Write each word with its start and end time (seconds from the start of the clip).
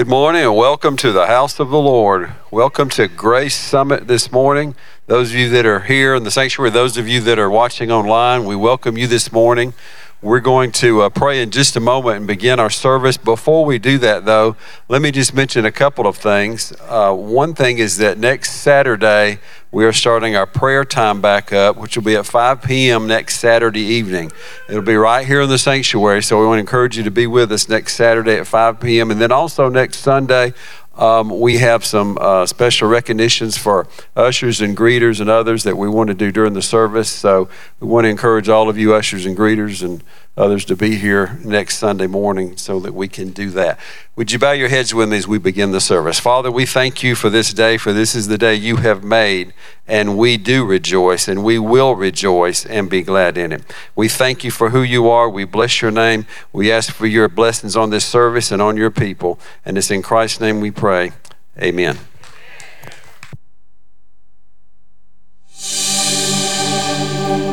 Good 0.00 0.08
morning 0.08 0.44
and 0.44 0.56
welcome 0.56 0.96
to 0.96 1.12
the 1.12 1.26
house 1.26 1.60
of 1.60 1.68
the 1.68 1.78
Lord. 1.78 2.32
Welcome 2.50 2.88
to 2.88 3.06
Grace 3.06 3.54
Summit 3.54 4.06
this 4.08 4.32
morning. 4.32 4.74
Those 5.08 5.28
of 5.28 5.36
you 5.36 5.50
that 5.50 5.66
are 5.66 5.80
here 5.80 6.14
in 6.14 6.24
the 6.24 6.30
sanctuary, 6.30 6.70
those 6.70 6.96
of 6.96 7.06
you 7.06 7.20
that 7.20 7.38
are 7.38 7.50
watching 7.50 7.92
online, 7.92 8.46
we 8.46 8.56
welcome 8.56 8.96
you 8.96 9.06
this 9.06 9.30
morning. 9.30 9.74
We're 10.22 10.40
going 10.40 10.72
to 10.72 11.00
uh, 11.00 11.08
pray 11.08 11.40
in 11.40 11.50
just 11.50 11.76
a 11.76 11.80
moment 11.80 12.18
and 12.18 12.26
begin 12.26 12.60
our 12.60 12.68
service. 12.68 13.16
Before 13.16 13.64
we 13.64 13.78
do 13.78 13.96
that, 13.98 14.26
though, 14.26 14.54
let 14.86 15.00
me 15.00 15.10
just 15.12 15.32
mention 15.32 15.64
a 15.64 15.72
couple 15.72 16.06
of 16.06 16.14
things. 16.14 16.74
Uh, 16.82 17.14
one 17.14 17.54
thing 17.54 17.78
is 17.78 17.96
that 17.96 18.18
next 18.18 18.52
Saturday, 18.52 19.38
we 19.72 19.86
are 19.86 19.94
starting 19.94 20.36
our 20.36 20.44
prayer 20.44 20.84
time 20.84 21.22
back 21.22 21.54
up, 21.54 21.78
which 21.78 21.96
will 21.96 22.04
be 22.04 22.16
at 22.16 22.26
5 22.26 22.60
p.m. 22.60 23.06
next 23.06 23.38
Saturday 23.38 23.80
evening. 23.80 24.30
It'll 24.68 24.82
be 24.82 24.96
right 24.96 25.26
here 25.26 25.40
in 25.40 25.48
the 25.48 25.56
sanctuary, 25.56 26.22
so 26.22 26.38
we 26.38 26.46
want 26.46 26.56
to 26.56 26.60
encourage 26.60 26.98
you 26.98 27.04
to 27.04 27.10
be 27.10 27.26
with 27.26 27.50
us 27.50 27.66
next 27.70 27.94
Saturday 27.94 28.36
at 28.36 28.46
5 28.46 28.78
p.m. 28.78 29.10
And 29.10 29.18
then 29.22 29.32
also 29.32 29.70
next 29.70 30.00
Sunday, 30.00 30.52
um, 31.00 31.40
we 31.40 31.56
have 31.58 31.84
some 31.84 32.18
uh, 32.20 32.44
special 32.44 32.86
recognitions 32.86 33.56
for 33.56 33.86
ushers 34.14 34.60
and 34.60 34.76
greeters 34.76 35.18
and 35.20 35.30
others 35.30 35.64
that 35.64 35.76
we 35.76 35.88
want 35.88 36.08
to 36.08 36.14
do 36.14 36.30
during 36.30 36.52
the 36.52 36.62
service. 36.62 37.10
So 37.10 37.48
we 37.80 37.88
want 37.88 38.04
to 38.04 38.10
encourage 38.10 38.50
all 38.50 38.68
of 38.68 38.76
you 38.76 38.94
ushers 38.94 39.24
and 39.24 39.34
greeters 39.34 39.82
and 39.82 40.04
others 40.36 40.64
to 40.64 40.76
be 40.76 40.96
here 40.96 41.38
next 41.44 41.78
Sunday 41.78 42.06
morning 42.06 42.56
so 42.56 42.80
that 42.80 42.94
we 42.94 43.08
can 43.08 43.30
do 43.30 43.50
that. 43.50 43.78
Would 44.16 44.32
you 44.32 44.38
bow 44.38 44.52
your 44.52 44.68
heads 44.68 44.94
with 44.94 45.08
me 45.08 45.18
as 45.18 45.28
we 45.28 45.38
begin 45.38 45.72
the 45.72 45.80
service? 45.80 46.18
Father, 46.20 46.50
we 46.50 46.66
thank 46.66 47.02
you 47.02 47.14
for 47.14 47.28
this 47.28 47.52
day, 47.52 47.76
for 47.76 47.92
this 47.92 48.14
is 48.14 48.28
the 48.28 48.38
day 48.38 48.54
you 48.54 48.76
have 48.76 49.02
made, 49.02 49.52
and 49.86 50.16
we 50.16 50.36
do 50.36 50.64
rejoice, 50.64 51.28
and 51.28 51.44
we 51.44 51.58
will 51.58 51.94
rejoice 51.94 52.64
and 52.64 52.88
be 52.88 53.02
glad 53.02 53.36
in 53.36 53.52
it. 53.52 53.62
We 53.94 54.08
thank 54.08 54.44
you 54.44 54.50
for 54.50 54.70
who 54.70 54.82
you 54.82 55.08
are. 55.08 55.28
We 55.28 55.44
bless 55.44 55.82
your 55.82 55.90
name. 55.90 56.26
We 56.52 56.72
ask 56.72 56.92
for 56.92 57.06
your 57.06 57.28
blessings 57.28 57.76
on 57.76 57.90
this 57.90 58.04
service 58.04 58.50
and 58.50 58.62
on 58.62 58.76
your 58.76 58.90
people. 58.90 59.38
And 59.64 59.76
it's 59.76 59.90
in 59.90 60.02
Christ's 60.02 60.40
name 60.40 60.60
we 60.60 60.70
pray. 60.70 61.12
Amen. 61.58 61.98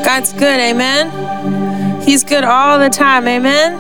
God's 0.04 0.32
good, 0.34 0.60
amen. 0.60 1.77
He's 2.08 2.24
good 2.24 2.46
all 2.46 2.80
the 2.80 2.90
time, 2.90 3.28
amen. 3.28 3.74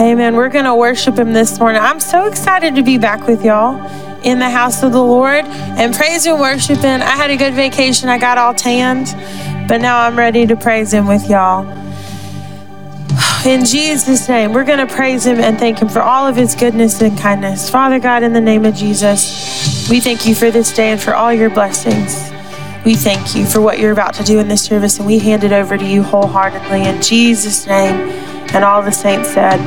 Amen. 0.00 0.34
We're 0.34 0.48
going 0.48 0.64
to 0.64 0.74
worship 0.74 1.16
Him 1.16 1.32
this 1.32 1.60
morning. 1.60 1.80
I'm 1.80 2.00
so 2.00 2.26
excited 2.26 2.74
to 2.74 2.82
be 2.82 2.98
back 2.98 3.28
with 3.28 3.44
y'all 3.44 3.80
in 4.24 4.40
the 4.40 4.50
house 4.50 4.82
of 4.82 4.90
the 4.90 5.00
Lord 5.00 5.44
and 5.44 5.94
praise 5.94 6.26
and 6.26 6.40
worship 6.40 6.78
Him. 6.78 7.00
I 7.00 7.14
had 7.14 7.30
a 7.30 7.36
good 7.36 7.54
vacation. 7.54 8.08
I 8.08 8.18
got 8.18 8.38
all 8.38 8.54
tanned, 8.54 9.06
but 9.68 9.78
now 9.78 10.00
I'm 10.00 10.18
ready 10.18 10.48
to 10.48 10.56
praise 10.56 10.92
Him 10.92 11.06
with 11.06 11.30
y'all. 11.30 11.64
In 13.46 13.64
Jesus' 13.64 14.28
name, 14.28 14.52
we're 14.52 14.64
going 14.64 14.84
to 14.84 14.92
praise 14.92 15.24
Him 15.24 15.38
and 15.38 15.56
thank 15.60 15.78
Him 15.78 15.88
for 15.88 16.02
all 16.02 16.26
of 16.26 16.34
His 16.34 16.56
goodness 16.56 17.00
and 17.00 17.16
kindness. 17.16 17.70
Father 17.70 18.00
God, 18.00 18.24
in 18.24 18.32
the 18.32 18.40
name 18.40 18.64
of 18.64 18.74
Jesus, 18.74 19.88
we 19.88 20.00
thank 20.00 20.26
you 20.26 20.34
for 20.34 20.50
this 20.50 20.72
day 20.72 20.90
and 20.90 21.00
for 21.00 21.14
all 21.14 21.32
your 21.32 21.50
blessings. 21.50 22.32
We 22.84 22.94
thank 22.94 23.34
you 23.34 23.44
for 23.44 23.60
what 23.60 23.78
you're 23.78 23.92
about 23.92 24.14
to 24.14 24.24
do 24.24 24.38
in 24.38 24.48
this 24.48 24.64
service, 24.64 24.98
and 24.98 25.06
we 25.06 25.18
hand 25.18 25.44
it 25.44 25.52
over 25.52 25.76
to 25.76 25.84
you 25.84 26.02
wholeheartedly 26.02 26.84
in 26.84 27.02
Jesus' 27.02 27.66
name. 27.66 28.10
And 28.54 28.64
all 28.64 28.82
the 28.82 28.92
saints 28.92 29.30
said, 29.30 29.60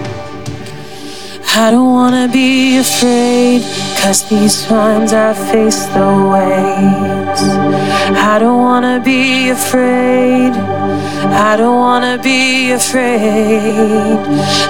I 1.53 1.69
don't 1.69 1.91
wanna 1.91 2.29
be 2.31 2.77
afraid, 2.77 3.61
cause 3.97 4.27
these 4.29 4.65
times 4.65 5.11
I 5.11 5.33
face 5.33 5.85
the 5.87 6.07
waves. 6.31 7.41
I 8.17 8.37
don't 8.39 8.57
wanna 8.59 9.01
be 9.03 9.49
afraid. 9.49 10.53
I 10.53 11.57
don't 11.57 11.75
wanna 11.75 12.17
be 12.23 12.71
afraid. 12.71 14.17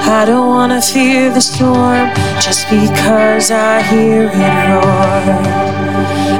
I 0.09 0.25
don't 0.25 0.47
wanna 0.47 0.81
fear 0.81 1.31
the 1.31 1.41
storm 1.41 2.09
just 2.41 2.67
because 2.69 3.51
I 3.51 3.81
hear 3.83 4.29
it 4.33 4.69
roar. 4.69 5.80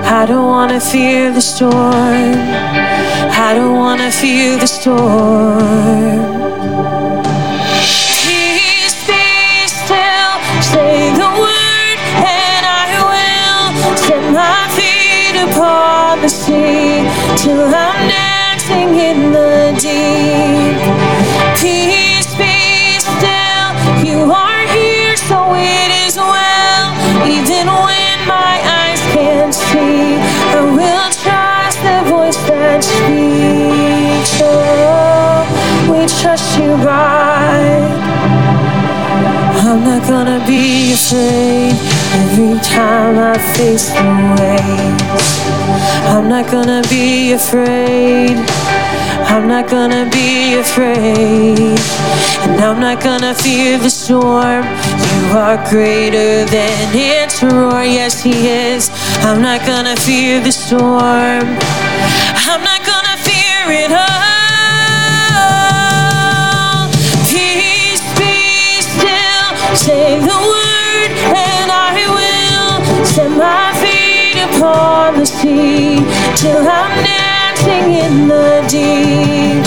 I 0.03 0.25
don't 0.25 0.45
wanna 0.45 0.79
fear 0.79 1.31
the 1.31 1.41
storm. 1.41 2.35
I 3.47 3.53
don't 3.55 3.75
wanna 3.75 4.11
fear 4.11 4.57
the 4.57 4.67
storm. 4.67 6.19
Peace 8.23 8.97
be 9.07 9.67
still. 9.67 10.33
Say 10.61 11.13
the 11.21 11.29
word, 11.43 11.97
and 12.37 12.63
I 12.65 12.83
will 13.11 13.97
set 13.97 14.23
my 14.33 14.67
feet 14.77 15.35
upon 15.47 16.21
the 16.21 16.29
sea 16.29 17.07
till 17.37 17.73
I'm 17.73 17.99
dancing 18.09 18.95
in 19.09 19.31
the 19.31 19.77
deep. 19.79 20.50
Trust 36.21 36.59
you, 36.59 36.69
God. 36.85 37.81
I'm 39.65 39.83
not 39.83 40.07
gonna 40.07 40.43
be 40.45 40.93
afraid 40.93 41.73
every 42.21 42.59
time 42.59 43.17
I 43.17 43.37
face 43.55 43.89
the 43.89 44.09
waves. 44.37 45.29
I'm 46.13 46.29
not 46.29 46.45
gonna 46.51 46.83
be 46.89 47.33
afraid. 47.33 48.37
I'm 49.33 49.47
not 49.47 49.67
gonna 49.67 50.07
be 50.11 50.59
afraid. 50.59 51.79
And 52.45 52.59
I'm 52.67 52.79
not 52.79 53.01
gonna 53.01 53.33
fear 53.33 53.79
the 53.79 53.89
storm. 53.89 54.63
You 55.07 55.37
are 55.45 55.57
greater 55.71 56.45
than 56.45 56.89
its 56.93 57.41
roar. 57.41 57.83
Yes, 57.83 58.21
He 58.21 58.35
is. 58.47 58.91
I'm 59.25 59.41
not 59.41 59.65
gonna 59.65 59.95
fear 59.95 60.39
the 60.39 60.51
storm. 60.51 61.45
I'm 62.49 62.63
not 62.69 62.81
gonna 62.85 63.17
fear 63.25 63.63
it 63.85 63.91
all. 63.91 64.30
Say 69.81 70.19
the 70.19 70.39
word, 70.53 71.11
and 71.33 71.71
I 71.71 72.05
will 72.13 73.03
set 73.03 73.31
my 73.31 73.73
feet 73.81 74.37
upon 74.49 75.19
the 75.19 75.25
sea 75.25 75.97
till 76.35 76.61
I'm 76.61 76.93
dancing 77.03 77.93
in 78.05 78.27
the 78.27 78.61
deep. 78.69 79.65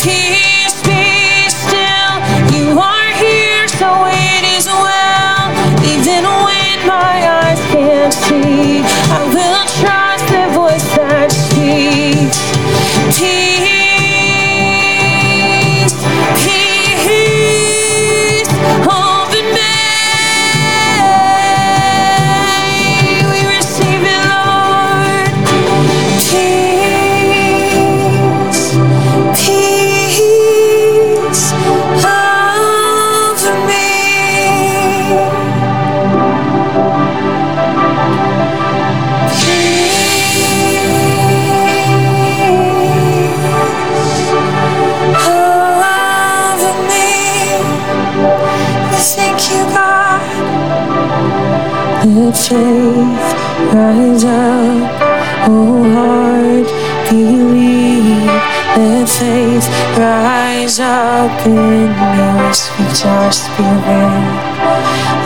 Peace 0.00 0.80
be 0.88 1.50
still. 1.52 2.16
You 2.56 2.80
are 2.80 3.10
here, 3.20 3.68
so 3.68 4.06
it 4.08 4.42
is 4.56 4.66
well. 4.66 5.52
Even 5.84 6.24
when 6.24 6.76
my 6.88 7.16
eyes 7.44 7.60
can't 7.72 8.14
see, 8.14 8.80
I 8.80 9.20
will 9.34 9.55
rise 53.74 54.24
up, 54.24 55.48
oh 55.48 55.82
heart, 55.94 56.68
believe. 57.10 58.26
Let 58.76 59.08
faith 59.08 59.66
rise 59.96 60.80
up 60.80 61.46
in 61.46 61.88
me. 61.88 62.52
Speak 62.52 63.06
our 63.06 63.32
spirit. 63.32 64.56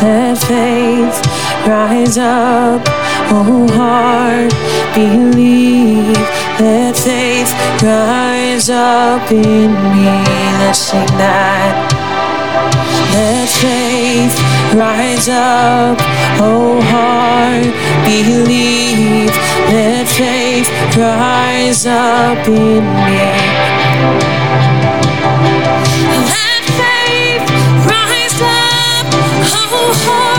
Let 0.03 0.39
faith 0.39 1.19
rise 1.67 2.19
up, 2.19 2.83
oh 3.31 3.67
heart, 3.75 4.53
believe. 4.95 6.17
Let 6.61 6.97
faith 6.97 7.53
rise 7.83 8.71
up 8.71 9.31
in 9.33 9.73
me. 9.73 10.07
Let's 10.61 10.79
sing 10.79 11.07
that. 11.19 11.75
Let 13.13 13.49
faith 13.49 14.37
rise 14.75 15.29
up, 15.29 15.99
oh 16.41 16.81
heart, 16.83 17.65
believe. 18.05 19.31
Let 19.71 20.07
faith 20.09 20.69
rise 20.97 21.87
up 21.87 22.47
in 22.49 22.85
me. 22.85 23.19
Let 26.35 26.63
faith 26.81 27.45
rise 27.87 28.41
up, 28.41 29.07
oh 29.55 29.93
heart, 30.05 30.30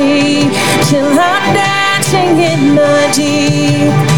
till 0.00 1.04
I'm 1.04 1.54
dancing 1.54 2.38
in 2.40 2.74
the 2.74 3.12
deep. 3.14 4.09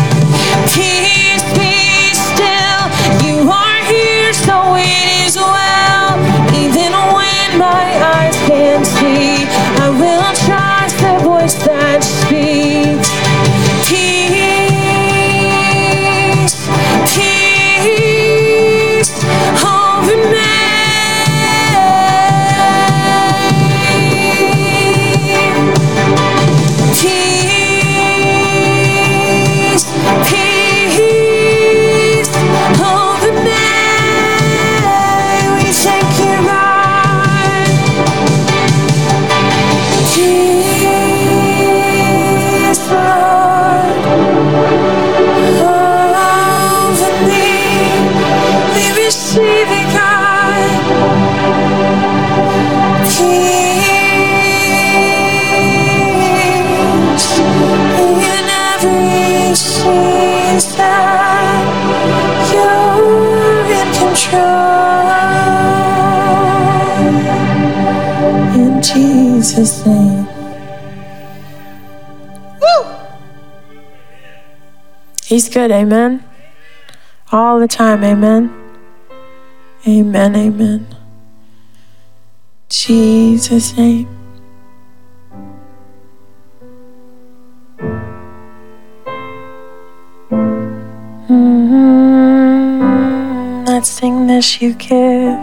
Woo! 72.60 72.84
He's 75.24 75.48
good, 75.48 75.70
amen. 75.70 76.24
All 77.30 77.60
the 77.60 77.68
time, 77.68 78.02
amen. 78.02 78.52
Amen, 79.86 80.34
amen. 80.34 80.86
Jesus' 82.68 83.76
name. 83.76 84.08
Mm-hmm. 91.28 92.04
That 93.66 93.86
thing 93.86 94.26
that 94.26 94.60
you 94.60 94.74
give, 94.74 95.38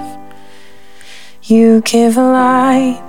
you 1.43 1.79
give 1.81 2.17
light. 2.17 3.08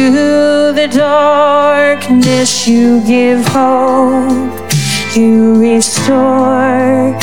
The 0.00 0.88
darkness, 0.88 2.66
you 2.66 3.04
give 3.04 3.44
hope. 3.48 4.72
You 5.14 5.60
restore 5.60 7.14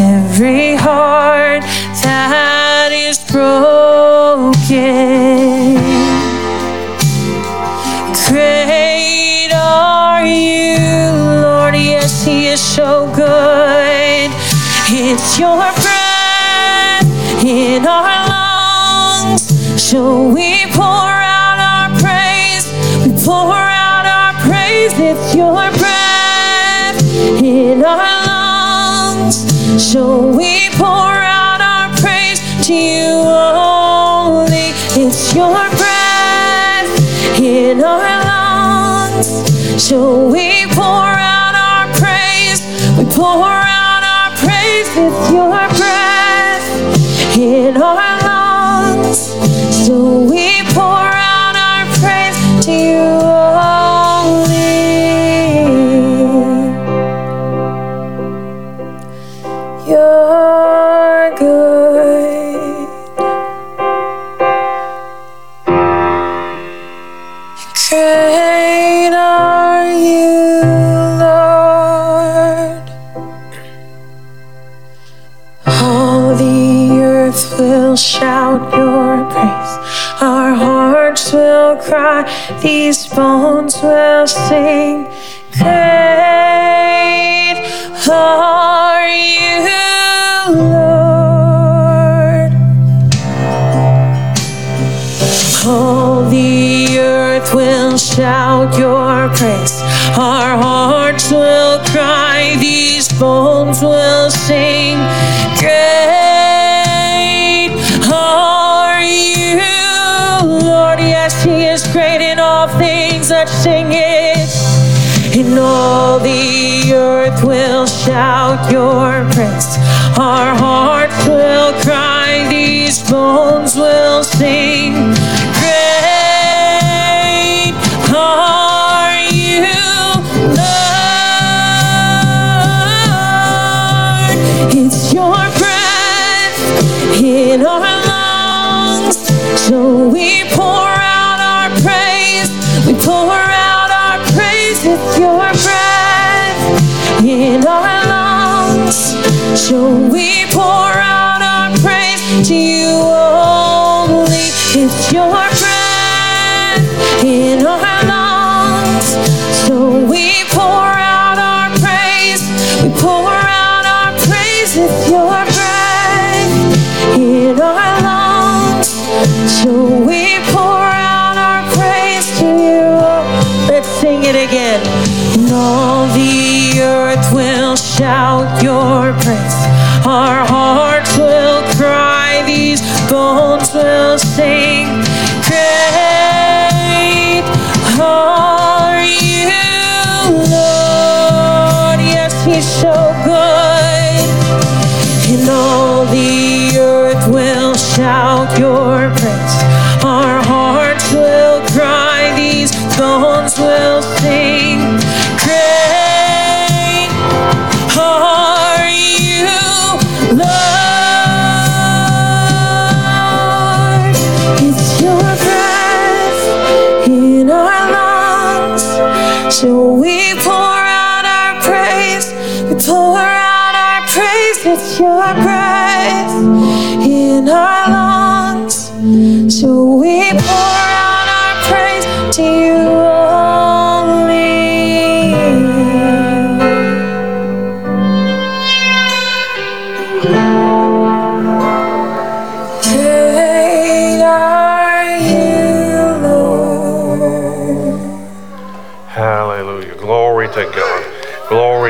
every 0.00 0.74
heart 0.76 1.62
that 2.02 2.90
is 2.90 3.18
broken. 3.30 4.54
Great 8.28 9.52
are 9.52 10.24
you, 10.24 10.80
Lord. 11.42 11.74
Yes, 11.74 12.24
He 12.24 12.46
is 12.46 12.60
so 12.62 13.12
good. 13.14 14.30
It's 14.88 15.38
your 15.38 15.58
breath 15.82 17.44
in 17.44 17.86
our 17.86 18.26
lungs, 18.26 19.42
so 19.82 20.28
we 20.28 20.51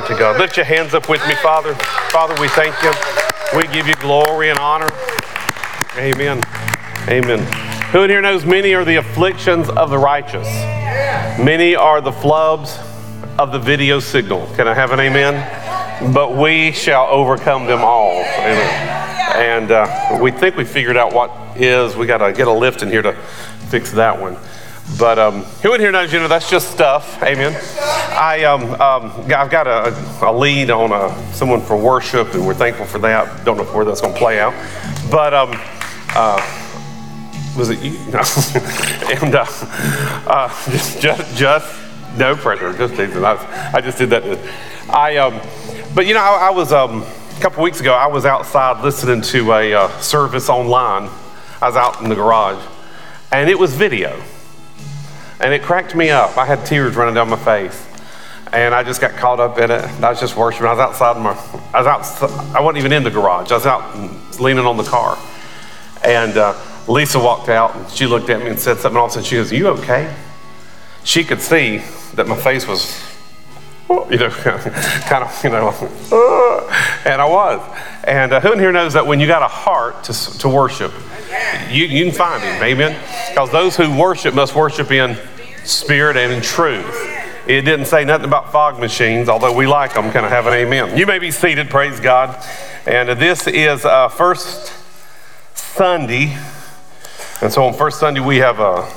To 0.09 0.19
God. 0.19 0.39
Lift 0.41 0.57
your 0.57 0.67
hands 0.67 0.95
up 0.95 1.09
with 1.09 1.25
me, 1.29 1.35
Father. 1.37 1.75
Father, 2.11 2.35
we 2.41 2.49
thank 2.49 2.75
you. 2.83 2.91
We 3.57 3.73
give 3.73 3.87
you 3.87 3.95
glory 3.95 4.51
and 4.51 4.59
honor. 4.59 4.89
Amen. 5.97 6.43
Amen. 7.09 7.41
Who 7.93 8.03
in 8.03 8.11
here 8.11 8.21
knows 8.21 8.45
many 8.45 8.75
are 8.75 8.85
the 8.85 8.97
afflictions 8.97 9.69
of 9.69 9.91
the 9.91 9.99
righteous? 9.99 10.49
Many 11.39 11.77
are 11.77 12.01
the 12.01 12.11
flubs 12.11 12.79
of 13.39 13.53
the 13.53 13.61
video 13.61 14.01
signal. 14.01 14.47
Can 14.57 14.67
I 14.67 14.75
have 14.75 14.91
an 14.91 14.99
amen? 14.99 16.13
But 16.13 16.37
we 16.37 16.73
shall 16.73 17.07
overcome 17.07 17.67
them 17.67 17.83
all. 17.83 18.23
Amen. 18.23 19.37
And 19.37 19.71
uh, 19.71 20.19
we 20.21 20.33
think 20.33 20.57
we 20.57 20.65
figured 20.65 20.97
out 20.97 21.13
what 21.13 21.31
is. 21.57 21.95
We 21.95 22.07
got 22.07 22.19
to 22.19 22.33
get 22.33 22.49
a 22.49 22.53
lift 22.53 22.83
in 22.83 22.89
here 22.89 23.03
to 23.03 23.13
fix 23.69 23.93
that 23.93 24.21
one. 24.21 24.37
But 24.99 25.19
um, 25.19 25.43
who 25.63 25.75
in 25.75 25.81
here 25.81 25.93
knows, 25.93 26.13
you 26.13 26.19
know, 26.19 26.29
that's 26.29 26.51
just 26.51 26.71
stuff. 26.71 27.23
Amen. 27.23 27.59
I, 28.13 28.45
um, 28.45 28.65
um, 28.81 29.33
I've 29.33 29.51
got 29.51 29.67
a, 29.67 29.95
a 30.25 30.33
lead 30.33 30.71
on 30.71 30.93
uh, 30.93 31.15
someone 31.33 31.61
for 31.61 31.77
worship, 31.77 32.35
and 32.35 32.47
we're 32.47 32.55
thankful 32.55 32.87
for 32.87 32.99
that. 32.99 33.45
Don't 33.45 33.57
know 33.57 33.65
where 33.65 33.85
that's 33.85 34.01
going 34.01 34.13
to 34.13 34.19
play 34.19 34.39
out. 34.39 34.53
But 35.11 35.35
um, 35.35 35.51
uh, 36.15 36.41
was 37.57 37.71
it 37.71 37.81
you? 37.81 37.93
No. 38.13 38.21
and 39.23 39.35
uh, 39.35 39.47
uh, 40.27 40.71
just, 40.71 41.01
just, 41.01 41.37
just 41.37 41.83
no 42.17 42.37
pressure. 42.37 42.73
Just 42.75 42.95
teasing. 42.95 43.25
I, 43.25 43.73
I 43.75 43.81
just 43.81 43.99
did 43.99 44.11
that. 44.11 44.39
I, 44.91 45.17
um, 45.17 45.41
but 45.95 46.07
you 46.07 46.15
know, 46.15 46.21
I, 46.21 46.49
I 46.49 46.51
was 46.51 46.73
um, 46.73 47.03
a 47.03 47.41
couple 47.41 47.63
weeks 47.63 47.81
ago. 47.81 47.95
I 47.95 48.07
was 48.07 48.27
outside 48.27 48.83
listening 48.83 49.23
to 49.23 49.53
a 49.53 49.75
uh, 49.75 50.01
service 50.01 50.49
online. 50.49 51.09
I 51.61 51.69
was 51.69 51.77
out 51.77 52.03
in 52.03 52.09
the 52.09 52.15
garage, 52.15 52.63
and 53.31 53.49
it 53.49 53.59
was 53.59 53.75
video, 53.75 54.21
and 55.43 55.53
it 55.53 55.63
cracked 55.63 55.95
me 55.95 56.11
up. 56.11 56.37
I 56.37 56.47
had 56.47 56.65
tears 56.65 56.97
running 56.97 57.15
down 57.15 57.29
my 57.29 57.37
face, 57.37 57.87
and 58.53 58.75
I 58.75 58.83
just 58.83 59.01
got 59.01 59.13
caught 59.13 59.41
up 59.41 59.59
in 59.59 59.71
it. 59.71 59.85
I 60.03 60.11
was 60.11 60.21
just 60.21 60.37
worshiping. 60.37 60.69
I 60.69 60.73
was 60.73 60.81
outside 60.81 61.17
my. 61.21 61.33
I 61.75 61.83
was 61.83 61.87
out. 61.87 62.55
I 62.55 62.61
wasn't 62.61 62.79
even 62.79 62.93
in 62.93 63.03
the 63.03 63.11
garage. 63.11 63.51
I 63.51 63.55
was 63.55 63.67
out 63.67 64.41
leaning 64.41 64.67
on 64.67 64.77
the 64.77 64.85
car, 64.85 65.19
and. 66.05 66.37
Uh, 66.37 66.55
Lisa 66.89 67.19
walked 67.19 67.49
out 67.49 67.77
and 67.77 67.89
she 67.91 68.07
looked 68.07 68.29
at 68.29 68.41
me 68.41 68.49
and 68.49 68.59
said 68.59 68.79
something. 68.79 68.97
All 68.97 69.07
of 69.07 69.11
a 69.11 69.15
sudden, 69.15 69.25
she 69.25 69.37
goes, 69.37 69.53
"You 69.53 69.69
okay?" 69.69 70.13
She 71.05 71.25
could 71.25 71.41
see 71.41 71.79
that 72.15 72.29
my 72.29 72.37
face 72.37 72.67
was, 72.67 73.01
you 73.89 74.19
know, 74.19 74.31
kind 74.31 75.25
of, 75.25 75.45
you 75.45 75.51
know, 75.51 75.69
and 77.05 77.21
I 77.21 77.29
was. 77.29 77.61
And 78.05 78.33
uh, 78.33 78.41
who 78.41 78.53
in 78.53 78.59
here 78.61 78.71
knows 78.71 78.93
that 78.93 79.07
when 79.07 79.19
you 79.19 79.27
got 79.27 79.43
a 79.43 79.49
heart 79.49 80.05
to, 80.05 80.39
to 80.39 80.49
worship, 80.49 80.93
you, 81.71 81.87
you 81.87 82.05
can 82.05 82.15
find 82.15 82.43
Him, 82.43 82.63
amen? 82.63 83.01
Because 83.31 83.51
those 83.51 83.77
who 83.77 83.99
worship 83.99 84.35
must 84.35 84.55
worship 84.55 84.93
in 84.93 85.17
spirit 85.65 86.17
and 86.17 86.33
in 86.33 86.43
truth. 86.43 86.95
It 87.47 87.63
didn't 87.63 87.87
say 87.87 88.05
nothing 88.05 88.27
about 88.27 88.53
fog 88.53 88.79
machines, 88.79 89.29
although 89.29 89.55
we 89.55 89.67
like 89.67 89.95
them. 89.95 90.13
Can 90.13 90.25
I 90.25 90.29
have 90.29 90.47
an 90.47 90.53
amen? 90.53 90.97
You 90.97 91.07
may 91.07 91.19
be 91.19 91.31
seated, 91.31 91.71
praise 91.71 91.99
God. 91.99 92.45
And 92.87 93.09
this 93.21 93.47
is 93.47 93.85
uh, 93.85 94.09
first 94.09 94.73
Sunday 95.55 96.37
and 97.43 97.53
so 97.53 97.65
on 97.65 97.75
first 97.75 97.99
Sunday, 97.99 98.21
we 98.21 98.37
have 98.37 98.61
a, 98.61 98.89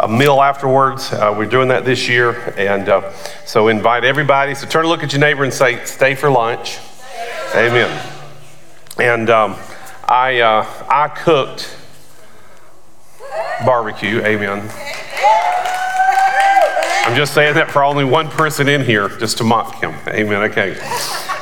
a 0.00 0.08
meal 0.08 0.40
afterwards. 0.40 1.12
Uh, 1.12 1.34
we're 1.36 1.44
doing 1.44 1.68
that 1.68 1.84
this 1.84 2.08
year. 2.08 2.54
And 2.56 2.88
uh, 2.88 3.12
so 3.44 3.68
invite 3.68 4.04
everybody. 4.04 4.54
So 4.54 4.66
turn 4.66 4.84
to 4.84 4.88
look 4.88 5.02
at 5.02 5.12
your 5.12 5.20
neighbor 5.20 5.44
and 5.44 5.52
say, 5.52 5.84
stay 5.84 6.14
for 6.14 6.30
lunch. 6.30 6.78
Amen. 7.54 7.90
And 8.98 9.28
um, 9.28 9.56
I, 10.08 10.40
uh, 10.40 10.66
I 10.88 11.08
cooked 11.08 11.76
barbecue. 13.66 14.22
Amen. 14.22 14.62
I'm 17.06 17.14
just 17.14 17.34
saying 17.34 17.56
that 17.56 17.70
for 17.70 17.84
only 17.84 18.02
one 18.02 18.28
person 18.28 18.66
in 18.66 18.82
here, 18.82 19.10
just 19.10 19.36
to 19.36 19.44
mock 19.44 19.74
him. 19.74 19.94
Amen. 20.08 20.50
Okay. 20.50 20.74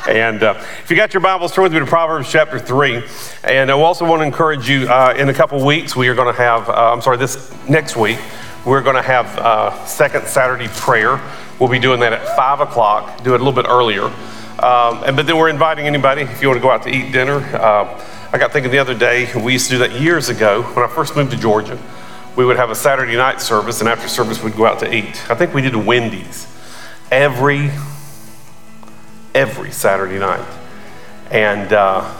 And 0.09 0.42
uh, 0.42 0.55
if 0.59 0.90
you 0.90 0.96
got 0.96 1.14
your 1.14 1.20
Bibles, 1.20 1.53
turn 1.53 1.62
with 1.62 1.72
me 1.72 1.79
to 1.79 1.87
Proverbs 1.87 2.29
chapter 2.29 2.59
3. 2.59 3.05
And 3.44 3.70
I 3.70 3.75
also 3.75 4.05
want 4.05 4.22
to 4.22 4.27
encourage 4.27 4.68
you 4.68 4.88
uh, 4.88 5.14
in 5.16 5.29
a 5.29 5.33
couple 5.33 5.64
weeks, 5.64 5.94
we 5.94 6.09
are 6.09 6.16
going 6.16 6.35
to 6.35 6.37
have, 6.37 6.68
uh, 6.68 6.92
I'm 6.92 7.01
sorry, 7.01 7.16
this 7.16 7.55
next 7.68 7.96
week, 7.96 8.18
we're 8.66 8.83
going 8.83 8.96
to 8.96 9.03
have 9.03 9.27
uh, 9.38 9.87
second 9.87 10.27
Saturday 10.27 10.66
prayer. 10.66 11.20
We'll 11.61 11.70
be 11.70 11.79
doing 11.79 12.01
that 12.01 12.12
at 12.12 12.37
5 12.37 12.59
o'clock, 12.59 13.22
do 13.22 13.35
it 13.35 13.40
a 13.40 13.44
little 13.44 13.62
bit 13.62 13.70
earlier. 13.70 14.07
Um, 14.07 15.05
and, 15.05 15.14
but 15.14 15.29
then 15.29 15.37
we're 15.37 15.48
inviting 15.48 15.87
anybody 15.87 16.22
if 16.22 16.42
you 16.42 16.48
want 16.48 16.59
to 16.59 16.62
go 16.62 16.72
out 16.72 16.83
to 16.83 16.90
eat 16.90 17.12
dinner. 17.12 17.37
Uh, 17.37 18.05
I 18.33 18.38
got 18.38 18.53
thinking 18.53 18.72
the 18.72 18.79
other 18.79 18.98
day, 18.98 19.33
we 19.37 19.53
used 19.53 19.70
to 19.70 19.75
do 19.75 19.79
that 19.79 19.92
years 19.92 20.29
ago 20.29 20.62
when 20.62 20.85
I 20.85 20.88
first 20.88 21.14
moved 21.14 21.31
to 21.31 21.37
Georgia. 21.37 21.79
We 22.35 22.47
would 22.47 22.57
have 22.57 22.71
a 22.71 22.75
Saturday 22.75 23.14
night 23.16 23.40
service, 23.42 23.81
and 23.81 23.88
after 23.88 24.09
service, 24.09 24.42
we'd 24.42 24.57
go 24.57 24.64
out 24.64 24.79
to 24.81 24.95
eat. 24.95 25.31
I 25.31 25.35
think 25.35 25.53
we 25.53 25.61
did 25.61 25.77
Wendy's 25.77 26.47
every 27.11 27.71
every 29.35 29.71
Saturday 29.71 30.18
night. 30.18 30.47
And 31.31 31.73
uh, 31.73 32.11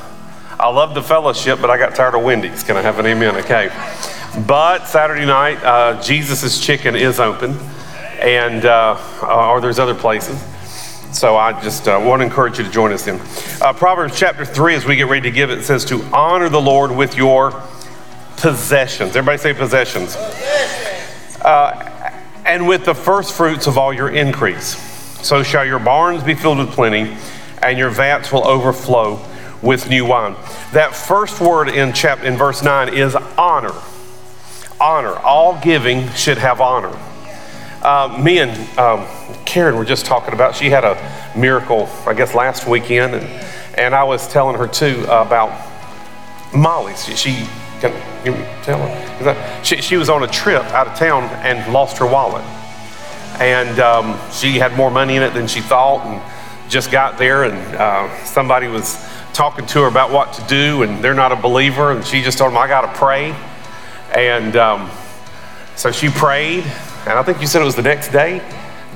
I 0.59 0.69
love 0.69 0.95
the 0.95 1.03
fellowship, 1.03 1.61
but 1.61 1.71
I 1.71 1.79
got 1.79 1.95
tired 1.95 2.15
of 2.15 2.23
Wendy's. 2.23 2.63
Can 2.63 2.77
I 2.77 2.83
have 2.83 2.99
an 2.99 3.07
amen? 3.07 3.37
Okay. 3.37 3.71
But 4.47 4.87
Saturday 4.87 5.27
night, 5.27 5.63
uh, 5.63 6.03
Jesus' 6.03 6.61
Chicken 6.61 6.95
is 6.95 7.19
open, 7.19 7.57
and 8.21 8.65
uh, 8.65 8.99
or 9.23 9.61
there's 9.61 9.79
other 9.79 9.95
places. 9.95 10.39
So 11.17 11.37
I 11.37 11.59
just 11.63 11.89
uh, 11.89 12.01
want 12.03 12.21
to 12.21 12.25
encourage 12.25 12.59
you 12.59 12.65
to 12.65 12.71
join 12.71 12.93
us 12.93 13.07
in 13.07 13.21
uh, 13.61 13.73
Proverbs 13.75 14.19
chapter 14.19 14.45
three. 14.45 14.75
As 14.75 14.87
we 14.87 14.97
get 14.97 15.09
ready 15.09 15.23
to 15.23 15.31
give 15.31 15.51
it 15.51 15.63
says 15.63 15.85
to 15.87 16.03
honor 16.15 16.49
the 16.49 16.61
Lord 16.61 16.91
with 16.91 17.17
your 17.17 17.63
possessions. 18.43 19.15
Everybody 19.15 19.39
say 19.39 19.55
possessions. 19.55 20.17
Uh, 21.41 22.11
and 22.45 22.67
with 22.67 22.85
the 22.85 22.95
first 22.95 23.35
fruits 23.35 23.69
of 23.69 23.79
all 23.79 23.93
your 23.93 24.11
increase. 24.11 24.77
So 25.25 25.45
shall 25.45 25.65
your 25.65 25.79
barns 25.79 26.25
be 26.25 26.35
filled 26.35 26.59
with 26.59 26.71
plenty, 26.71 27.17
and 27.63 27.79
your 27.79 27.89
vats 27.89 28.33
will 28.33 28.47
overflow 28.47 29.25
with 29.63 29.89
new 29.89 30.05
wine. 30.05 30.35
That 30.73 30.93
first 30.95 31.41
word 31.41 31.69
in 31.69 31.93
chapter 31.93 32.27
in 32.27 32.37
verse 32.37 32.65
9 32.65 32.93
is 32.93 33.15
honor. 33.39 33.75
Honor. 34.81 35.15
All 35.21 35.61
giving 35.63 36.09
should 36.11 36.39
have 36.39 36.61
honor. 36.61 36.99
Uh, 37.81 38.21
me 38.21 38.41
and 38.41 38.51
um, 38.77 39.07
Karen 39.45 39.77
were 39.77 39.85
just 39.85 40.05
talking 40.05 40.35
about, 40.35 40.57
she 40.57 40.69
had 40.69 40.83
a 40.83 40.97
miracle, 41.39 41.89
I 42.07 42.15
guess, 42.15 42.35
last 42.35 42.67
weekend, 42.67 43.15
and, 43.15 43.25
and 43.79 43.95
I 43.95 44.03
was 44.03 44.27
telling 44.27 44.59
her 44.59 44.67
too 44.67 45.05
about 45.05 45.69
Molly. 46.53 46.95
She, 46.97 47.15
she 47.15 47.49
can 47.91 48.27
you 48.27 48.33
tell 48.63 48.79
her? 48.79 49.63
She, 49.65 49.77
she 49.83 49.97
was 49.97 50.09
on 50.09 50.23
a 50.23 50.29
trip 50.29 50.63
out 50.67 50.87
of 50.87 50.97
town 50.97 51.25
and 51.45 51.73
lost 51.73 51.99
her 51.99 52.07
wallet. 52.07 52.45
And 53.41 53.81
um, 53.81 54.19
she 54.31 54.59
had 54.59 54.77
more 54.77 54.91
money 54.91 55.17
in 55.17 55.23
it 55.23 55.35
than 55.35 55.47
she 55.47 55.61
thought, 55.61 56.07
and 56.07 56.71
just 56.71 56.93
got 56.93 57.19
there, 57.19 57.45
and 57.45 57.77
uh, 57.77 58.25
somebody 58.25 58.69
was 58.69 59.05
talking 59.33 59.67
to 59.67 59.81
her 59.81 59.89
about 59.89 60.11
what 60.11 60.33
to 60.35 60.47
do, 60.47 60.83
and 60.83 61.03
they're 61.03 61.15
not 61.15 61.33
a 61.33 61.37
believer, 61.37 61.91
and 61.91 62.05
she 62.05 62.23
just 62.23 62.39
told 62.39 62.53
them, 62.53 62.59
I 62.59 62.69
got 62.69 62.83
to 62.83 62.99
pray. 62.99 63.35
And 64.15 64.57
um, 64.57 64.91
so 65.75 65.91
she 65.91 66.09
prayed, 66.09 66.65
and 67.07 67.19
I 67.19 67.23
think 67.23 67.41
you 67.41 67.47
said 67.47 67.63
it 67.63 67.65
was 67.65 67.75
the 67.75 67.83
next 67.83 68.13
day, 68.13 68.43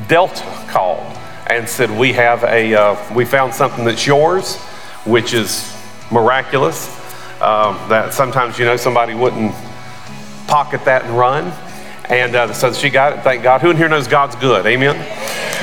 Delta 0.08 0.44
called 0.68 1.16
and 1.48 1.68
said, 1.68 1.90
We 1.90 2.12
have 2.12 2.44
a, 2.44 2.74
uh, 2.74 3.14
we 3.14 3.24
found 3.24 3.54
something 3.54 3.84
that's 3.84 4.06
yours, 4.06 4.56
which 5.04 5.32
is 5.32 5.76
miraculous. 6.10 6.95
Um, 7.40 7.76
that 7.90 8.14
sometimes, 8.14 8.58
you 8.58 8.64
know, 8.64 8.76
somebody 8.76 9.14
wouldn't 9.14 9.52
pocket 10.46 10.84
that 10.84 11.04
and 11.04 11.16
run. 11.16 11.52
And 12.08 12.36
uh, 12.36 12.52
so 12.52 12.72
she 12.72 12.88
got 12.88 13.12
it, 13.12 13.22
thank 13.22 13.42
God. 13.42 13.60
Who 13.60 13.70
in 13.70 13.76
here 13.76 13.88
knows 13.88 14.06
God's 14.06 14.36
good? 14.36 14.64
Amen? 14.64 14.96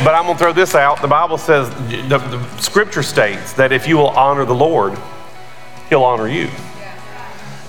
But 0.03 0.13
I'm 0.13 0.25
going 0.25 0.37
to 0.37 0.43
throw 0.43 0.53
this 0.53 0.75
out. 0.75 1.01
The 1.01 1.07
Bible 1.07 1.37
says, 1.37 1.69
the, 1.89 2.17
the 2.17 2.57
scripture 2.57 3.03
states 3.03 3.53
that 3.53 3.71
if 3.71 3.87
you 3.87 3.97
will 3.97 4.09
honor 4.09 4.45
the 4.45 4.53
Lord, 4.53 4.97
he'll 5.89 6.03
honor 6.03 6.27
you. 6.27 6.49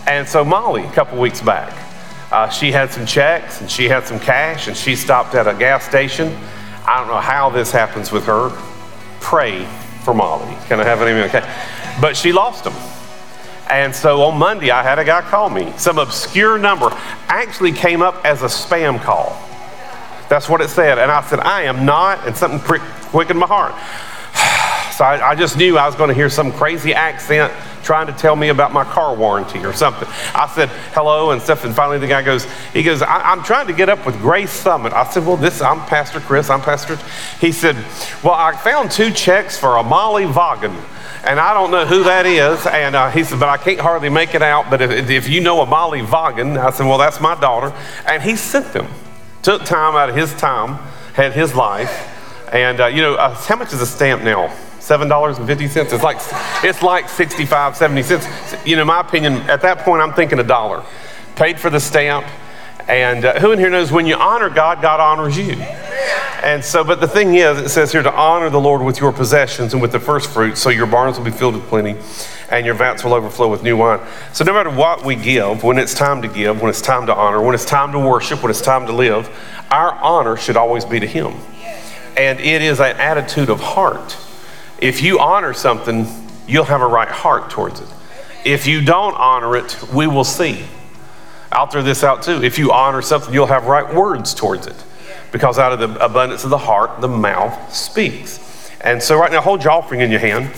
And 0.07 0.29
so 0.29 0.45
Molly, 0.45 0.85
a 0.85 0.93
couple 0.93 1.19
weeks 1.19 1.41
back, 1.41 1.73
uh, 2.33 2.49
she 2.49 2.73
had 2.73 2.91
some 2.91 3.07
checks 3.07 3.61
and 3.61 3.71
she 3.71 3.89
had 3.89 4.07
some 4.07 4.19
cash 4.19 4.67
and 4.67 4.77
she 4.77 4.97
stopped 4.97 5.35
at 5.35 5.47
a 5.47 5.55
gas 5.55 5.85
station. 5.85 6.37
I 6.85 6.99
don't 6.99 7.09
know 7.09 7.21
how 7.21 7.49
this 7.49 7.71
happens 7.71 8.11
with 8.11 8.25
her. 8.27 8.51
Pray 9.21 9.65
for 10.03 10.13
Molly. 10.13 10.55
Can 10.67 10.81
I 10.81 10.85
have 10.85 11.01
an 11.01 11.09
amen? 11.09 11.29
Okay. 11.29 11.49
But 12.01 12.17
she 12.17 12.33
lost 12.33 12.65
them. 12.65 12.75
And 13.71 13.95
so 13.95 14.23
on 14.23 14.39
Monday, 14.39 14.71
I 14.71 14.83
had 14.83 14.99
a 14.99 15.05
guy 15.05 15.23
call 15.23 15.49
me. 15.49 15.73
Some 15.77 15.99
obscure 15.99 16.59
number 16.59 16.89
actually 17.29 17.73
came 17.73 18.03
up 18.03 18.25
as 18.25 18.43
a 18.43 18.47
spam 18.47 19.01
call. 19.01 19.41
That's 20.29 20.49
what 20.49 20.61
it 20.61 20.69
said. 20.69 20.99
And 20.99 21.11
I 21.11 21.23
said, 21.23 21.41
I 21.41 21.63
am 21.63 21.85
not, 21.85 22.27
and 22.27 22.37
something 22.37 22.61
quickened 22.61 23.39
my 23.39 23.47
heart. 23.47 23.75
So 24.95 25.03
I, 25.03 25.31
I, 25.31 25.35
just 25.35 25.57
knew 25.57 25.77
I 25.77 25.87
was 25.87 25.97
going 25.97 26.07
to 26.07 26.15
hear 26.15 26.31
some 26.31 26.53
crazy 26.53 26.95
accent 26.95 27.53
trying 27.83 28.07
to 28.07 28.13
tell 28.13 28.37
me 28.37 28.51
about 28.51 28.73
my 28.73 28.85
car 28.85 29.13
warranty 29.13 29.59
or 29.65 29.73
something. 29.73 30.07
I 30.33 30.47
said 30.47 30.69
hello 30.93 31.33
and 31.33 31.43
stuff, 31.43 31.65
and 31.65 31.75
finally 31.75 31.99
the 31.99 32.07
guy 32.07 32.23
goes, 32.23 32.47
he 32.73 32.85
goes, 32.85 33.03
I, 33.03 33.33
am 33.33 33.43
trying 33.43 33.67
to 33.67 33.73
get 33.73 33.89
up 33.89 34.07
with 34.07 34.17
Grace 34.21 34.53
Summit. 34.53 34.93
I 34.93 35.03
said, 35.11 35.27
well, 35.27 35.37
this 35.37 35.61
I'm 35.61 35.81
Pastor 35.87 36.21
Chris. 36.21 36.49
I'm 36.49 36.61
Pastor. 36.61 36.97
He 37.41 37.51
said, 37.51 37.75
well, 38.23 38.35
I 38.35 38.55
found 38.55 38.93
two 38.93 39.11
checks 39.11 39.59
for 39.59 39.79
a 39.79 39.83
Molly 39.83 40.27
Vaughan 40.27 40.77
and 41.27 41.41
I 41.41 41.55
don't 41.55 41.71
know 41.71 41.87
who 41.87 42.05
that 42.05 42.27
is. 42.27 42.67
And 42.67 42.95
uh, 42.95 43.11
he 43.11 43.25
said, 43.25 43.41
but 43.41 43.49
I 43.49 43.57
can't 43.57 43.81
hardly 43.81 44.09
make 44.09 44.35
it 44.35 44.43
out. 44.43 44.71
But 44.71 44.81
if, 44.83 45.11
if 45.11 45.29
you 45.29 45.41
know 45.41 45.61
a 45.61 45.67
Molly 45.67 46.03
Vaughan, 46.03 46.57
I 46.57 46.71
said, 46.71 46.87
well, 46.87 46.99
that's 46.99 47.21
my 47.21 47.35
daughter. 47.35 47.75
And 48.07 48.23
he 48.23 48.37
sent 48.37 48.73
them, 48.73 48.89
took 49.43 49.65
time 49.65 49.97
out 49.97 50.11
of 50.11 50.17
his 50.17 50.33
time, 50.35 50.75
had 51.15 51.33
his 51.33 51.55
life. 51.55 52.11
And, 52.53 52.81
uh, 52.81 52.87
you 52.87 53.03
know, 53.03 53.15
uh, 53.15 53.35
how 53.35 53.57
much 53.57 53.73
is 53.73 53.81
a 53.81 53.87
stamp 53.87 54.23
now? 54.23 54.55
Seven 54.79 55.09
dollars 55.09 55.39
and 55.39 55.47
fifty 55.47 55.67
cents. 55.67 55.95
It's 55.95 56.05
like 56.05 56.19
it's 56.63 56.83
like 56.83 57.09
65, 57.09 57.75
70 57.75 58.03
cents. 58.03 58.27
You 58.67 58.77
know, 58.77 58.85
my 58.85 59.01
opinion. 59.01 59.37
At 59.49 59.63
that 59.63 59.79
point, 59.79 60.03
I'm 60.03 60.13
thinking 60.13 60.39
a 60.39 60.43
dollar. 60.45 60.85
Paid 61.37 61.59
for 61.59 61.71
the 61.71 61.81
stamp, 61.81 62.27
and 62.89 63.25
uh, 63.25 63.41
who 63.41 63.53
in 63.53 63.59
here 63.59 63.71
knows 63.71 63.91
when 63.91 64.07
you 64.07 64.15
honor 64.17 64.51
God, 64.51 64.83
God 64.83 65.01
honors 65.01 65.37
you. 65.39 65.55
And 66.43 66.63
so, 66.63 66.85
but 66.85 67.01
the 67.01 67.09
thing 67.09 67.35
is, 67.37 67.59
it 67.59 67.69
says 67.71 67.91
here 67.91 68.03
to 68.03 68.13
honor 68.13 68.51
the 68.51 68.61
Lord 68.61 68.83
with 68.83 69.01
your 69.01 69.13
possessions 69.13 69.73
and 69.73 69.81
with 69.81 69.93
the 69.93 70.01
first 70.01 70.31
fruits, 70.31 70.61
so 70.61 70.69
your 70.69 70.87
barns 70.87 71.17
will 71.17 71.25
be 71.25 71.31
filled 71.31 71.55
with 71.55 71.65
plenty 71.65 71.97
and 72.51 72.67
your 72.67 72.75
vats 72.75 73.03
will 73.03 73.15
overflow 73.15 73.51
with 73.51 73.63
new 73.63 73.77
wine. 73.77 74.01
So, 74.33 74.45
no 74.45 74.53
matter 74.53 74.71
what 74.71 75.05
we 75.05 75.17
give, 75.17 75.63
when 75.63 75.79
it's 75.79 75.95
time 75.95 76.23
to 76.23 76.29
give, 76.29 76.61
when 76.61 76.69
it's 76.69 76.83
time 76.83 77.07
to 77.07 77.15
honor, 77.15 77.41
when 77.43 77.55
it's 77.55 77.65
time 77.65 77.93
to 77.93 77.99
worship, 77.99 78.43
when 78.43 78.51
it's 78.51 78.61
time 78.61 78.87
to 78.87 78.93
live, 78.93 79.29
our 79.71 79.93
honor 79.93 80.37
should 80.37 80.57
always 80.57 80.85
be 80.85 81.01
to 81.01 81.07
Him. 81.07 81.35
And 82.17 82.39
it 82.39 82.63
is 82.63 82.81
an 82.81 82.97
attitude 82.97 83.51
of 83.51 83.61
heart. 83.61 84.17
If 84.79 85.03
you 85.03 85.19
honor 85.19 85.53
something, 85.53 86.07
you'll 86.47 86.65
have 86.65 86.83
a 86.83 86.87
right 86.87 87.09
heart 87.09 87.51
towards 87.51 87.81
it. 87.81 87.89
If 88.45 88.67
you 88.67 88.83
don't 88.83 89.15
honor 89.15 89.57
it, 89.57 89.83
we 89.93 90.07
will 90.07 90.25
see. 90.25 90.65
I'll 91.55 91.69
throw 91.69 91.83
this 91.83 92.03
out 92.03 92.23
too. 92.23 92.43
If 92.43 92.59
you 92.59 92.73
honor 92.73 93.01
something, 93.01 93.33
you'll 93.33 93.47
have 93.47 93.67
right 93.67 93.95
words 93.95 94.35
towards 94.35 94.67
it 94.67 94.77
because 95.31 95.59
out 95.59 95.73
of 95.73 95.79
the 95.79 96.05
abundance 96.05 96.45
of 96.45 96.51
the 96.51 96.59
heart, 96.59 97.01
the 97.01 97.09
mouth 97.09 97.75
speaks. 97.75 98.71
And 98.81 99.03
so, 99.03 99.17
right 99.19 99.33
now, 99.33 99.41
hold 99.41 99.63
your 99.63 99.73
offering 99.73 100.01
in 100.01 100.11
your 100.11 100.21
hand. 100.21 100.51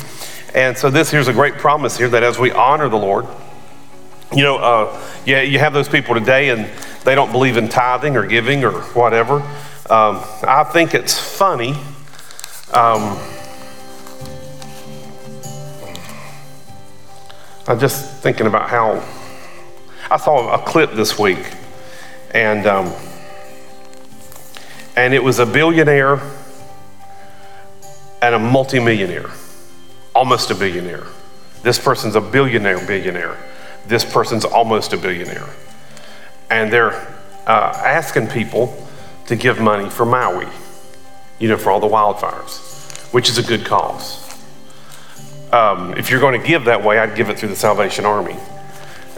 And 0.54 0.76
so, 0.76 0.90
this 0.90 1.10
here's 1.10 1.28
a 1.28 1.32
great 1.32 1.54
promise 1.54 1.96
here 1.96 2.08
that 2.08 2.22
as 2.22 2.38
we 2.38 2.50
honor 2.50 2.88
the 2.88 2.96
Lord, 2.96 3.26
you 4.34 4.42
know, 4.42 4.56
uh, 4.56 5.02
yeah, 5.24 5.42
you 5.42 5.58
have 5.58 5.72
those 5.72 5.88
people 5.88 6.14
today 6.14 6.48
and 6.48 6.68
they 7.04 7.14
don't 7.14 7.30
believe 7.30 7.56
in 7.56 7.68
tithing 7.68 8.16
or 8.16 8.26
giving 8.26 8.64
or 8.64 8.80
whatever. 8.92 9.36
Um, 9.88 10.22
I 10.42 10.64
think 10.64 10.94
it's 10.94 11.16
funny. 11.16 11.72
Um, 12.72 13.16
I'm 17.68 17.78
just 17.78 18.22
thinking 18.22 18.46
about 18.46 18.68
how 18.68 19.04
I 20.08 20.18
saw 20.18 20.54
a 20.54 20.58
clip 20.58 20.92
this 20.92 21.18
week, 21.18 21.52
and 22.32 22.64
um, 22.66 22.92
and 24.96 25.12
it 25.12 25.22
was 25.22 25.40
a 25.40 25.46
billionaire 25.46 26.20
and 28.22 28.34
a 28.34 28.38
multimillionaire, 28.38 29.30
almost 30.14 30.50
a 30.50 30.54
billionaire. 30.54 31.06
This 31.62 31.78
person's 31.78 32.14
a 32.14 32.20
billionaire, 32.20 32.78
billionaire. 32.86 33.36
This 33.88 34.04
person's 34.04 34.44
almost 34.44 34.92
a 34.92 34.96
billionaire. 34.96 35.48
And 36.50 36.72
they're 36.72 36.94
uh, 37.46 37.72
asking 37.84 38.28
people 38.28 38.76
to 39.26 39.34
give 39.34 39.60
money 39.60 39.90
for 39.90 40.06
Maui, 40.06 40.46
you 41.40 41.48
know, 41.48 41.56
for 41.56 41.70
all 41.70 41.80
the 41.80 41.88
wildfires, 41.88 43.12
which 43.12 43.28
is 43.28 43.38
a 43.38 43.42
good 43.42 43.66
cause. 43.66 44.22
Um, 45.52 45.94
if 45.94 46.10
you're 46.10 46.20
going 46.20 46.40
to 46.40 46.46
give 46.46 46.64
that 46.66 46.84
way, 46.84 46.98
I'd 46.98 47.16
give 47.16 47.28
it 47.28 47.38
through 47.38 47.48
the 47.48 47.56
Salvation 47.56 48.04
Army. 48.04 48.36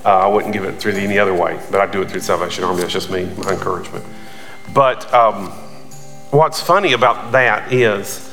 Uh, 0.05 0.19
I 0.19 0.27
wouldn't 0.29 0.53
give 0.53 0.65
it 0.65 0.81
through 0.81 0.93
any 0.93 1.19
other 1.19 1.35
way, 1.35 1.61
but 1.71 1.81
I'd 1.81 1.91
do 1.91 2.03
it 2.03 2.11
through 2.11 2.21
the 2.21 2.27
Salvation 2.27 2.65
Army. 2.65 2.81
That's 2.81 2.93
just 2.93 3.11
me, 3.11 3.25
my 3.39 3.53
encouragement. 3.53 4.05
But 4.73 5.13
um, 5.13 5.49
what's 6.31 6.63
funny 6.63 6.93
about 6.93 7.33
that 7.33 7.73
is, 7.73 8.25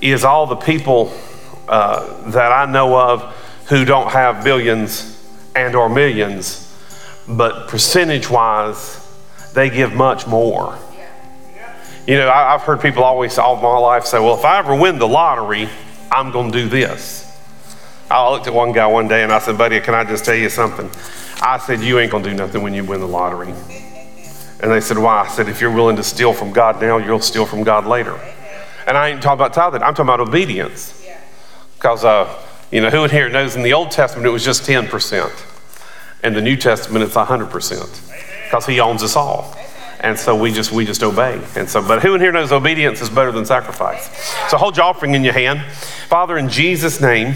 is 0.00 0.24
all 0.24 0.46
the 0.46 0.56
people 0.56 1.12
uh, 1.68 2.30
that 2.30 2.52
I 2.52 2.70
know 2.70 2.98
of 2.98 3.22
who 3.68 3.84
don't 3.84 4.10
have 4.10 4.44
billions 4.44 5.12
and 5.54 5.74
or 5.74 5.88
millions, 5.88 6.62
but 7.28 7.68
percentage-wise, 7.68 9.02
they 9.54 9.70
give 9.70 9.92
much 9.92 10.26
more. 10.26 10.78
You 12.06 12.18
know, 12.18 12.30
I, 12.30 12.52
have 12.52 12.62
heard 12.62 12.80
people 12.80 13.02
always 13.02 13.36
all 13.36 13.56
my 13.56 13.78
life 13.78 14.04
say, 14.04 14.20
"Well, 14.20 14.38
if 14.38 14.44
I 14.44 14.58
ever 14.58 14.76
win 14.76 14.98
the 14.98 15.08
lottery, 15.08 15.68
I'm 16.12 16.30
going 16.30 16.52
to 16.52 16.58
do 16.58 16.68
this." 16.68 17.25
I 18.10 18.30
looked 18.30 18.46
at 18.46 18.54
one 18.54 18.72
guy 18.72 18.86
one 18.86 19.08
day 19.08 19.22
and 19.22 19.32
I 19.32 19.38
said, 19.38 19.58
"Buddy, 19.58 19.80
can 19.80 19.94
I 19.94 20.04
just 20.04 20.24
tell 20.24 20.34
you 20.34 20.48
something?" 20.48 20.90
I 21.42 21.58
said, 21.58 21.80
"You 21.80 21.98
ain't 21.98 22.10
going 22.10 22.22
to 22.24 22.30
do 22.30 22.36
nothing 22.36 22.62
when 22.62 22.74
you 22.74 22.84
win 22.84 23.00
the 23.00 23.08
lottery." 23.08 23.52
And 24.60 24.70
they 24.70 24.80
said, 24.80 24.98
Why? 24.98 25.20
I 25.20 25.28
said, 25.28 25.48
If 25.48 25.60
you're 25.60 25.72
willing 25.72 25.96
to 25.96 26.02
steal 26.02 26.32
from 26.32 26.52
God 26.52 26.80
now, 26.80 26.96
you'll 26.96 27.20
steal 27.20 27.46
from 27.46 27.62
God 27.62 27.86
later. 27.86 28.18
And 28.86 28.96
I 28.96 29.08
ain't 29.08 29.22
talking 29.22 29.34
about 29.34 29.52
tithing, 29.52 29.82
I'm 29.82 29.94
talking 29.94 30.06
about 30.06 30.20
obedience. 30.20 31.04
Because, 31.74 32.04
uh, 32.04 32.32
you 32.70 32.80
know, 32.80 32.88
who 32.88 33.04
in 33.04 33.10
here 33.10 33.28
knows 33.28 33.54
in 33.54 33.62
the 33.62 33.74
Old 33.74 33.90
Testament 33.90 34.26
it 34.26 34.30
was 34.30 34.44
just 34.44 34.62
10%. 34.62 35.30
and 36.22 36.34
the 36.34 36.40
New 36.40 36.56
Testament 36.56 37.04
it's 37.04 37.14
100%. 37.14 38.44
Because 38.44 38.66
He 38.66 38.80
owns 38.80 39.02
us 39.02 39.14
all. 39.14 39.54
And 40.00 40.18
so 40.18 40.36
we 40.36 40.52
just 40.52 40.72
we 40.72 40.84
just 40.84 41.02
obey. 41.02 41.40
And 41.56 41.68
so, 41.68 41.86
but 41.86 42.02
who 42.02 42.14
in 42.14 42.20
here 42.20 42.30
knows 42.30 42.52
obedience 42.52 43.00
is 43.00 43.08
better 43.08 43.32
than 43.32 43.44
sacrifice? 43.44 44.08
So 44.50 44.56
hold 44.56 44.76
your 44.76 44.86
offering 44.86 45.14
in 45.14 45.24
your 45.24 45.32
hand. 45.32 45.62
Father, 46.08 46.36
in 46.36 46.48
Jesus' 46.48 47.00
name, 47.00 47.34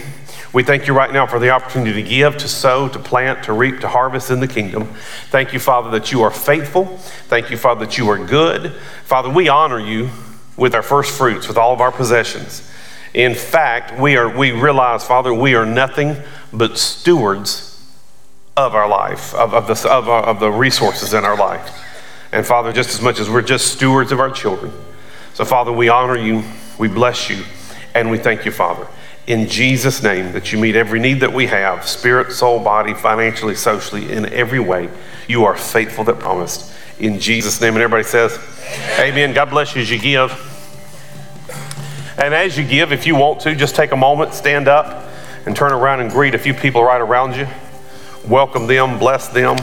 we 0.53 0.65
thank 0.65 0.89
you 0.89 0.95
right 0.95 1.13
now 1.13 1.27
for 1.27 1.39
the 1.39 1.51
opportunity 1.51 2.03
to 2.03 2.09
give, 2.09 2.37
to 2.39 2.49
sow, 2.49 2.89
to 2.89 2.99
plant, 2.99 3.45
to 3.45 3.53
reap, 3.53 3.81
to 3.81 3.89
harvest 3.89 4.31
in 4.31 4.41
the 4.41 4.49
kingdom. 4.49 4.89
Thank 5.29 5.53
you, 5.53 5.61
Father, 5.61 5.91
that 5.91 6.11
you 6.11 6.23
are 6.23 6.31
faithful. 6.31 6.87
Thank 7.29 7.51
you, 7.51 7.57
Father, 7.57 7.87
that 7.87 7.97
you 7.97 8.09
are 8.09 8.19
good. 8.19 8.73
Father, 9.05 9.31
we 9.31 9.49
honor 9.49 9.79
you 9.79 10.11
with 10.57 10.75
our 10.75 10.83
first 10.83 11.17
fruits, 11.17 11.47
with 11.47 11.57
all 11.57 11.73
of 11.73 11.81
our 11.81 11.93
possessions. 11.93 12.69
In 13.15 13.35
fact, 13.35 13.99
we, 14.01 14.17
are, 14.17 14.37
we 14.37 14.51
realize, 14.51 15.05
Father, 15.05 15.33
we 15.33 15.55
are 15.55 15.67
nothing 15.67 16.17
but 16.53 16.79
stewards 16.79 17.67
of 18.57 18.75
our 18.75 18.89
life, 18.89 19.33
of, 19.35 19.55
of, 19.55 19.69
the, 19.69 19.89
of, 19.89 20.09
of 20.09 20.41
the 20.41 20.51
resources 20.51 21.15
in 21.15 21.25
our 21.25 21.37
life. 21.37 21.87
And 22.33 22.45
Father, 22.45 22.73
just 22.73 22.91
as 22.91 23.01
much 23.01 23.21
as 23.21 23.31
we're 23.31 23.43
just 23.43 23.73
stewards 23.73 24.11
of 24.11 24.19
our 24.19 24.31
children. 24.31 24.73
So, 25.35 25.45
Father, 25.45 25.71
we 25.71 25.89
honor 25.89 26.17
you, 26.17 26.43
we 26.77 26.89
bless 26.89 27.31
you, 27.31 27.45
and 27.95 28.11
we 28.11 28.19
thank 28.19 28.45
you, 28.45 28.51
Father 28.51 28.89
in 29.31 29.47
Jesus' 29.47 30.03
name 30.03 30.33
that 30.33 30.51
you 30.51 30.59
meet 30.59 30.75
every 30.75 30.99
need 30.99 31.21
that 31.21 31.33
we 31.33 31.47
have 31.47 31.87
spirit, 31.87 32.33
soul, 32.33 32.59
body, 32.59 32.95
financially, 32.95 33.55
socially, 33.55 34.11
in 34.11 34.27
every 34.33 34.59
way. 34.59 34.90
You 35.29 35.45
are 35.45 35.57
faithful 35.57 36.03
that 36.05 36.19
promised. 36.19 36.73
In 36.99 37.21
Jesus' 37.21 37.61
name. 37.61 37.75
And 37.75 37.83
everybody 37.83 38.03
says, 38.03 38.37
Amen. 38.95 39.12
Amen. 39.12 39.33
God 39.33 39.49
bless 39.51 39.77
you 39.77 39.83
as 39.83 39.90
you 39.90 40.01
give. 40.01 40.33
And 42.19 42.35
as 42.35 42.59
you 42.59 42.64
give, 42.64 42.93
if 42.93 43.07
you 43.07 43.14
want 43.14 43.40
to, 43.43 43.55
just 43.55 43.77
take 43.77 43.93
a 43.93 43.97
moment, 43.97 44.35
stand 44.35 44.66
up, 44.66 45.09
and 45.47 45.55
turn 45.55 45.73
around 45.73 46.01
and 46.01 46.11
greet 46.11 46.35
a 46.35 46.38
few 46.38 46.53
people 46.53 46.83
right 46.83 47.01
around 47.01 47.37
you. 47.37 47.47
Welcome 48.27 48.66
them, 48.66 48.99
bless 48.99 49.29
them. 49.29 49.57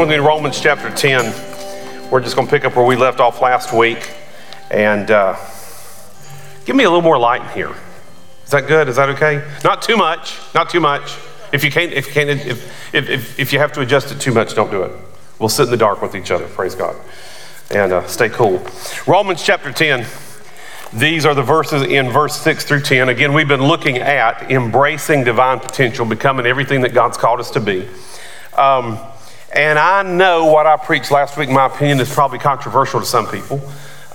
With 0.00 0.08
me 0.08 0.16
to 0.16 0.22
Romans 0.22 0.58
chapter 0.58 0.88
10. 0.88 2.10
We're 2.10 2.22
just 2.22 2.34
going 2.34 2.48
to 2.48 2.50
pick 2.50 2.64
up 2.64 2.74
where 2.74 2.86
we 2.86 2.96
left 2.96 3.20
off 3.20 3.42
last 3.42 3.70
week. 3.70 4.10
And 4.70 5.10
uh, 5.10 5.36
give 6.64 6.74
me 6.74 6.84
a 6.84 6.88
little 6.88 7.02
more 7.02 7.18
light 7.18 7.42
in 7.42 7.48
here. 7.48 7.74
Is 8.44 8.50
that 8.50 8.66
good? 8.66 8.88
Is 8.88 8.96
that 8.96 9.10
okay? 9.10 9.46
Not 9.62 9.82
too 9.82 9.98
much. 9.98 10.38
Not 10.54 10.70
too 10.70 10.80
much. 10.80 11.18
If 11.52 11.64
you 11.64 11.70
can't, 11.70 11.92
if 11.92 12.06
you 12.06 12.12
can't, 12.14 12.30
if, 12.30 12.94
if, 12.94 13.10
if, 13.10 13.38
if 13.38 13.52
you 13.52 13.58
have 13.58 13.72
to 13.72 13.82
adjust 13.82 14.10
it 14.10 14.18
too 14.20 14.32
much, 14.32 14.54
don't 14.54 14.70
do 14.70 14.84
it. 14.84 14.92
We'll 15.38 15.50
sit 15.50 15.64
in 15.64 15.70
the 15.70 15.76
dark 15.76 16.00
with 16.00 16.14
each 16.14 16.30
other. 16.30 16.48
Praise 16.48 16.74
God. 16.74 16.96
And 17.70 17.92
uh, 17.92 18.06
stay 18.06 18.30
cool. 18.30 18.64
Romans 19.06 19.42
chapter 19.42 19.70
10. 19.70 20.06
These 20.94 21.26
are 21.26 21.34
the 21.34 21.42
verses 21.42 21.82
in 21.82 22.08
verse 22.08 22.40
6 22.40 22.64
through 22.64 22.80
10. 22.80 23.10
Again, 23.10 23.34
we've 23.34 23.46
been 23.46 23.64
looking 23.64 23.98
at 23.98 24.50
embracing 24.50 25.24
divine 25.24 25.60
potential, 25.60 26.06
becoming 26.06 26.46
everything 26.46 26.80
that 26.80 26.94
God's 26.94 27.18
called 27.18 27.38
us 27.38 27.50
to 27.50 27.60
be. 27.60 27.86
Um, 28.56 28.98
and 29.60 29.78
I 29.78 30.02
know 30.02 30.46
what 30.46 30.66
I 30.66 30.78
preached 30.78 31.10
last 31.10 31.36
week, 31.36 31.50
my 31.50 31.66
opinion, 31.66 32.00
is 32.00 32.10
probably 32.10 32.38
controversial 32.38 32.98
to 32.98 33.04
some 33.04 33.26
people 33.26 33.60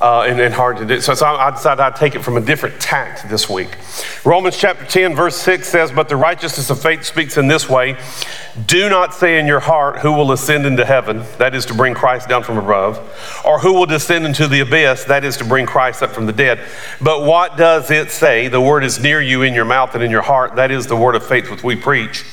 uh, 0.01 0.25
and, 0.27 0.39
and, 0.39 0.51
hard 0.51 0.77
to 0.77 0.85
do. 0.87 0.99
So, 0.99 1.13
so 1.13 1.23
I 1.23 1.51
decided 1.51 1.83
I'd 1.83 1.95
take 1.95 2.15
it 2.15 2.23
from 2.23 2.35
a 2.35 2.41
different 2.41 2.81
tact 2.81 3.29
this 3.29 3.47
week. 3.47 3.77
Romans 4.25 4.57
chapter 4.57 4.83
10, 4.83 5.15
verse 5.15 5.35
6 5.37 5.67
says, 5.67 5.91
But 5.91 6.09
the 6.09 6.15
righteousness 6.15 6.71
of 6.71 6.81
faith 6.81 7.03
speaks 7.03 7.37
in 7.37 7.47
this 7.47 7.69
way 7.69 7.95
Do 8.65 8.89
not 8.89 9.13
say 9.13 9.39
in 9.39 9.45
your 9.45 9.59
heart, 9.59 9.99
Who 9.99 10.13
will 10.13 10.31
ascend 10.31 10.65
into 10.65 10.83
heaven? 10.83 11.23
That 11.37 11.53
is 11.53 11.67
to 11.67 11.75
bring 11.75 11.93
Christ 11.93 12.27
down 12.27 12.41
from 12.41 12.57
above. 12.57 12.97
Or 13.45 13.59
who 13.59 13.73
will 13.73 13.85
descend 13.85 14.25
into 14.25 14.47
the 14.47 14.61
abyss? 14.61 15.03
That 15.03 15.23
is 15.23 15.37
to 15.37 15.45
bring 15.45 15.67
Christ 15.67 16.01
up 16.01 16.09
from 16.09 16.25
the 16.25 16.33
dead. 16.33 16.59
But 16.99 17.21
what 17.21 17.55
does 17.55 17.91
it 17.91 18.09
say? 18.09 18.47
The 18.47 18.61
word 18.61 18.83
is 18.83 18.99
near 18.99 19.21
you 19.21 19.43
in 19.43 19.53
your 19.53 19.65
mouth 19.65 19.93
and 19.93 20.03
in 20.03 20.09
your 20.09 20.23
heart. 20.23 20.55
That 20.55 20.71
is 20.71 20.87
the 20.87 20.95
word 20.95 21.13
of 21.13 21.23
faith 21.23 21.51
which 21.51 21.63
we 21.63 21.75
preach 21.75 22.25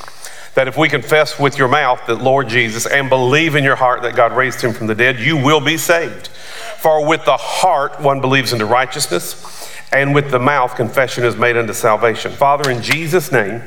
that 0.55 0.69
if 0.69 0.77
we 0.77 0.88
confess 0.88 1.38
with 1.38 1.57
your 1.57 1.69
mouth 1.69 2.01
that 2.07 2.17
Lord 2.17 2.49
Jesus 2.49 2.87
and 2.87 3.09
believe 3.09 3.55
in 3.55 3.65
your 3.65 3.77
heart 3.77 4.03
that 4.03 4.15
God 4.15 4.37
raised 4.37 4.61
him 4.61 4.73
from 4.73 4.87
the 4.87 4.95
dead, 4.95 5.19
you 5.19 5.37
will 5.37 5.61
be 5.61 5.79
saved. 5.79 6.29
For 6.79 7.07
with 7.07 7.25
the 7.25 7.37
heart 7.37 8.01
one 8.01 8.21
believes 8.21 8.53
into 8.53 8.67
righteousness, 8.67 9.71
and 9.93 10.15
with 10.15 10.31
the 10.31 10.38
mouth 10.38 10.75
confession 10.75 11.25
is 11.25 11.37
made 11.37 11.57
unto 11.57 11.73
salvation. 11.73 12.33
Father, 12.33 12.71
in 12.71 12.83
Jesus' 12.83 13.33
name, 13.33 13.62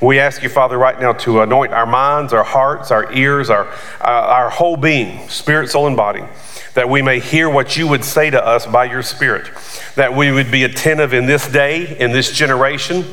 we 0.00 0.18
ask 0.18 0.42
you, 0.42 0.48
Father, 0.48 0.78
right 0.78 1.00
now 1.00 1.12
to 1.12 1.40
anoint 1.40 1.72
our 1.72 1.86
minds, 1.86 2.32
our 2.32 2.44
hearts, 2.44 2.90
our 2.90 3.12
ears, 3.12 3.50
our, 3.50 3.66
uh, 4.00 4.04
our 4.04 4.50
whole 4.50 4.76
being, 4.76 5.28
spirit, 5.28 5.70
soul, 5.70 5.86
and 5.86 5.96
body, 5.96 6.24
that 6.74 6.88
we 6.88 7.02
may 7.02 7.18
hear 7.18 7.50
what 7.50 7.76
you 7.76 7.88
would 7.88 8.04
say 8.04 8.30
to 8.30 8.44
us 8.44 8.66
by 8.66 8.84
your 8.84 9.02
Spirit, 9.02 9.50
that 9.96 10.14
we 10.14 10.30
would 10.30 10.50
be 10.52 10.62
attentive 10.62 11.12
in 11.12 11.26
this 11.26 11.48
day, 11.48 11.96
in 11.98 12.12
this 12.12 12.30
generation 12.30 13.04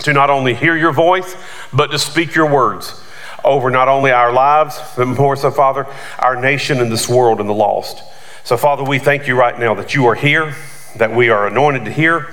to 0.00 0.12
not 0.12 0.30
only 0.30 0.54
hear 0.54 0.76
your 0.76 0.92
voice, 0.92 1.36
but 1.72 1.88
to 1.88 1.98
speak 1.98 2.34
your 2.34 2.50
words 2.50 3.00
over 3.44 3.70
not 3.70 3.88
only 3.88 4.10
our 4.10 4.32
lives, 4.32 4.78
but 4.96 5.06
more 5.06 5.36
so, 5.36 5.50
Father, 5.50 5.86
our 6.18 6.40
nation 6.40 6.80
and 6.80 6.90
this 6.90 7.08
world 7.08 7.40
and 7.40 7.48
the 7.48 7.54
lost. 7.54 8.02
So, 8.44 8.56
Father, 8.56 8.84
we 8.84 8.98
thank 8.98 9.26
you 9.26 9.36
right 9.36 9.58
now 9.58 9.74
that 9.74 9.94
you 9.94 10.06
are 10.06 10.14
here, 10.14 10.54
that 10.96 11.14
we 11.14 11.30
are 11.30 11.46
anointed 11.46 11.84
to 11.84 11.92
hear, 11.92 12.32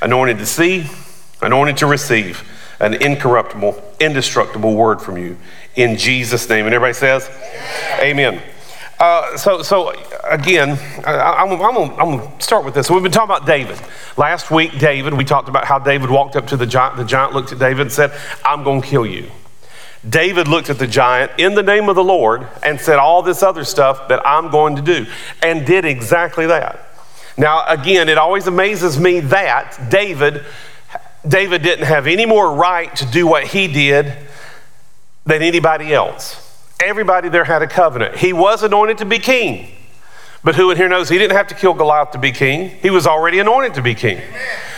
anointed 0.00 0.38
to 0.38 0.46
see, 0.46 0.86
anointed 1.42 1.76
to 1.78 1.86
receive 1.86 2.50
an 2.80 2.94
incorruptible, 2.94 3.80
indestructible 4.00 4.74
word 4.74 5.00
from 5.00 5.16
you. 5.16 5.36
In 5.76 5.96
Jesus' 5.96 6.48
name. 6.48 6.66
And 6.66 6.74
everybody 6.74 6.94
says, 6.94 7.28
Amen. 8.00 8.34
Amen. 8.34 8.53
Uh, 8.98 9.36
so, 9.36 9.62
so 9.62 9.92
again, 10.22 10.78
I, 11.04 11.42
am 11.42 11.58
going 11.58 12.20
to 12.20 12.42
start 12.42 12.64
with 12.64 12.74
this. 12.74 12.90
We've 12.90 13.02
been 13.02 13.10
talking 13.10 13.34
about 13.34 13.46
David. 13.46 13.78
Last 14.16 14.50
week, 14.50 14.78
David, 14.78 15.14
we 15.14 15.24
talked 15.24 15.48
about 15.48 15.64
how 15.64 15.78
David 15.78 16.10
walked 16.10 16.36
up 16.36 16.46
to 16.48 16.56
the 16.56 16.66
giant. 16.66 16.96
The 16.96 17.04
giant 17.04 17.32
looked 17.32 17.52
at 17.52 17.58
David 17.58 17.82
and 17.82 17.92
said, 17.92 18.12
I'm 18.44 18.62
going 18.62 18.82
to 18.82 18.86
kill 18.86 19.04
you. 19.04 19.30
David 20.08 20.48
looked 20.48 20.70
at 20.70 20.78
the 20.78 20.86
giant 20.86 21.32
in 21.38 21.54
the 21.54 21.62
name 21.62 21.88
of 21.88 21.96
the 21.96 22.04
Lord 22.04 22.46
and 22.62 22.80
said 22.80 22.98
all 22.98 23.22
this 23.22 23.42
other 23.42 23.64
stuff 23.64 24.08
that 24.08 24.24
I'm 24.26 24.50
going 24.50 24.76
to 24.76 24.82
do, 24.82 25.06
and 25.42 25.66
did 25.66 25.84
exactly 25.84 26.46
that. 26.46 26.88
Now, 27.36 27.64
again, 27.66 28.08
it 28.08 28.18
always 28.18 28.46
amazes 28.46 29.00
me 29.00 29.20
that 29.20 29.90
David, 29.90 30.44
David 31.26 31.62
didn't 31.62 31.86
have 31.86 32.06
any 32.06 32.26
more 32.26 32.54
right 32.54 32.94
to 32.96 33.06
do 33.06 33.26
what 33.26 33.44
he 33.44 33.66
did 33.66 34.12
than 35.24 35.42
anybody 35.42 35.92
else. 35.92 36.43
Everybody 36.82 37.28
there 37.28 37.44
had 37.44 37.62
a 37.62 37.66
covenant. 37.66 38.16
He 38.16 38.32
was 38.32 38.62
anointed 38.62 38.98
to 38.98 39.04
be 39.04 39.18
king. 39.18 39.68
But 40.42 40.56
who 40.56 40.70
in 40.70 40.76
here 40.76 40.88
knows 40.88 41.08
he 41.08 41.16
didn't 41.16 41.36
have 41.36 41.46
to 41.48 41.54
kill 41.54 41.72
Goliath 41.72 42.10
to 42.10 42.18
be 42.18 42.30
king? 42.30 42.68
He 42.82 42.90
was 42.90 43.06
already 43.06 43.38
anointed 43.38 43.74
to 43.74 43.82
be 43.82 43.94
king. 43.94 44.20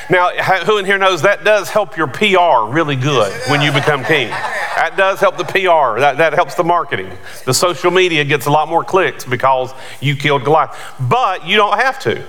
Now, 0.08 0.30
who 0.64 0.78
in 0.78 0.86
here 0.86 0.98
knows 0.98 1.22
that 1.22 1.42
does 1.42 1.68
help 1.68 1.96
your 1.96 2.06
PR 2.06 2.72
really 2.72 2.94
good 2.94 3.32
when 3.50 3.60
you 3.60 3.72
become 3.72 4.04
king? 4.04 4.28
That 4.28 4.94
does 4.96 5.18
help 5.18 5.36
the 5.36 5.44
PR. 5.44 5.98
That, 5.98 6.18
that 6.18 6.34
helps 6.34 6.54
the 6.54 6.62
marketing. 6.62 7.10
The 7.44 7.54
social 7.54 7.90
media 7.90 8.24
gets 8.24 8.46
a 8.46 8.50
lot 8.50 8.68
more 8.68 8.84
clicks 8.84 9.24
because 9.24 9.74
you 10.00 10.14
killed 10.14 10.44
Goliath. 10.44 10.78
But 11.00 11.44
you 11.44 11.56
don't 11.56 11.76
have 11.76 11.98
to. 12.00 12.24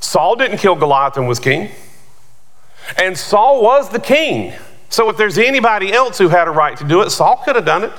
Saul 0.00 0.36
didn't 0.36 0.58
kill 0.58 0.76
Goliath 0.76 1.16
and 1.16 1.26
was 1.26 1.40
king. 1.40 1.70
And 2.96 3.18
Saul 3.18 3.62
was 3.62 3.88
the 3.88 3.98
king. 3.98 4.54
So 4.90 5.10
if 5.10 5.16
there's 5.16 5.38
anybody 5.38 5.92
else 5.92 6.18
who 6.18 6.28
had 6.28 6.46
a 6.46 6.52
right 6.52 6.76
to 6.78 6.84
do 6.84 7.02
it, 7.02 7.10
Saul 7.10 7.42
could 7.44 7.56
have 7.56 7.64
done 7.64 7.82
it. 7.82 7.92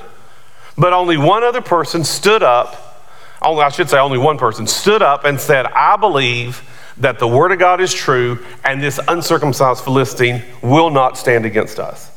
But 0.80 0.94
only 0.94 1.18
one 1.18 1.44
other 1.44 1.60
person 1.60 2.04
stood 2.04 2.42
up, 2.42 3.04
only, 3.42 3.62
I 3.62 3.68
should 3.68 3.90
say, 3.90 3.98
only 3.98 4.16
one 4.16 4.38
person 4.38 4.66
stood 4.66 5.02
up 5.02 5.26
and 5.26 5.38
said, 5.38 5.66
I 5.66 5.98
believe 5.98 6.62
that 6.96 7.18
the 7.18 7.28
word 7.28 7.52
of 7.52 7.58
God 7.58 7.82
is 7.82 7.92
true 7.92 8.42
and 8.64 8.82
this 8.82 8.98
uncircumcised 9.06 9.84
Philistine 9.84 10.42
will 10.62 10.88
not 10.88 11.18
stand 11.18 11.44
against 11.44 11.78
us. 11.78 12.10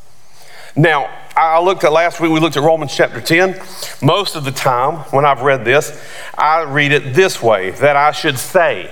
Now, 0.77 1.09
I 1.35 1.59
looked 1.61 1.83
at 1.83 1.91
last 1.91 2.21
week, 2.21 2.31
we 2.31 2.39
looked 2.39 2.55
at 2.55 2.63
Romans 2.63 2.95
chapter 2.95 3.19
10. 3.19 3.61
Most 4.01 4.37
of 4.37 4.45
the 4.45 4.51
time, 4.51 4.99
when 5.11 5.25
I've 5.25 5.41
read 5.41 5.65
this, 5.65 6.01
I 6.37 6.61
read 6.61 6.93
it 6.93 7.13
this 7.13 7.41
way 7.41 7.71
that 7.71 7.97
I 7.97 8.13
should 8.13 8.39
say, 8.39 8.89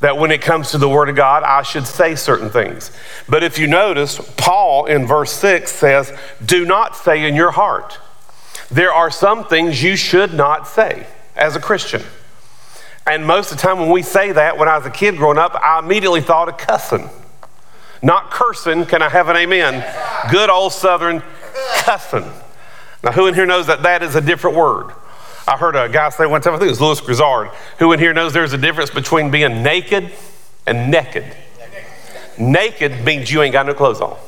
that 0.00 0.16
when 0.16 0.30
it 0.30 0.40
comes 0.40 0.70
to 0.70 0.78
the 0.78 0.88
Word 0.88 1.10
of 1.10 1.16
God, 1.16 1.42
I 1.42 1.62
should 1.62 1.86
say 1.86 2.14
certain 2.14 2.48
things. 2.48 2.90
But 3.28 3.42
if 3.42 3.58
you 3.58 3.66
notice, 3.66 4.18
Paul 4.38 4.86
in 4.86 5.06
verse 5.06 5.32
6 5.32 5.70
says, 5.70 6.12
Do 6.44 6.64
not 6.64 6.96
say 6.96 7.26
in 7.26 7.34
your 7.34 7.50
heart. 7.50 7.98
There 8.70 8.92
are 8.92 9.10
some 9.10 9.44
things 9.44 9.82
you 9.82 9.96
should 9.96 10.34
not 10.34 10.66
say 10.66 11.06
as 11.36 11.56
a 11.56 11.60
Christian. 11.60 12.02
And 13.06 13.24
most 13.24 13.52
of 13.52 13.58
the 13.58 13.62
time, 13.62 13.78
when 13.78 13.90
we 13.90 14.02
say 14.02 14.32
that, 14.32 14.58
when 14.58 14.68
I 14.68 14.76
was 14.76 14.86
a 14.86 14.90
kid 14.90 15.16
growing 15.16 15.38
up, 15.38 15.54
I 15.54 15.78
immediately 15.78 16.20
thought 16.20 16.48
of 16.48 16.58
cussing. 16.58 17.08
Not 18.02 18.30
cursing. 18.30 18.84
Can 18.86 19.00
I 19.00 19.08
have 19.08 19.28
an 19.28 19.36
amen? 19.36 19.84
Good 20.30 20.50
old 20.50 20.72
Southern 20.72 21.22
cussing. 21.76 22.28
Now, 23.04 23.12
who 23.12 23.28
in 23.28 23.34
here 23.34 23.46
knows 23.46 23.68
that 23.68 23.84
that 23.84 24.02
is 24.02 24.16
a 24.16 24.20
different 24.20 24.56
word? 24.56 24.90
I 25.46 25.56
heard 25.56 25.76
a 25.76 25.88
guy 25.88 26.08
say 26.08 26.26
one 26.26 26.40
time, 26.40 26.54
I 26.54 26.58
think 26.58 26.66
it 26.66 26.70
was 26.70 26.80
Lewis 26.80 27.00
Grizzard, 27.00 27.50
who 27.78 27.92
in 27.92 28.00
here 28.00 28.12
knows 28.12 28.32
there's 28.32 28.52
a 28.52 28.58
difference 28.58 28.90
between 28.90 29.30
being 29.30 29.62
naked 29.62 30.10
and 30.66 30.90
naked. 30.90 31.24
Naked 32.36 33.04
means 33.04 33.30
you 33.30 33.42
ain't 33.42 33.52
got 33.52 33.66
no 33.66 33.74
clothes 33.74 34.00
on. 34.00 34.18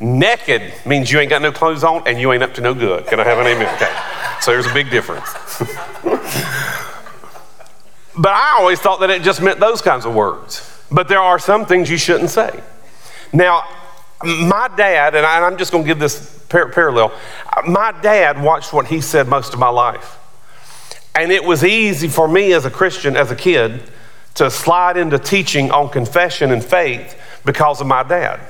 Naked 0.00 0.72
means 0.86 1.12
you 1.12 1.18
ain't 1.20 1.28
got 1.28 1.42
no 1.42 1.52
clothes 1.52 1.84
on 1.84 2.02
and 2.06 2.18
you 2.18 2.32
ain't 2.32 2.42
up 2.42 2.54
to 2.54 2.62
no 2.62 2.72
good. 2.72 3.06
Can 3.06 3.20
I 3.20 3.24
have 3.24 3.38
an 3.38 3.46
amen? 3.46 3.74
Okay. 3.76 3.94
So 4.40 4.50
there's 4.52 4.66
a 4.66 4.72
big 4.72 4.90
difference. 4.90 5.30
but 8.16 8.32
I 8.32 8.56
always 8.58 8.80
thought 8.80 9.00
that 9.00 9.10
it 9.10 9.22
just 9.22 9.42
meant 9.42 9.60
those 9.60 9.82
kinds 9.82 10.06
of 10.06 10.14
words. 10.14 10.66
But 10.90 11.08
there 11.08 11.20
are 11.20 11.38
some 11.38 11.66
things 11.66 11.90
you 11.90 11.98
shouldn't 11.98 12.30
say. 12.30 12.62
Now, 13.32 13.62
my 14.24 14.70
dad, 14.74 15.14
and 15.14 15.26
I'm 15.26 15.58
just 15.58 15.70
going 15.70 15.84
to 15.84 15.88
give 15.88 15.98
this 15.98 16.42
parallel, 16.48 17.12
my 17.66 17.92
dad 18.00 18.42
watched 18.42 18.72
what 18.72 18.86
he 18.86 19.02
said 19.02 19.28
most 19.28 19.52
of 19.52 19.60
my 19.60 19.68
life. 19.68 20.18
And 21.14 21.30
it 21.30 21.44
was 21.44 21.62
easy 21.62 22.08
for 22.08 22.26
me 22.26 22.52
as 22.54 22.64
a 22.64 22.70
Christian, 22.70 23.16
as 23.16 23.30
a 23.30 23.36
kid, 23.36 23.82
to 24.34 24.50
slide 24.50 24.96
into 24.96 25.18
teaching 25.18 25.70
on 25.70 25.90
confession 25.90 26.52
and 26.52 26.64
faith 26.64 27.20
because 27.44 27.80
of 27.80 27.86
my 27.86 28.02
dad. 28.02 28.40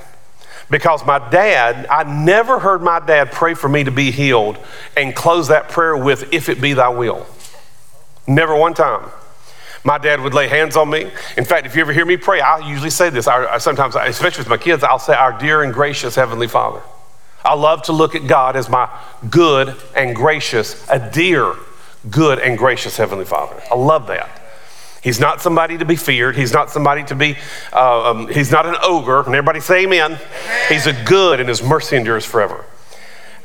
Because 0.71 1.05
my 1.05 1.19
dad, 1.31 1.87
I 1.91 2.05
never 2.05 2.59
heard 2.59 2.81
my 2.81 3.01
dad 3.01 3.33
pray 3.33 3.55
for 3.55 3.69
me 3.69 3.85
to 3.85 3.91
be 3.91 4.11
healed 4.11 4.57
and 4.97 5.15
close 5.15 5.49
that 5.49 5.69
prayer 5.69 5.97
with, 5.97 6.33
if 6.33 6.49
it 6.49 6.61
be 6.61 6.75
thy 6.75 6.89
will. 6.89 7.27
Never 8.27 8.57
one 8.57 8.75
time. 8.75 9.11
My 9.83 9.99
dad 9.99 10.21
would 10.21 10.35
lay 10.35 10.47
hands 10.47 10.77
on 10.77 10.91
me. 10.91 11.11
In 11.37 11.45
fact, 11.45 11.67
if 11.67 11.75
you 11.75 11.81
ever 11.81 11.93
hear 11.93 12.05
me 12.05 12.17
pray, 12.17 12.41
I 12.41 12.59
usually 12.59 12.91
say 12.91 13.11
this. 13.11 13.27
I, 13.27 13.59
sometimes, 13.59 13.97
especially 13.97 14.43
with 14.43 14.51
my 14.51 14.59
kids, 14.59 14.85
I'll 14.85 14.99
say, 14.99 15.15
Our 15.15 15.37
dear 15.39 15.63
and 15.63 15.73
gracious 15.73 16.15
Heavenly 16.15 16.49
Father. 16.49 16.83
I 17.45 17.55
love 17.55 17.83
to 17.85 17.93
look 17.93 18.15
at 18.15 18.27
God 18.27 18.57
as 18.57 18.69
my 18.69 18.89
good 19.31 19.75
and 19.97 20.15
gracious, 20.15 20.87
a 20.91 21.11
dear, 21.11 21.55
good 22.11 22.39
and 22.39 22.59
gracious 22.59 22.97
Heavenly 22.97 23.25
Father. 23.25 23.61
I 23.71 23.75
love 23.75 24.07
that. 24.09 24.40
He's 25.03 25.19
not 25.19 25.41
somebody 25.41 25.79
to 25.79 25.85
be 25.85 25.97
feared. 25.97 26.37
He's 26.37 26.53
not 26.53 26.71
somebody 26.71 27.05
to 27.05 27.15
be, 27.15 27.37
uh, 27.73 28.11
um, 28.11 28.29
he's 28.29 28.51
not 28.51 28.67
an 28.67 28.77
ogre. 28.83 29.21
And 29.21 29.29
everybody 29.29 29.61
say 29.61 29.85
amen. 29.85 30.13
amen. 30.13 30.21
He's 30.69 30.87
a 30.87 30.93
good 31.05 31.41
and 31.41 31.49
his 31.49 31.63
mercy 31.63 31.97
endures 31.97 32.27
forever. 32.27 32.65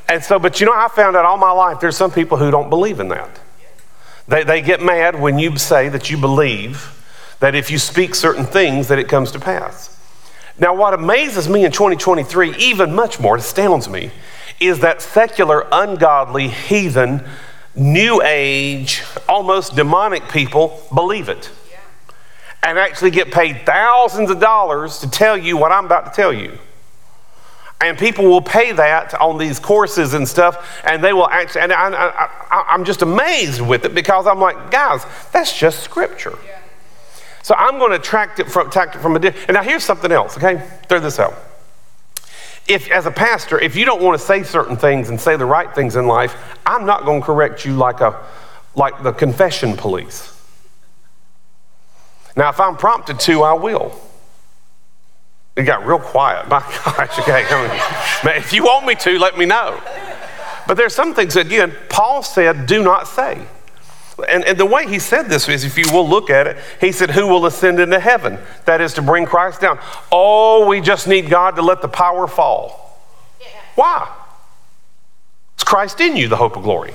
And 0.10 0.24
so, 0.24 0.38
but 0.38 0.60
you 0.60 0.66
know, 0.66 0.74
I 0.74 0.88
found 0.90 1.16
out 1.16 1.26
all 1.26 1.38
my 1.38 1.52
life 1.52 1.80
there's 1.80 1.98
some 1.98 2.12
people 2.12 2.38
who 2.38 2.52
don't 2.52 2.70
believe 2.70 3.00
in 3.00 3.08
that. 3.10 3.40
They, 4.28 4.44
they 4.44 4.62
get 4.62 4.82
mad 4.82 5.20
when 5.20 5.40
you 5.40 5.58
say 5.58 5.88
that 5.90 6.10
you 6.10 6.18
believe 6.18 6.92
that 7.40 7.56
if 7.56 7.70
you 7.70 7.78
speak 7.78 8.16
certain 8.16 8.46
things 8.46 8.88
that 8.88 9.00
it 9.00 9.08
comes 9.08 9.32
to 9.32 9.40
pass. 9.40 9.92
Now, 10.58 10.74
what 10.74 10.94
amazes 10.94 11.50
me 11.50 11.66
in 11.66 11.72
2023, 11.72 12.56
even 12.58 12.96
much 12.96 13.20
more, 13.20 13.36
astounds 13.36 13.90
me, 13.90 14.12
is 14.60 14.80
that 14.80 15.02
secular, 15.02 15.68
ungodly, 15.72 16.48
heathen, 16.48 17.28
new 17.76 18.22
age, 18.24 19.04
almost 19.28 19.76
demonic 19.76 20.28
people 20.30 20.82
believe 20.94 21.30
it 21.30 21.52
and 22.66 22.80
actually 22.80 23.12
get 23.12 23.32
paid 23.32 23.64
thousands 23.66 24.32
of 24.32 24.40
dollars 24.40 25.00
to 25.00 25.10
tell 25.10 25.38
you 25.38 25.56
what 25.56 25.72
I'm 25.72 25.86
about 25.86 26.06
to 26.08 26.12
tell 26.12 26.34
you. 26.34 26.58
And 27.80 27.98
people 27.98 28.26
will 28.26 28.42
pay 28.42 28.72
that 28.72 29.14
on 29.16 29.38
these 29.38 29.60
courses 29.60 30.16
and 30.16 30.28
stuff, 30.28 30.82
and 30.84 31.04
they 31.04 31.14
will 31.14 31.30
actually, 31.30 31.62
and 31.62 31.74
I, 31.74 32.30
am 32.70 32.84
just 32.84 33.04
amazed 33.04 33.62
with 33.62 33.86
it 33.86 33.94
because 33.94 34.26
I'm 34.26 34.40
like, 34.40 34.72
guys, 34.72 35.06
that's 35.32 35.56
just 35.56 35.82
scripture. 35.82 36.34
Yeah. 36.46 36.60
So 37.44 37.54
I'm 37.56 37.78
going 37.78 37.92
to 37.92 38.00
track 38.00 38.40
it 38.40 38.50
from, 38.50 38.72
track 38.72 38.96
it 38.96 39.00
from 39.00 39.16
a 39.16 39.20
different, 39.20 39.50
and 39.50 39.56
now 39.56 39.62
here's 39.62 39.84
something 39.84 40.12
else, 40.12 40.36
okay? 40.36 40.68
Throw 40.88 41.00
this 41.00 41.20
out 41.20 41.36
if 42.68 42.90
as 42.90 43.06
a 43.06 43.12
pastor 43.12 43.60
if 43.60 43.76
you 43.76 43.86
don't 43.86 44.02
want 44.02 44.20
to 44.20 44.26
say 44.26 44.44
certain 44.44 44.76
things 44.76 45.10
and 45.10 45.20
say 45.20 45.36
the 45.36 45.46
right 45.46 45.74
things 45.76 45.96
in 45.96 46.08
life 46.08 46.36
i'm 46.66 46.86
not 46.86 47.06
going 47.06 47.22
to 47.22 47.26
correct 47.26 47.66
you 47.66 47.74
like 47.76 48.02
a 48.02 48.20
like 48.76 49.04
the 49.04 49.14
confession 49.14 49.78
police. 49.78 50.32
Now 52.36 52.50
if 52.50 52.60
i'm 52.60 52.76
prompted 52.76 53.20
to 53.22 53.44
i 53.44 53.54
will. 53.54 54.00
It 55.56 55.64
got 55.64 55.86
real 55.88 56.00
quiet. 56.00 56.48
My 56.50 56.60
gosh 56.60 57.20
okay 57.20 57.46
man, 58.24 58.38
if 58.38 58.52
you 58.52 58.64
want 58.64 58.86
me 58.86 58.96
to 58.96 59.18
let 59.18 59.38
me 59.38 59.46
know. 59.46 59.80
But 60.68 60.76
there's 60.76 60.96
some 60.96 61.14
things 61.14 61.36
again 61.36 61.74
paul 61.90 62.24
said 62.24 62.66
do 62.66 62.84
not 62.84 63.08
say 63.08 63.46
and, 64.30 64.46
and, 64.46 64.58
the 64.58 64.66
way 64.66 64.88
he 64.88 65.00
said 65.00 65.24
this 65.24 65.50
is, 65.50 65.66
if 65.66 65.78
you 65.78 65.92
will 65.92 66.08
look 66.08 66.30
at 66.30 66.48
it, 66.48 66.58
he 66.80 66.94
said, 66.94 67.12
Who 67.12 67.28
will 67.28 67.46
ascend 67.46 67.80
into 67.80 68.00
heaven? 68.00 68.40
That 68.66 68.80
is 68.80 68.94
to 68.94 69.02
bring 69.02 69.26
Christ 69.26 69.60
down. 69.60 69.78
Oh, 70.12 70.68
we 70.68 70.80
just 70.80 71.08
need 71.08 71.30
God 71.30 71.58
to 71.58 71.62
let 71.62 71.82
the 71.82 71.90
power 71.90 72.26
fall. 72.26 73.00
Yeah. 73.42 73.48
Why? 73.76 74.16
It's 75.56 75.66
Christ 75.66 76.00
in 76.00 76.16
you, 76.16 76.30
the 76.30 76.38
hope 76.38 76.56
of 76.56 76.64
glory. 76.64 76.94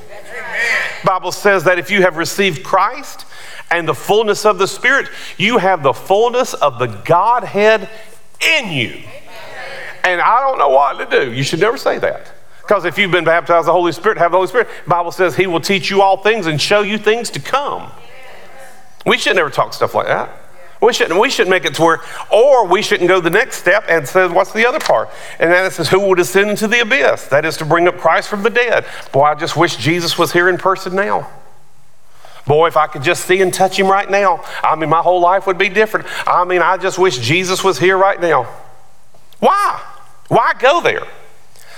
Bible 1.04 1.32
says 1.32 1.64
that 1.64 1.78
if 1.78 1.90
you 1.90 2.02
have 2.02 2.16
received 2.16 2.62
Christ 2.62 3.26
and 3.70 3.86
the 3.86 3.94
fullness 3.94 4.46
of 4.46 4.58
the 4.58 4.66
Spirit, 4.66 5.08
you 5.36 5.58
have 5.58 5.82
the 5.82 5.92
fullness 5.92 6.54
of 6.54 6.78
the 6.78 6.86
Godhead 6.86 7.88
in 8.40 8.72
you. 8.72 8.88
Amen. 8.88 9.04
And 10.04 10.20
I 10.20 10.40
don't 10.40 10.58
know 10.58 10.70
what 10.70 10.98
to 10.98 11.24
do. 11.24 11.32
You 11.32 11.42
should 11.42 11.60
never 11.60 11.76
say 11.76 11.98
that. 11.98 12.32
Because 12.70 12.84
if 12.84 12.98
you've 12.98 13.10
been 13.10 13.24
baptized 13.24 13.66
the 13.66 13.72
Holy 13.72 13.90
Spirit, 13.90 14.16
have 14.18 14.30
the 14.30 14.36
Holy 14.36 14.46
Spirit, 14.46 14.68
Bible 14.86 15.10
says 15.10 15.34
He 15.34 15.48
will 15.48 15.58
teach 15.58 15.90
you 15.90 16.02
all 16.02 16.16
things 16.16 16.46
and 16.46 16.60
show 16.60 16.82
you 16.82 16.98
things 16.98 17.28
to 17.30 17.40
come. 17.40 17.90
We 19.04 19.18
should 19.18 19.34
never 19.34 19.50
talk 19.50 19.74
stuff 19.74 19.92
like 19.92 20.06
that. 20.06 20.30
We 20.80 20.92
shouldn't, 20.92 21.18
we 21.18 21.30
shouldn't 21.30 21.50
make 21.50 21.64
it 21.64 21.74
to 21.74 21.82
where, 21.82 22.00
or 22.30 22.68
we 22.68 22.80
shouldn't 22.80 23.08
go 23.08 23.20
the 23.20 23.28
next 23.28 23.56
step 23.56 23.86
and 23.88 24.06
say, 24.06 24.28
what's 24.28 24.52
the 24.52 24.66
other 24.66 24.78
part? 24.78 25.08
And 25.40 25.50
then 25.50 25.66
it 25.66 25.72
says, 25.72 25.88
who 25.88 25.98
will 25.98 26.14
descend 26.14 26.48
into 26.48 26.68
the 26.68 26.78
abyss? 26.78 27.26
That 27.26 27.44
is 27.44 27.56
to 27.56 27.64
bring 27.64 27.88
up 27.88 27.98
Christ 27.98 28.28
from 28.28 28.44
the 28.44 28.50
dead. 28.50 28.86
Boy, 29.10 29.24
I 29.24 29.34
just 29.34 29.56
wish 29.56 29.74
Jesus 29.74 30.16
was 30.16 30.32
here 30.32 30.48
in 30.48 30.56
person 30.56 30.94
now. 30.94 31.28
Boy, 32.46 32.68
if 32.68 32.76
I 32.76 32.86
could 32.86 33.02
just 33.02 33.24
see 33.24 33.42
and 33.42 33.52
touch 33.52 33.76
him 33.76 33.88
right 33.88 34.08
now, 34.08 34.44
I 34.62 34.76
mean, 34.76 34.90
my 34.90 35.02
whole 35.02 35.20
life 35.20 35.44
would 35.48 35.58
be 35.58 35.70
different. 35.70 36.06
I 36.24 36.44
mean, 36.44 36.62
I 36.62 36.76
just 36.76 37.00
wish 37.00 37.18
Jesus 37.18 37.64
was 37.64 37.80
here 37.80 37.98
right 37.98 38.20
now. 38.20 38.44
Why? 39.40 39.82
Why 40.28 40.52
go 40.56 40.80
there? 40.80 41.08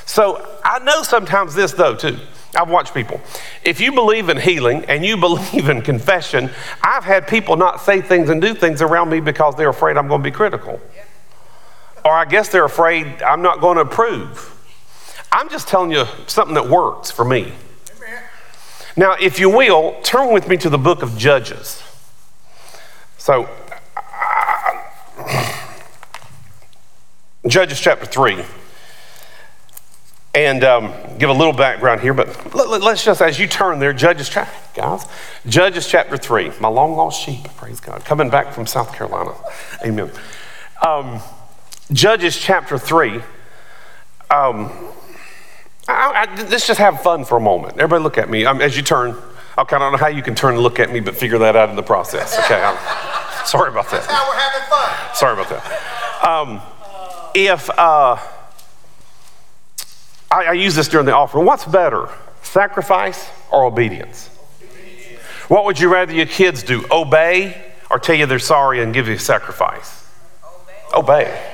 So 0.06 0.58
I 0.64 0.78
know 0.80 1.02
sometimes 1.02 1.54
this, 1.54 1.72
though, 1.72 1.94
too. 1.94 2.18
I've 2.54 2.68
watched 2.68 2.92
people. 2.92 3.20
If 3.64 3.80
you 3.80 3.92
believe 3.92 4.28
in 4.28 4.36
healing 4.36 4.84
and 4.86 5.04
you 5.04 5.16
believe 5.18 5.68
in 5.68 5.82
confession, 5.82 6.50
I've 6.82 7.04
had 7.04 7.26
people 7.26 7.56
not 7.56 7.80
say 7.80 8.00
things 8.00 8.28
and 8.28 8.40
do 8.40 8.54
things 8.54 8.82
around 8.82 9.10
me 9.10 9.20
because 9.20 9.54
they're 9.56 9.70
afraid 9.70 9.96
I'm 9.96 10.08
going 10.08 10.22
to 10.22 10.30
be 10.30 10.34
critical. 10.34 10.80
Or 12.04 12.12
I 12.12 12.24
guess 12.24 12.48
they're 12.48 12.64
afraid 12.64 13.22
I'm 13.22 13.42
not 13.42 13.60
going 13.60 13.76
to 13.76 13.82
approve. 13.82 14.48
I'm 15.30 15.48
just 15.48 15.68
telling 15.68 15.92
you 15.92 16.04
something 16.26 16.54
that 16.54 16.68
works 16.68 17.10
for 17.10 17.24
me. 17.24 17.52
Now, 18.94 19.16
if 19.18 19.40
you 19.40 19.48
will, 19.48 19.96
turn 20.02 20.34
with 20.34 20.46
me 20.48 20.58
to 20.58 20.68
the 20.68 20.76
book 20.76 21.02
of 21.02 21.16
Judges. 21.16 21.82
So, 23.16 23.48
Judges 27.46 27.80
chapter 27.80 28.04
3 28.04 28.44
and 30.34 30.64
um, 30.64 30.92
give 31.18 31.28
a 31.28 31.32
little 31.32 31.52
background 31.52 32.00
here, 32.00 32.14
but 32.14 32.54
let, 32.54 32.82
us 32.82 33.04
just, 33.04 33.20
as 33.20 33.38
you 33.38 33.46
turn 33.46 33.78
there, 33.78 33.92
Judges, 33.92 34.28
chapter, 34.28 34.80
guys, 34.80 35.04
Judges 35.46 35.86
chapter 35.86 36.16
3, 36.16 36.52
my 36.60 36.68
long 36.68 36.96
lost 36.96 37.22
sheep, 37.22 37.44
praise 37.56 37.80
God, 37.80 38.04
coming 38.04 38.30
back 38.30 38.52
from 38.52 38.66
South 38.66 38.94
Carolina. 38.94 39.34
Amen. 39.84 40.10
Um, 40.86 41.20
Judges 41.92 42.38
chapter 42.38 42.78
3. 42.78 43.16
Um, 44.30 44.70
I, 45.86 46.26
I, 46.26 46.42
let's 46.48 46.66
just 46.66 46.78
have 46.78 47.02
fun 47.02 47.24
for 47.26 47.36
a 47.36 47.40
moment. 47.40 47.74
Everybody 47.74 48.02
look 48.02 48.16
at 48.16 48.30
me. 48.30 48.46
Um, 48.46 48.62
as 48.62 48.74
you 48.76 48.82
turn, 48.82 49.10
I 49.58 49.64
kind 49.64 49.82
of 49.82 49.86
don't 49.86 49.92
know 49.92 49.98
how 49.98 50.06
you 50.06 50.22
can 50.22 50.34
turn 50.34 50.54
and 50.54 50.62
look 50.62 50.80
at 50.80 50.90
me, 50.90 51.00
but 51.00 51.14
figure 51.14 51.38
that 51.38 51.56
out 51.56 51.68
in 51.68 51.76
the 51.76 51.82
process. 51.82 52.38
Okay, 52.38 52.62
I'm, 52.62 52.78
sorry 53.44 53.70
about 53.70 53.90
that. 53.90 54.00
That's 54.00 54.12
how 54.12 54.30
we're 54.30 54.38
having 54.38 54.68
fun. 54.70 55.14
Sorry 55.14 55.32
about 55.34 55.50
that. 55.50 56.26
Um, 56.26 56.60
if, 57.34 57.68
uh, 57.78 58.16
I, 60.32 60.44
I 60.44 60.52
use 60.52 60.74
this 60.74 60.88
during 60.88 61.04
the 61.04 61.14
offering. 61.14 61.44
What's 61.44 61.66
better, 61.66 62.08
sacrifice 62.42 63.30
or 63.50 63.66
obedience? 63.66 64.28
What 65.48 65.66
would 65.66 65.78
you 65.78 65.92
rather 65.92 66.12
your 66.12 66.26
kids 66.26 66.62
do? 66.62 66.86
Obey 66.90 67.62
or 67.90 67.98
tell 67.98 68.14
you 68.14 68.24
they're 68.24 68.38
sorry 68.38 68.82
and 68.82 68.94
give 68.94 69.06
you 69.06 69.14
a 69.14 69.18
sacrifice? 69.18 70.06
Obey. 70.94 71.28
Obey. 71.28 71.48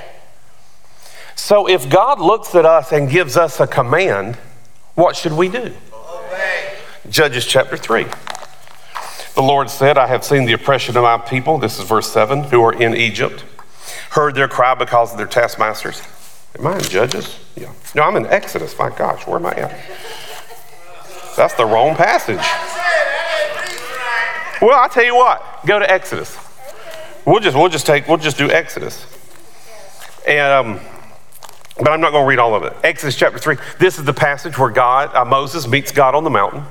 So 1.34 1.68
if 1.68 1.90
God 1.90 2.20
looks 2.20 2.54
at 2.54 2.64
us 2.64 2.92
and 2.92 3.10
gives 3.10 3.36
us 3.36 3.58
a 3.58 3.66
command, 3.66 4.36
what 4.94 5.16
should 5.16 5.32
we 5.32 5.48
do? 5.48 5.74
Obey. 5.92 6.74
Judges 7.10 7.44
chapter 7.44 7.76
3. 7.76 8.04
The 9.34 9.42
Lord 9.42 9.70
said, 9.70 9.98
I 9.98 10.06
have 10.06 10.22
seen 10.22 10.44
the 10.44 10.52
oppression 10.52 10.96
of 10.96 11.02
my 11.02 11.18
people, 11.18 11.58
this 11.58 11.78
is 11.78 11.84
verse 11.84 12.12
7, 12.12 12.44
who 12.44 12.62
are 12.62 12.72
in 12.72 12.94
Egypt, 12.94 13.44
heard 14.10 14.34
their 14.36 14.48
cry 14.48 14.74
because 14.74 15.12
of 15.12 15.18
their 15.18 15.26
taskmasters. 15.26 16.02
Am 16.56 16.66
I 16.66 16.76
in 16.76 16.82
Judges? 16.82 17.38
Yeah. 17.56 17.72
No, 17.94 18.02
I'm 18.02 18.16
in 18.16 18.26
Exodus. 18.26 18.78
My 18.78 18.90
gosh, 18.90 19.26
where 19.26 19.36
am 19.36 19.46
I 19.46 19.52
at? 19.52 19.78
That's 21.36 21.54
the 21.54 21.64
wrong 21.64 21.94
passage. 21.96 22.44
Well, 24.60 24.78
I 24.78 24.88
tell 24.88 25.04
you 25.04 25.14
what, 25.14 25.42
go 25.66 25.78
to 25.78 25.88
Exodus. 25.88 26.36
We'll 27.24 27.40
just 27.40 27.56
we'll 27.56 27.68
just 27.68 27.86
take 27.86 28.08
we'll 28.08 28.16
just 28.16 28.38
do 28.38 28.50
Exodus. 28.50 29.06
And, 30.26 30.52
um, 30.52 30.80
but 31.78 31.90
I'm 31.90 32.00
not 32.00 32.10
going 32.10 32.24
to 32.24 32.28
read 32.28 32.38
all 32.38 32.54
of 32.54 32.64
it. 32.64 32.74
Exodus 32.82 33.16
chapter 33.16 33.38
3. 33.38 33.56
This 33.78 33.98
is 33.98 34.04
the 34.04 34.12
passage 34.12 34.58
where 34.58 34.68
God, 34.68 35.14
uh, 35.14 35.24
Moses 35.24 35.66
meets 35.66 35.92
God 35.92 36.14
on 36.14 36.24
the 36.24 36.30
mountain. 36.30 36.64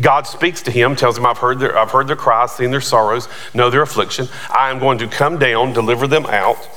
God 0.00 0.26
speaks 0.26 0.62
to 0.62 0.70
him, 0.70 0.96
tells 0.96 1.18
him, 1.18 1.26
I've 1.26 1.38
heard, 1.38 1.58
their, 1.58 1.76
I've 1.76 1.90
heard 1.90 2.08
their 2.08 2.16
cries, 2.16 2.52
seen 2.52 2.70
their 2.70 2.80
sorrows, 2.80 3.28
know 3.52 3.68
their 3.68 3.82
affliction. 3.82 4.28
I 4.48 4.70
am 4.70 4.78
going 4.78 4.98
to 4.98 5.06
come 5.06 5.38
down, 5.38 5.72
deliver 5.72 6.06
them 6.06 6.24
out. 6.26 6.68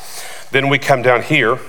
Then 0.51 0.69
we 0.69 0.79
come 0.79 1.01
down 1.01 1.23
here. 1.23 1.59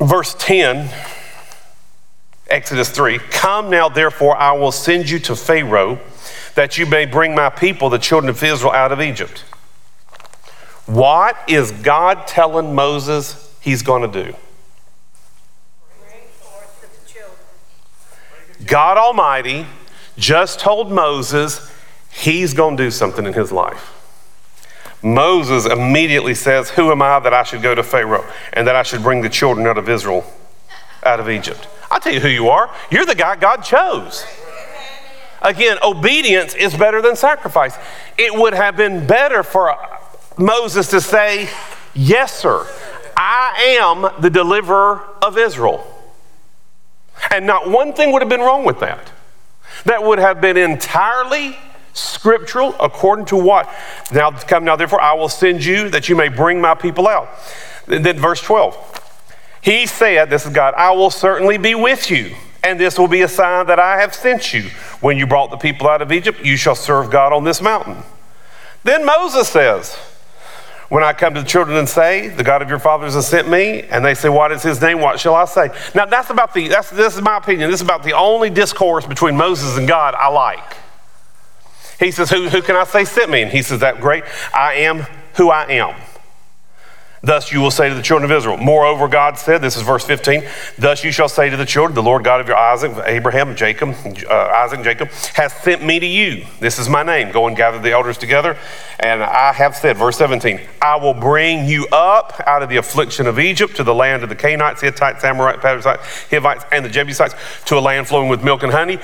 Verse 0.00 0.34
10, 0.38 0.90
Exodus 2.48 2.90
3 2.90 3.18
Come 3.30 3.70
now, 3.70 3.88
therefore, 3.88 4.36
I 4.36 4.52
will 4.52 4.72
send 4.72 5.08
you 5.08 5.18
to 5.20 5.36
Pharaoh, 5.36 5.98
that 6.54 6.78
you 6.78 6.86
may 6.86 7.06
bring 7.06 7.34
my 7.34 7.48
people, 7.48 7.88
the 7.88 7.98
children 7.98 8.28
of 8.28 8.42
Israel, 8.42 8.72
out 8.72 8.92
of 8.92 9.00
Egypt. 9.00 9.40
What 10.86 11.36
is 11.48 11.70
God 11.72 12.26
telling 12.26 12.74
Moses 12.74 13.54
he's 13.60 13.82
going 13.82 14.10
to 14.10 14.24
do? 14.24 14.36
God 18.64 18.96
Almighty 18.96 19.66
just 20.16 20.60
told 20.60 20.90
Moses 20.90 21.70
he's 22.10 22.54
going 22.54 22.76
to 22.76 22.84
do 22.84 22.90
something 22.90 23.26
in 23.26 23.32
his 23.32 23.52
life. 23.52 23.95
Moses 25.02 25.66
immediately 25.66 26.34
says, 26.34 26.70
Who 26.70 26.90
am 26.90 27.02
I 27.02 27.20
that 27.20 27.34
I 27.34 27.42
should 27.42 27.62
go 27.62 27.74
to 27.74 27.82
Pharaoh 27.82 28.24
and 28.52 28.66
that 28.66 28.76
I 28.76 28.82
should 28.82 29.02
bring 29.02 29.20
the 29.20 29.28
children 29.28 29.66
out 29.66 29.78
of 29.78 29.88
Israel 29.88 30.24
out 31.02 31.20
of 31.20 31.28
Egypt? 31.28 31.68
I'll 31.90 32.00
tell 32.00 32.12
you 32.12 32.20
who 32.20 32.28
you 32.28 32.48
are. 32.48 32.74
You're 32.90 33.06
the 33.06 33.14
guy 33.14 33.36
God 33.36 33.62
chose. 33.62 34.26
Again, 35.42 35.78
obedience 35.82 36.54
is 36.54 36.74
better 36.76 37.00
than 37.00 37.14
sacrifice. 37.14 37.76
It 38.18 38.34
would 38.34 38.54
have 38.54 38.76
been 38.76 39.06
better 39.06 39.42
for 39.42 39.76
Moses 40.36 40.88
to 40.88 41.00
say, 41.00 41.48
Yes, 41.94 42.36
sir, 42.36 42.66
I 43.16 43.78
am 43.80 44.20
the 44.20 44.30
deliverer 44.30 45.02
of 45.22 45.38
Israel. 45.38 45.86
And 47.30 47.46
not 47.46 47.70
one 47.70 47.92
thing 47.92 48.12
would 48.12 48.22
have 48.22 48.28
been 48.28 48.40
wrong 48.40 48.64
with 48.64 48.80
that. 48.80 49.12
That 49.84 50.02
would 50.02 50.18
have 50.18 50.40
been 50.40 50.56
entirely 50.56 51.56
scriptural 51.96 52.74
according 52.78 53.26
to 53.26 53.36
what? 53.36 53.68
Now 54.12 54.30
come 54.30 54.64
now, 54.64 54.76
therefore, 54.76 55.00
I 55.00 55.14
will 55.14 55.28
send 55.28 55.64
you 55.64 55.88
that 55.90 56.08
you 56.08 56.16
may 56.16 56.28
bring 56.28 56.60
my 56.60 56.74
people 56.74 57.08
out. 57.08 57.28
And 57.88 58.04
Then 58.04 58.18
verse 58.18 58.40
12. 58.42 59.02
He 59.62 59.86
said, 59.86 60.30
This 60.30 60.46
is 60.46 60.52
God, 60.52 60.74
I 60.76 60.92
will 60.92 61.10
certainly 61.10 61.58
be 61.58 61.74
with 61.74 62.10
you, 62.10 62.36
and 62.62 62.78
this 62.78 62.98
will 62.98 63.08
be 63.08 63.22
a 63.22 63.28
sign 63.28 63.66
that 63.66 63.80
I 63.80 64.00
have 64.00 64.14
sent 64.14 64.54
you. 64.54 64.70
When 65.00 65.18
you 65.18 65.26
brought 65.26 65.50
the 65.50 65.56
people 65.56 65.88
out 65.88 66.02
of 66.02 66.12
Egypt, 66.12 66.44
you 66.44 66.56
shall 66.56 66.76
serve 66.76 67.10
God 67.10 67.32
on 67.32 67.44
this 67.44 67.60
mountain. 67.60 67.96
Then 68.84 69.04
Moses 69.04 69.48
says, 69.48 69.96
when 70.88 71.02
I 71.02 71.12
come 71.12 71.34
to 71.34 71.42
the 71.42 71.48
children 71.48 71.76
and 71.76 71.88
say, 71.88 72.28
The 72.28 72.44
God 72.44 72.62
of 72.62 72.68
your 72.68 72.78
fathers 72.78 73.14
has 73.14 73.26
sent 73.26 73.48
me, 73.48 73.82
and 73.82 74.04
they 74.04 74.14
say, 74.14 74.28
What 74.28 74.52
is 74.52 74.62
his 74.62 74.80
name? 74.80 75.00
What 75.00 75.18
shall 75.18 75.34
I 75.34 75.44
say? 75.46 75.70
Now, 75.94 76.06
that's 76.06 76.30
about 76.30 76.54
the, 76.54 76.68
that's, 76.68 76.90
this 76.90 77.16
is 77.16 77.22
my 77.22 77.38
opinion, 77.38 77.70
this 77.70 77.80
is 77.80 77.84
about 77.84 78.04
the 78.04 78.12
only 78.12 78.50
discourse 78.50 79.04
between 79.04 79.36
Moses 79.36 79.76
and 79.76 79.88
God 79.88 80.14
I 80.14 80.28
like. 80.28 80.76
He 81.98 82.10
says, 82.10 82.30
Who, 82.30 82.48
who 82.48 82.62
can 82.62 82.76
I 82.76 82.84
say 82.84 83.04
sent 83.04 83.30
me? 83.30 83.42
And 83.42 83.50
he 83.50 83.62
says, 83.62 83.80
That 83.80 84.00
great. 84.00 84.24
I 84.54 84.74
am 84.74 85.06
who 85.34 85.50
I 85.50 85.64
am. 85.64 85.94
Thus 87.26 87.50
you 87.50 87.60
will 87.60 87.72
say 87.72 87.88
to 87.88 87.94
the 87.94 88.02
children 88.02 88.30
of 88.30 88.36
Israel. 88.36 88.56
Moreover, 88.56 89.08
God 89.08 89.36
said, 89.36 89.60
this 89.60 89.76
is 89.76 89.82
verse 89.82 90.04
15, 90.04 90.44
thus 90.78 91.02
you 91.02 91.10
shall 91.10 91.28
say 91.28 91.50
to 91.50 91.56
the 91.56 91.66
children, 91.66 91.94
the 91.94 92.02
Lord 92.02 92.22
God 92.22 92.40
of 92.40 92.46
your 92.46 92.56
Isaac, 92.56 92.92
Abraham, 93.04 93.56
Jacob, 93.56 93.96
uh, 94.28 94.32
Isaac, 94.32 94.82
Jacob, 94.82 95.08
has 95.34 95.52
sent 95.52 95.84
me 95.84 95.98
to 95.98 96.06
you. 96.06 96.46
This 96.60 96.78
is 96.78 96.88
my 96.88 97.02
name. 97.02 97.32
Go 97.32 97.48
and 97.48 97.56
gather 97.56 97.80
the 97.80 97.90
elders 97.90 98.16
together. 98.16 98.56
And 99.00 99.24
I 99.24 99.52
have 99.52 99.74
said, 99.74 99.96
verse 99.96 100.16
17, 100.18 100.60
I 100.80 100.96
will 100.96 101.14
bring 101.14 101.66
you 101.66 101.88
up 101.88 102.40
out 102.46 102.62
of 102.62 102.68
the 102.68 102.76
affliction 102.76 103.26
of 103.26 103.40
Egypt 103.40 103.74
to 103.76 103.82
the 103.82 103.94
land 103.94 104.22
of 104.22 104.28
the 104.28 104.36
Canaanites, 104.36 104.82
Hittites, 104.82 105.24
Amorites, 105.24 105.64
Hivites, 106.30 106.64
and 106.70 106.84
the 106.84 106.90
Jebusites, 106.90 107.34
to 107.64 107.76
a 107.76 107.80
land 107.80 108.06
flowing 108.06 108.28
with 108.28 108.44
milk 108.44 108.62
and 108.62 108.70
honey. 108.70 109.00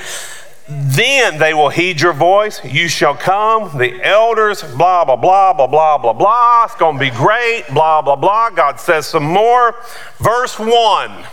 Then 0.73 1.39
they 1.39 1.55
will 1.55 1.69
heed 1.69 2.01
your 2.01 2.13
voice. 2.13 2.65
You 2.65 2.89
shall 2.89 3.15
come, 3.15 3.79
the 3.79 4.03
elders, 4.03 4.63
blah, 4.63 5.05
blah, 5.05 5.17
blah, 5.17 5.53
blah, 5.53 5.67
blah, 5.67 5.99
blah, 5.99 6.13
blah. 6.13 6.65
It's 6.65 6.75
going 6.77 6.99
to 6.99 7.01
be 7.01 7.11
great, 7.11 7.65
blah, 7.73 8.03
blah, 8.03 8.17
blah. 8.17 8.51
God 8.51 8.79
says 8.79 9.07
some 9.07 9.25
more. 9.25 9.75
Verse 10.19 10.59
1 10.59 11.25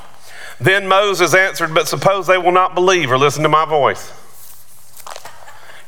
Then 0.59 0.87
Moses 0.87 1.33
answered, 1.33 1.73
But 1.73 1.87
suppose 1.87 2.27
they 2.27 2.37
will 2.37 2.51
not 2.51 2.75
believe 2.75 3.11
or 3.11 3.17
listen 3.17 3.43
to 3.43 3.49
my 3.49 3.65
voice. 3.65 4.13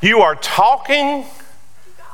You 0.02 0.20
are 0.22 0.36
talking 0.36 1.26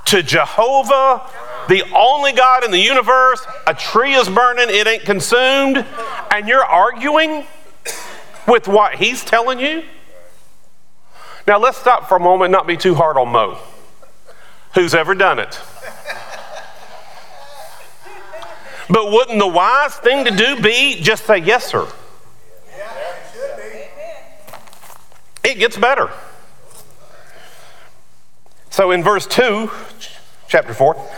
to 0.06 0.24
Jehovah, 0.24 1.22
the 1.70 1.84
only 1.96 2.34
God 2.34 2.64
in 2.64 2.72
the 2.72 2.80
universe. 2.80 3.46
A 3.66 3.74
tree 3.74 4.14
is 4.14 4.30
burning, 4.30 4.68
it 4.70 4.88
ain't 4.88 5.04
consumed, 5.04 5.86
and 6.32 6.48
you're 6.48 6.64
arguing 6.64 7.46
with 8.48 8.68
what 8.68 8.96
he's 8.96 9.24
telling 9.24 9.60
you? 9.60 9.84
Now, 11.48 11.60
let's 11.60 11.78
stop 11.78 12.10
for 12.10 12.18
a 12.18 12.20
moment, 12.20 12.52
not 12.52 12.68
be 12.68 12.76
too 12.76 12.94
hard 12.94 13.16
on 13.18 13.30
Mo. 13.30 13.58
Who's 14.76 14.94
ever 14.94 15.16
done 15.16 15.40
it? 15.40 15.60
But 18.90 19.12
wouldn't 19.12 19.40
the 19.40 19.48
wise 19.48 19.96
thing 19.96 20.26
to 20.26 20.32
do 20.32 20.62
be 20.62 21.00
just 21.02 21.26
say, 21.26 21.38
Yes, 21.38 21.68
sir? 21.68 21.88
It 25.44 25.60
gets 25.60 25.78
better. 25.78 26.10
So 28.70 28.92
in 28.92 29.02
verse 29.02 29.26
2, 29.26 29.72
chapter 30.50 30.74
4, 30.74 31.10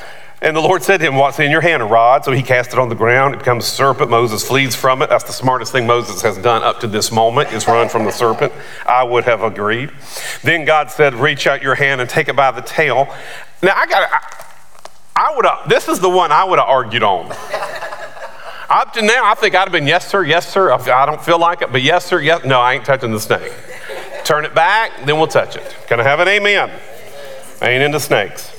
and 0.42 0.56
the 0.56 0.62
Lord 0.62 0.84
said 0.84 0.98
to 1.02 1.08
him, 1.08 1.16
What's 1.16 1.40
in 1.40 1.52
your 1.52 1.62
hand? 1.62 1.82
A 1.82 1.86
rod. 1.86 2.24
So 2.24 2.32
he 2.32 2.42
cast 2.42 2.72
it 2.72 2.80
on 2.80 2.88
the 2.88 2.96
ground. 2.96 3.36
It 3.36 3.40
becomes 3.40 3.66
a 3.66 3.70
serpent. 3.70 4.10
Moses 4.10 4.48
flees 4.48 4.76
from 4.76 5.02
it. 5.02 5.10
That's 5.10 5.26
the 5.26 5.34
smartest 5.34 5.72
thing 5.72 5.86
Moses 5.86 6.22
has 6.22 6.38
done 6.38 6.64
up 6.64 6.80
to 6.80 6.88
this 6.88 7.12
moment 7.12 7.52
is 7.52 7.68
run 7.68 7.90
from 7.90 8.06
the 8.06 8.12
serpent. 8.12 8.54
I 8.86 9.04
would 9.04 9.26
have 9.26 9.44
agreed. 9.44 9.92
Then 10.44 10.64
God 10.64 10.92
said, 10.92 11.14
Reach 11.14 11.46
out 11.46 11.62
your 11.62 11.76
hand 11.76 12.00
and 12.00 12.10
take 12.10 12.30
it 12.30 12.36
by 12.36 12.52
the 12.52 12.62
tail. 12.62 13.14
Now 13.62 13.74
I 13.76 13.86
got 13.86 14.10
I, 14.10 15.32
I 15.32 15.36
would 15.36 15.46
have 15.46 15.68
this 15.68 15.90
is 15.90 16.00
the 16.00 16.10
one 16.10 16.32
I 16.32 16.46
would 16.46 16.60
have 16.60 16.70
argued 16.70 17.04
on. 17.04 17.36
Up 18.70 18.94
to 18.94 19.02
now, 19.02 19.26
I 19.26 19.34
think 19.34 19.56
I'd 19.56 19.62
have 19.62 19.72
been 19.72 19.88
yes, 19.88 20.08
sir, 20.08 20.24
yes, 20.24 20.48
sir. 20.48 20.72
I 20.72 21.06
don't 21.08 21.22
feel 21.22 21.40
like 21.40 21.64
it, 21.64 21.72
but 21.72 21.82
yes, 21.82 22.06
sir, 22.06 22.22
yes. 22.22 22.46
No, 22.46 22.60
I 22.60 22.76
ain't 22.76 22.86
touching 22.86 23.12
the 23.12 23.20
snake. 23.20 23.52
Turn 24.24 24.46
it 24.46 24.54
back, 24.54 24.92
then 25.06 25.18
we'll 25.18 25.26
touch 25.26 25.56
it. 25.56 25.76
Can 25.88 26.00
I 26.00 26.04
have 26.04 26.20
an 26.20 26.28
amen? 26.28 26.70
I 27.62 27.70
ain't 27.72 27.82
into 27.82 28.00
snakes. 28.00 28.59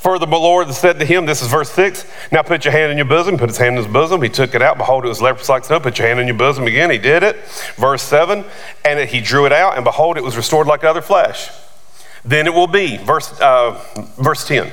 Further, 0.00 0.26
the 0.26 0.36
Lord 0.36 0.72
said 0.72 1.00
to 1.00 1.04
him, 1.04 1.26
this 1.26 1.42
is 1.42 1.48
verse 1.48 1.70
6, 1.72 2.06
now 2.30 2.42
put 2.42 2.64
your 2.64 2.70
hand 2.70 2.92
in 2.92 2.96
your 2.96 3.06
bosom. 3.06 3.36
Put 3.36 3.48
his 3.48 3.58
hand 3.58 3.76
in 3.76 3.82
his 3.82 3.92
bosom. 3.92 4.22
He 4.22 4.28
took 4.28 4.54
it 4.54 4.62
out. 4.62 4.78
Behold, 4.78 5.04
it 5.04 5.08
was 5.08 5.20
leprous 5.20 5.48
like 5.48 5.64
snow. 5.64 5.80
Put 5.80 5.98
your 5.98 6.06
hand 6.06 6.20
in 6.20 6.28
your 6.28 6.36
bosom 6.36 6.64
again. 6.64 6.90
He 6.90 6.98
did 6.98 7.24
it. 7.24 7.36
Verse 7.76 8.02
7, 8.02 8.44
and 8.84 9.08
he 9.08 9.20
drew 9.20 9.44
it 9.44 9.52
out, 9.52 9.74
and 9.74 9.84
behold, 9.84 10.16
it 10.16 10.22
was 10.22 10.36
restored 10.36 10.68
like 10.68 10.84
other 10.84 11.02
flesh. 11.02 11.50
Then 12.24 12.46
it 12.46 12.54
will 12.54 12.68
be, 12.68 12.96
verse, 12.98 13.40
uh, 13.40 13.82
verse 14.18 14.46
10. 14.46 14.72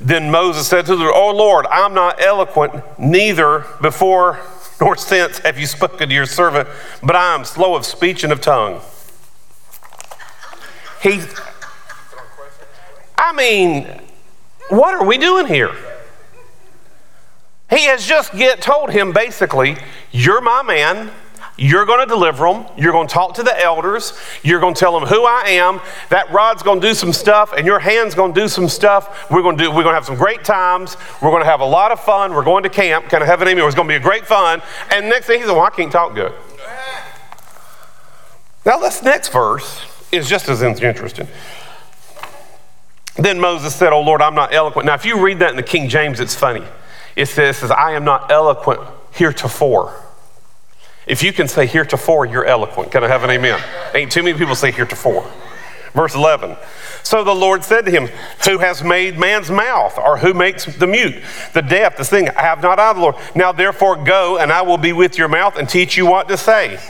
Then 0.00 0.30
Moses 0.30 0.68
said 0.68 0.86
to 0.86 0.96
the 0.96 1.04
Lord, 1.04 1.14
Oh 1.14 1.36
Lord, 1.36 1.66
I'm 1.66 1.94
not 1.94 2.20
eloquent, 2.22 2.82
neither 2.98 3.66
before 3.80 4.40
nor 4.80 4.96
since 4.96 5.38
have 5.38 5.58
you 5.58 5.66
spoken 5.66 6.08
to 6.08 6.14
your 6.14 6.26
servant, 6.26 6.68
but 7.02 7.14
I 7.14 7.34
am 7.34 7.44
slow 7.44 7.74
of 7.74 7.86
speech 7.86 8.24
and 8.24 8.32
of 8.32 8.40
tongue. 8.40 8.80
He, 11.02 11.20
I 13.16 13.32
mean, 13.32 14.00
what 14.72 14.94
are 14.94 15.04
we 15.04 15.18
doing 15.18 15.46
here? 15.46 15.74
He 17.68 17.84
has 17.84 18.06
just 18.06 18.32
get 18.32 18.60
told 18.60 18.90
him 18.90 19.12
basically, 19.12 19.76
you're 20.10 20.40
my 20.40 20.62
man. 20.62 21.10
You're 21.58 21.84
going 21.84 22.00
to 22.00 22.06
deliver 22.06 22.50
them. 22.50 22.64
You're 22.78 22.92
going 22.92 23.06
to 23.06 23.12
talk 23.12 23.34
to 23.34 23.42
the 23.42 23.62
elders. 23.62 24.18
You're 24.42 24.58
going 24.58 24.72
to 24.72 24.80
tell 24.80 24.98
them 24.98 25.06
who 25.06 25.24
I 25.24 25.44
am. 25.48 25.80
That 26.08 26.30
rod's 26.32 26.62
going 26.62 26.80
to 26.80 26.88
do 26.88 26.94
some 26.94 27.12
stuff, 27.12 27.52
and 27.52 27.66
your 27.66 27.78
hand's 27.78 28.14
going 28.14 28.32
to 28.32 28.40
do 28.40 28.48
some 28.48 28.68
stuff. 28.68 29.30
We're 29.30 29.42
going 29.42 29.58
to 29.58 29.64
do. 29.64 29.70
We're 29.70 29.82
going 29.82 29.92
to 29.92 29.94
have 29.94 30.06
some 30.06 30.16
great 30.16 30.44
times. 30.44 30.96
We're 31.20 31.30
going 31.30 31.42
to 31.42 31.48
have 31.48 31.60
a 31.60 31.66
lot 31.66 31.92
of 31.92 32.00
fun. 32.00 32.32
We're 32.32 32.42
going 32.42 32.62
to 32.62 32.70
camp. 32.70 33.10
Kind 33.10 33.22
of 33.22 33.28
have 33.28 33.42
an 33.42 33.48
email. 33.48 33.66
It's 33.66 33.76
going 33.76 33.86
to 33.86 33.92
be 33.92 33.96
a 33.96 34.00
great 34.00 34.26
fun. 34.26 34.62
And 34.90 35.10
next 35.10 35.26
thing 35.26 35.40
he 35.40 35.46
said, 35.46 35.52
"Well, 35.52 35.64
I 35.64 35.70
can't 35.70 35.92
talk 35.92 36.14
good." 36.14 36.32
Now 38.64 38.78
this 38.78 39.02
next 39.02 39.28
verse 39.28 39.84
is 40.10 40.28
just 40.28 40.48
as 40.48 40.62
interesting. 40.62 41.28
Then 43.16 43.40
Moses 43.40 43.74
said, 43.74 43.92
Oh 43.92 44.00
Lord, 44.00 44.22
I'm 44.22 44.34
not 44.34 44.54
eloquent. 44.54 44.86
Now, 44.86 44.94
if 44.94 45.04
you 45.04 45.22
read 45.22 45.38
that 45.40 45.50
in 45.50 45.56
the 45.56 45.62
King 45.62 45.88
James, 45.88 46.20
it's 46.20 46.34
funny. 46.34 46.64
It 47.14 47.26
says, 47.26 47.70
I 47.70 47.92
am 47.92 48.04
not 48.04 48.30
eloquent 48.30 48.80
heretofore. 49.12 49.94
If 51.06 51.22
you 51.22 51.32
can 51.32 51.48
say 51.48 51.66
heretofore, 51.66 52.26
you're 52.26 52.44
eloquent. 52.44 52.92
Can 52.92 53.04
I 53.04 53.08
have 53.08 53.24
an 53.24 53.30
amen? 53.30 53.60
Ain't 53.94 54.12
too 54.12 54.22
many 54.22 54.38
people 54.38 54.54
say 54.54 54.70
heretofore. 54.70 55.28
Verse 55.92 56.14
11. 56.14 56.56
So 57.02 57.24
the 57.24 57.34
Lord 57.34 57.64
said 57.64 57.84
to 57.84 57.90
him, 57.90 58.08
Who 58.44 58.58
has 58.58 58.82
made 58.82 59.18
man's 59.18 59.50
mouth, 59.50 59.98
or 59.98 60.16
who 60.16 60.32
makes 60.32 60.64
the 60.64 60.86
mute, 60.86 61.22
the 61.52 61.60
deaf, 61.60 61.96
the 61.96 62.04
thing? 62.04 62.30
I 62.30 62.42
have 62.42 62.62
not 62.62 62.78
I, 62.78 62.92
the 62.92 63.00
Lord. 63.00 63.16
Now 63.34 63.52
therefore 63.52 64.02
go, 64.02 64.38
and 64.38 64.52
I 64.52 64.62
will 64.62 64.78
be 64.78 64.92
with 64.92 65.18
your 65.18 65.28
mouth 65.28 65.58
and 65.58 65.68
teach 65.68 65.96
you 65.96 66.06
what 66.06 66.28
to 66.28 66.36
say. 66.36 66.80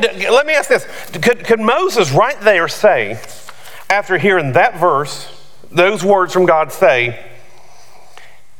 Let 0.00 0.46
me 0.46 0.54
ask 0.54 0.68
this 0.68 0.86
could, 1.12 1.44
could 1.44 1.60
Moses 1.60 2.12
right 2.12 2.40
there 2.40 2.68
say, 2.68 3.20
after 3.90 4.18
hearing 4.18 4.52
that 4.52 4.78
verse, 4.78 5.34
those 5.70 6.04
words 6.04 6.32
from 6.32 6.46
God 6.46 6.72
say, 6.72 7.24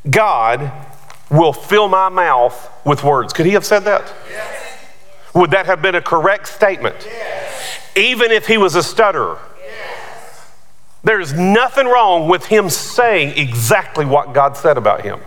God 0.09 0.72
will 1.30 1.53
fill 1.53 1.89
my 1.89 2.09
mouth 2.09 2.70
with 2.84 3.05
words. 3.05 3.32
Could 3.32 3.47
he 3.47 3.53
have 3.53 3.64
said 3.64 3.80
that? 3.80 4.12
Yes. 4.30 4.86
Would 5.34 5.51
that 5.51 5.66
have 5.66 5.82
been 5.82 5.95
a 5.95 6.01
correct 6.01 6.49
statement? 6.49 6.97
Yes. 7.05 7.80
Even 7.97 8.30
if 8.30 8.47
he 8.47 8.57
was 8.57 8.74
a 8.74 8.82
stutterer? 8.82 9.39
Yes. 9.61 10.53
There's 11.05 11.32
nothing 11.34 11.86
wrong 11.86 12.28
with 12.28 12.47
him 12.47 12.70
saying 12.70 13.36
exactly 13.36 14.05
what 14.05 14.32
God 14.32 14.57
said 14.57 14.78
about 14.78 15.03
him. 15.03 15.20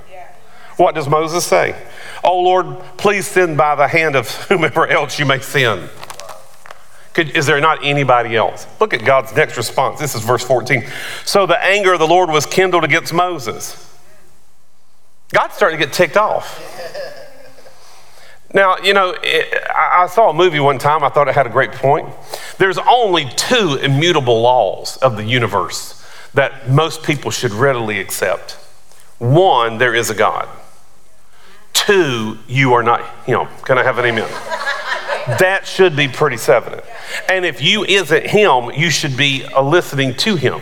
What 0.78 0.96
does 0.96 1.08
Moses 1.08 1.46
say? 1.46 1.76
Oh 2.24 2.40
Lord, 2.40 2.80
please 2.98 3.28
send 3.28 3.58
by 3.58 3.76
the 3.76 3.88
hand 3.88 4.16
of 4.16 4.30
whomever 4.48 4.88
else 4.88 5.20
you 5.20 5.26
may 5.26 5.40
send. 5.40 5.90
Could, 7.14 7.32
is 7.32 7.46
there 7.46 7.60
not 7.60 7.84
anybody 7.84 8.36
else? 8.36 8.66
Look 8.80 8.94
at 8.94 9.04
God's 9.04 9.36
next 9.36 9.58
response. 9.58 10.00
This 10.00 10.16
is 10.16 10.24
verse 10.24 10.44
14. 10.44 10.86
So 11.26 11.46
the 11.46 11.62
anger 11.62 11.94
of 11.94 12.00
the 12.00 12.08
Lord 12.08 12.30
was 12.30 12.46
kindled 12.46 12.86
against 12.86 13.14
Moses. 13.14 13.88
God's 15.34 15.56
starting 15.56 15.80
to 15.80 15.86
get 15.86 15.94
ticked 15.94 16.16
off. 16.16 16.68
Now, 18.54 18.78
you 18.78 18.94
know, 18.94 19.16
it, 19.24 19.64
I 19.74 20.08
saw 20.08 20.30
a 20.30 20.34
movie 20.34 20.60
one 20.60 20.78
time, 20.78 21.04
I 21.04 21.10
thought 21.10 21.28
it 21.28 21.36
had 21.36 21.48
a 21.48 21.50
great 21.52 21.72
point. 21.72 22.10
There's 22.58 22.78
only 22.78 23.30
two 23.30 23.80
immutable 23.82 24.42
laws 24.42 24.98
of 24.98 25.16
the 25.16 25.24
universe 25.24 26.06
that 26.34 26.70
most 26.70 27.04
people 27.04 27.32
should 27.32 27.52
readily 27.52 28.00
accept. 28.00 28.54
One, 29.20 29.78
there 29.78 29.96
is 29.96 30.10
a 30.10 30.16
God. 30.16 30.50
Two, 31.86 32.38
you 32.48 32.74
are 32.74 32.84
not 32.84 33.08
Him. 33.26 33.48
Can 33.64 33.78
I 33.78 33.84
have 33.84 33.98
an 33.98 34.06
amen? 34.06 34.30
that 35.40 35.66
should 35.66 35.96
be 35.96 36.08
pretty 36.08 36.38
evident. 36.52 36.84
And 37.30 37.46
if 37.46 37.62
you 37.62 37.84
isn't 37.84 38.28
Him, 38.28 38.72
you 38.72 38.90
should 38.90 39.18
be 39.18 39.46
listening 39.60 40.16
to 40.18 40.36
Him. 40.36 40.62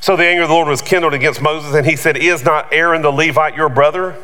So 0.00 0.16
the 0.16 0.24
anger 0.24 0.42
of 0.42 0.48
the 0.48 0.54
Lord 0.54 0.68
was 0.68 0.82
kindled 0.82 1.14
against 1.14 1.40
Moses, 1.40 1.74
and 1.74 1.86
he 1.86 1.96
said, 1.96 2.16
Is 2.16 2.44
not 2.44 2.72
Aaron 2.72 3.02
the 3.02 3.10
Levite 3.10 3.56
your 3.56 3.68
brother? 3.68 4.16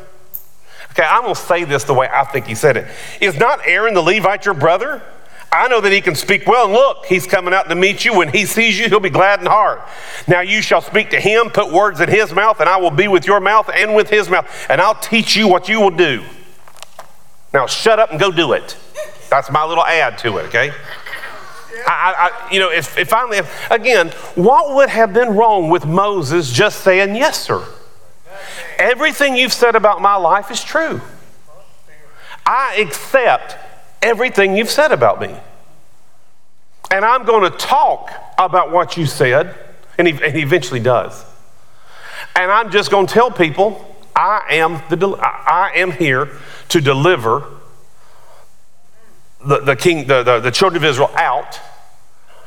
Okay, 0.90 1.02
I'm 1.02 1.22
going 1.22 1.34
to 1.34 1.40
say 1.40 1.64
this 1.64 1.84
the 1.84 1.94
way 1.94 2.08
I 2.12 2.24
think 2.24 2.46
he 2.46 2.54
said 2.54 2.76
it. 2.76 2.86
Is 3.20 3.38
not 3.38 3.60
Aaron 3.64 3.94
the 3.94 4.02
Levite 4.02 4.44
your 4.44 4.54
brother? 4.54 5.02
I 5.52 5.68
know 5.68 5.82
that 5.82 5.92
he 5.92 6.00
can 6.00 6.14
speak 6.14 6.46
well. 6.46 6.64
And 6.64 6.72
look, 6.72 7.04
he's 7.04 7.26
coming 7.26 7.52
out 7.52 7.68
to 7.68 7.74
meet 7.74 8.06
you. 8.06 8.16
When 8.16 8.28
he 8.28 8.46
sees 8.46 8.78
you, 8.78 8.88
he'll 8.88 9.00
be 9.00 9.10
glad 9.10 9.40
in 9.40 9.46
heart. 9.46 9.82
Now 10.26 10.40
you 10.40 10.62
shall 10.62 10.80
speak 10.80 11.10
to 11.10 11.20
him, 11.20 11.50
put 11.50 11.70
words 11.70 12.00
in 12.00 12.08
his 12.08 12.32
mouth, 12.32 12.58
and 12.60 12.68
I 12.68 12.78
will 12.78 12.90
be 12.90 13.06
with 13.06 13.26
your 13.26 13.38
mouth 13.38 13.68
and 13.72 13.94
with 13.94 14.08
his 14.08 14.30
mouth, 14.30 14.48
and 14.70 14.80
I'll 14.80 14.94
teach 14.94 15.36
you 15.36 15.46
what 15.46 15.68
you 15.68 15.80
will 15.80 15.90
do. 15.90 16.24
Now 17.52 17.66
shut 17.66 17.98
up 17.98 18.10
and 18.10 18.18
go 18.18 18.32
do 18.32 18.54
it. 18.54 18.78
That's 19.28 19.50
my 19.50 19.64
little 19.64 19.84
add 19.84 20.16
to 20.18 20.38
it, 20.38 20.44
okay? 20.46 20.72
I, 21.86 22.30
I, 22.30 22.52
you 22.52 22.58
know, 22.58 22.70
if, 22.70 22.96
if 22.96 23.08
finally, 23.08 23.40
again, 23.70 24.08
what 24.34 24.74
would 24.74 24.88
have 24.88 25.12
been 25.12 25.36
wrong 25.36 25.68
with 25.68 25.84
Moses 25.84 26.50
just 26.50 26.80
saying, 26.80 27.14
yes, 27.14 27.42
sir? 27.42 27.66
Everything 28.78 29.36
you've 29.36 29.52
said 29.52 29.74
about 29.74 30.00
my 30.00 30.16
life 30.16 30.50
is 30.50 30.62
true. 30.62 31.00
I 32.46 32.76
accept 32.76 33.56
everything 34.02 34.56
you've 34.56 34.70
said 34.70 34.92
about 34.92 35.20
me. 35.20 35.34
And 36.90 37.04
I'm 37.04 37.24
going 37.24 37.50
to 37.50 37.56
talk 37.56 38.12
about 38.38 38.70
what 38.70 38.96
you 38.96 39.06
said, 39.06 39.56
and 39.96 40.06
he, 40.06 40.22
and 40.22 40.34
he 40.34 40.42
eventually 40.42 40.80
does. 40.80 41.24
And 42.36 42.50
I'm 42.50 42.70
just 42.70 42.90
going 42.90 43.06
to 43.06 43.12
tell 43.12 43.30
people 43.30 43.88
I 44.14 44.42
am, 44.50 44.82
the, 44.90 45.16
I 45.18 45.72
am 45.76 45.90
here 45.92 46.28
to 46.68 46.80
deliver 46.80 47.46
the, 49.44 49.60
the, 49.60 49.76
king, 49.76 50.06
the, 50.06 50.22
the, 50.22 50.40
the 50.40 50.50
children 50.50 50.82
of 50.82 50.88
Israel 50.88 51.10
out. 51.14 51.58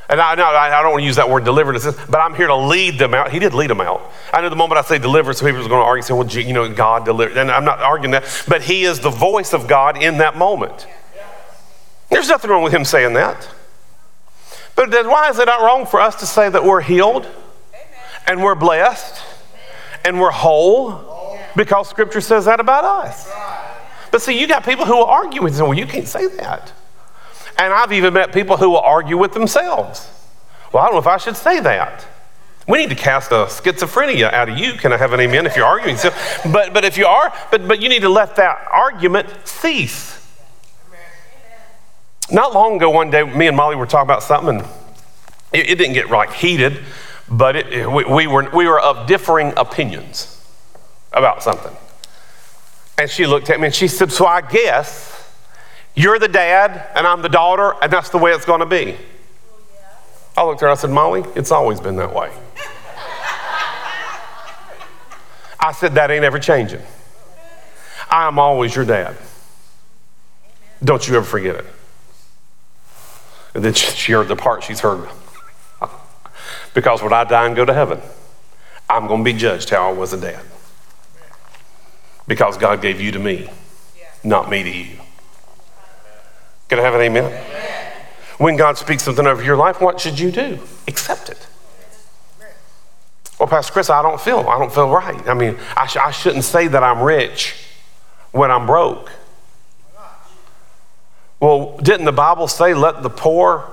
And 0.08 0.22
I, 0.22 0.36
no, 0.36 0.45
I 0.45 0.84
don't 0.84 0.91
want 0.91 1.01
to 1.01 1.06
use 1.06 1.16
that 1.16 1.30
word 1.30 1.43
deliverance, 1.43 1.84
but 1.86 2.20
I'm 2.20 2.36
here 2.36 2.45
to 2.45 2.56
lead 2.56 2.99
them 2.99 3.16
out. 3.16 3.32
He 3.32 3.39
did 3.39 3.56
lead 3.56 3.72
them 3.72 3.82
out. 3.82 4.12
I 4.32 4.41
know 4.41 4.49
the 4.49 4.56
moment 4.56 4.78
I 4.78 4.84
say 4.84 4.99
deliverance, 4.99 5.39
some 5.39 5.47
people 5.47 5.66
are 5.66 5.68
going 5.68 5.82
to 5.82 5.86
argue 5.86 6.01
and 6.01 6.06
say, 6.06 6.14
well, 6.14 6.47
you 6.47 6.53
know, 6.53 6.72
God 6.72 7.06
delivered. 7.06 7.38
And 7.38 7.49
I'm 7.49 7.66
not 7.66 7.80
arguing 7.80 8.12
that, 8.12 8.45
but 8.47 8.62
He 8.62 8.84
is 8.84 8.99
the 8.99 9.10
voice 9.10 9.53
of 9.53 9.68
God 9.68 10.01
in 10.01 10.20
that 10.20 10.38
moment. 10.38 10.86
There's 12.10 12.30
nothing 12.30 12.49
wrong 12.49 12.64
with 12.64 12.74
him 12.74 12.86
saying 12.86 13.14
that. 13.14 13.47
But 14.76 14.91
then 14.91 15.08
why 15.08 15.30
is 15.30 15.39
it 15.39 15.45
not 15.45 15.62
wrong 15.62 15.86
for 15.86 16.01
us 16.01 16.16
to 16.18 16.26
say 16.26 16.49
that 16.49 16.64
we're 16.64 16.82
healed 16.82 17.28
and 18.28 18.43
we're 18.43 18.56
blessed 18.56 19.24
and 20.03 20.20
we're 20.20 20.32
whole 20.32 21.39
because 21.56 21.89
scripture 21.89 22.22
says 22.22 22.45
that 22.45 22.60
about 22.60 22.84
us? 22.84 23.32
But 24.12 24.22
see, 24.22 24.39
you 24.39 24.47
got 24.47 24.64
people 24.64 24.86
who 24.86 24.95
will 24.95 25.06
argue 25.06 25.41
with 25.41 25.58
you. 25.58 25.64
Well, 25.64 25.74
you 25.74 25.86
can't 25.86 26.08
say 26.08 26.28
that. 26.28 26.72
And 27.58 27.74
I've 27.74 27.93
even 27.93 28.14
met 28.14 28.34
people 28.34 28.58
who 28.58 28.70
will 28.70 28.80
argue 28.80 29.18
with 29.18 29.34
themselves. 29.34 30.10
Well, 30.74 30.84
I 30.84 30.88
don't 30.88 30.95
know 30.95 30.99
if 30.99 31.08
I 31.08 31.18
should 31.18 31.38
say 31.38 31.60
that. 31.62 32.06
We 32.68 32.80
need 32.80 32.89
to 32.89 32.95
cast 32.95 33.32
a 33.32 33.45
schizophrenia 33.45 34.34
out 34.34 34.49
of 34.49 34.58
you. 34.58 34.74
Can 34.74 34.91
I 34.91 34.97
have 34.97 35.14
an 35.14 35.20
amen 35.20 35.45
if 35.45 35.56
you're 35.56 35.66
arguing? 35.66 35.97
So, 35.97 36.12
But, 36.51 36.74
but 36.74 36.84
if 36.84 36.97
you 36.97 37.06
are, 37.06 37.32
but, 37.51 37.68
but 37.68 37.82
you 37.82 37.89
need 37.89 38.01
to 38.01 38.10
let 38.10 38.36
that 38.38 38.68
argument 38.72 39.30
cease. 39.47 40.25
Not 42.32 42.54
long 42.54 42.78
ago, 42.78 42.90
one 42.90 43.12
day, 43.12 43.24
me 43.24 43.48
and 43.48 43.56
Molly 43.56 43.76
were 43.76 43.86
talking 43.86 44.08
about 44.08 44.24
something, 44.24 44.60
and 44.60 44.68
it, 45.54 45.70
it 45.70 45.76
didn't 45.78 45.94
get 45.94 46.10
like 46.10 46.34
heated, 46.34 46.80
but 47.30 47.56
it, 47.56 47.90
we, 47.90 48.04
we, 48.06 48.28
were, 48.28 48.50
we 48.52 48.68
were 48.68 48.80
of 48.80 49.08
differing 49.08 49.54
opinions 49.58 50.44
about 51.14 51.44
something. 51.44 51.76
And 52.98 53.10
she 53.10 53.26
looked 53.26 53.50
at 53.50 53.60
me 53.60 53.68
and 53.68 53.76
she 53.76 53.88
said, 53.88 54.12
So 54.12 54.26
I 54.26 54.42
guess 54.42 55.32
you're 55.96 56.18
the 56.18 56.28
dad 56.28 56.90
and 56.96 57.06
I'm 57.06 57.22
the 57.22 57.30
daughter, 57.30 57.76
and 57.82 57.92
that's 57.92 58.10
the 58.10 58.18
way 58.18 58.32
it's 58.32 58.46
going 58.46 58.62
to 58.62 58.66
be. 58.66 58.96
I 60.38 60.44
looked 60.44 60.60
at 60.60 60.66
her 60.66 60.68
and 60.68 60.78
I 60.78 60.82
said, 60.82 60.90
Molly, 60.90 61.24
it's 61.36 61.52
always 61.52 61.80
been 61.80 61.96
that 61.98 62.14
way. 62.14 62.32
I 65.60 65.72
said, 65.74 65.94
That 65.96 66.10
ain't 66.12 66.24
ever 66.24 66.40
changing. 66.40 66.82
I'm 68.10 68.40
always 68.40 68.76
your 68.76 68.86
dad. 68.86 69.16
Don't 70.84 71.08
you 71.08 71.16
ever 71.16 71.26
forget 71.26 71.56
it. 71.56 71.66
And 73.56 73.64
then 73.64 73.74
she 73.74 74.12
heard 74.12 74.28
the 74.28 74.36
part 74.36 74.64
she's 74.64 74.82
heard. 74.82 75.08
because 76.74 77.01
when 77.01 77.14
I 77.14 77.24
die 77.24 77.47
and 77.47 77.56
go 77.56 77.64
to 77.64 77.74
heaven, 77.74 78.01
I'm 78.89 79.08
going 79.08 79.24
to 79.24 79.34
be 79.34 79.34
judged 79.34 79.70
how 79.70 79.89
I 79.89 79.93
was 79.93 80.12
a 80.12 80.20
dad. 80.20 80.43
Because 82.28 82.58
God 82.58 82.82
gave 82.82 82.99
you 82.99 83.12
to 83.14 83.20
me, 83.20 83.49
not 84.24 84.49
me 84.49 84.62
to 84.62 84.70
you. 84.70 84.97
Can 86.68 86.80
I 86.80 86.82
have 86.82 86.95
an 86.95 87.01
amen? 87.01 87.26
amen? 87.26 87.91
When 88.39 88.58
God 88.58 88.78
speaks 88.78 89.03
something 89.03 89.26
over 89.26 89.41
your 89.41 89.56
life, 89.56 89.80
what 89.80 90.01
should 90.01 90.20
you 90.20 90.32
do? 90.32 90.60
Accept 90.88 91.30
it. 91.30 91.47
Well, 93.39 93.47
Pastor 93.47 93.72
Chris, 93.72 93.89
I 93.89 94.01
don't 94.01 94.20
feel, 94.20 94.39
I 94.49 94.60
don't 94.60 94.74
feel 94.74 94.89
right. 94.89 95.28
I 95.28 95.34
mean, 95.34 95.58
I, 95.78 95.88
sh- 95.88 95.97
I 95.97 96.12
shouldn't 96.12 96.43
say 96.43 96.68
that 96.68 96.84
I'm 96.84 97.01
rich 97.01 97.56
when 98.32 98.51
I'm 98.51 98.66
broke. 98.66 99.12
Well, 101.46 101.78
didn't 101.78 102.06
the 102.06 102.12
Bible 102.12 102.48
say, 102.48 102.74
let 102.74 103.04
the 103.04 103.10
poor 103.12 103.70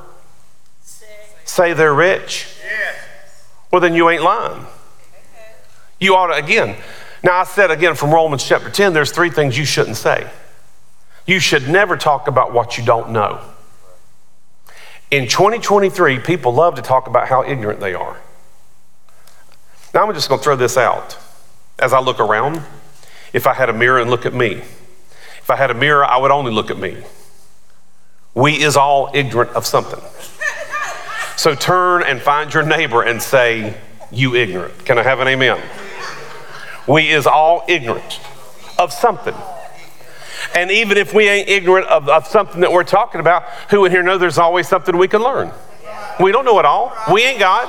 say 1.47 1.73
they're 1.73 1.95
rich? 1.95 2.47
Well, 3.71 3.81
then 3.81 3.95
you 3.95 4.11
ain't 4.11 4.23
lying. 4.23 4.67
You 5.99 6.15
ought 6.15 6.27
to, 6.27 6.35
again, 6.35 6.77
now 7.23 7.41
I 7.41 7.45
said 7.45 7.71
again 7.71 7.95
from 7.95 8.13
Romans 8.13 8.47
chapter 8.47 8.69
10, 8.69 8.93
there's 8.93 9.11
three 9.11 9.31
things 9.31 9.57
you 9.57 9.65
shouldn't 9.65 9.97
say. 9.97 10.29
You 11.27 11.41
should 11.41 11.67
never 11.67 11.97
talk 11.97 12.29
about 12.29 12.53
what 12.53 12.77
you 12.77 12.85
don't 12.85 13.11
know. 13.11 13.41
In 15.11 15.27
2023, 15.27 16.19
people 16.19 16.53
love 16.53 16.75
to 16.75 16.83
talk 16.83 17.07
about 17.07 17.29
how 17.29 17.43
ignorant 17.43 17.81
they 17.81 17.95
are. 17.95 18.19
Now 19.95 20.07
I'm 20.07 20.13
just 20.13 20.29
going 20.29 20.41
to 20.41 20.45
throw 20.45 20.57
this 20.57 20.77
out. 20.77 21.17
As 21.79 21.95
I 21.95 22.01
look 22.01 22.21
around, 22.21 22.61
if 23.33 23.47
I 23.47 23.55
had 23.55 23.71
a 23.71 23.73
mirror 23.73 23.99
and 23.99 24.11
look 24.11 24.27
at 24.27 24.35
me, 24.35 24.57
if 24.57 25.49
I 25.49 25.57
had 25.57 25.71
a 25.71 25.75
mirror, 25.75 26.05
I 26.05 26.19
would 26.19 26.31
only 26.31 26.53
look 26.53 26.71
at 26.71 26.77
me. 26.77 27.03
We 28.35 28.63
is 28.63 28.77
all 28.77 29.11
ignorant 29.13 29.51
of 29.51 29.67
something. 29.67 30.01
So 31.37 31.55
turn 31.55 32.03
and 32.03 32.21
find 32.21 32.53
your 32.53 32.63
neighbor 32.63 33.03
and 33.03 33.21
say, 33.21 33.77
You 34.11 34.35
ignorant. 34.35 34.85
Can 34.85 34.99
I 34.99 35.03
have 35.03 35.21
an 35.21 35.29
amen? 35.29 35.61
We 36.87 37.11
is 37.11 37.27
all 37.27 37.65
ignorant 37.69 38.21
of 38.79 38.93
something. 38.93 39.35
And 40.55 40.71
even 40.71 40.99
if 40.99 41.15
we 41.15 41.29
ain't 41.29 41.49
ignorant 41.49 41.87
of, 41.87 42.09
of 42.09 42.27
something 42.27 42.61
that 42.61 42.73
we're 42.73 42.85
talking 42.85 43.21
about, 43.21 43.45
who 43.71 43.85
in 43.85 43.93
here 43.93 44.03
know 44.03 44.19
there's 44.19 44.39
always 44.39 44.69
something 44.69 44.97
we 44.97 45.09
can 45.09 45.23
learn? 45.23 45.53
We 46.21 46.33
don't 46.33 46.45
know 46.45 46.59
it 46.59 46.65
all. 46.65 46.93
We 47.13 47.23
ain't 47.23 47.39
God. 47.39 47.69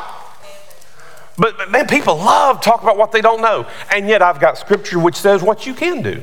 But, 1.37 1.57
but 1.57 1.71
man, 1.71 1.87
people 1.87 2.15
love 2.17 2.61
talk 2.61 2.83
about 2.83 2.97
what 2.97 3.11
they 3.11 3.21
don't 3.21 3.41
know. 3.41 3.67
And 3.91 4.07
yet 4.07 4.21
I've 4.21 4.39
got 4.39 4.57
scripture 4.57 4.99
which 4.99 5.15
says 5.15 5.41
what 5.41 5.65
you 5.65 5.73
can 5.73 6.01
do 6.01 6.21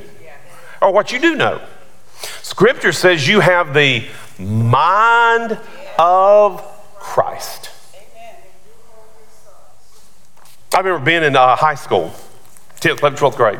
or 0.81 0.91
what 0.91 1.11
you 1.11 1.19
do 1.19 1.35
know. 1.35 1.61
Scripture 2.41 2.91
says 2.91 3.27
you 3.27 3.39
have 3.39 3.73
the 3.73 4.05
mind 4.45 5.57
of 5.97 6.61
Christ. 6.99 7.69
I 10.73 10.79
remember 10.79 11.03
being 11.03 11.23
in 11.23 11.35
uh, 11.35 11.55
high 11.55 11.75
school, 11.75 12.13
10th, 12.79 12.99
11th, 12.99 13.17
12th 13.17 13.35
grade. 13.35 13.59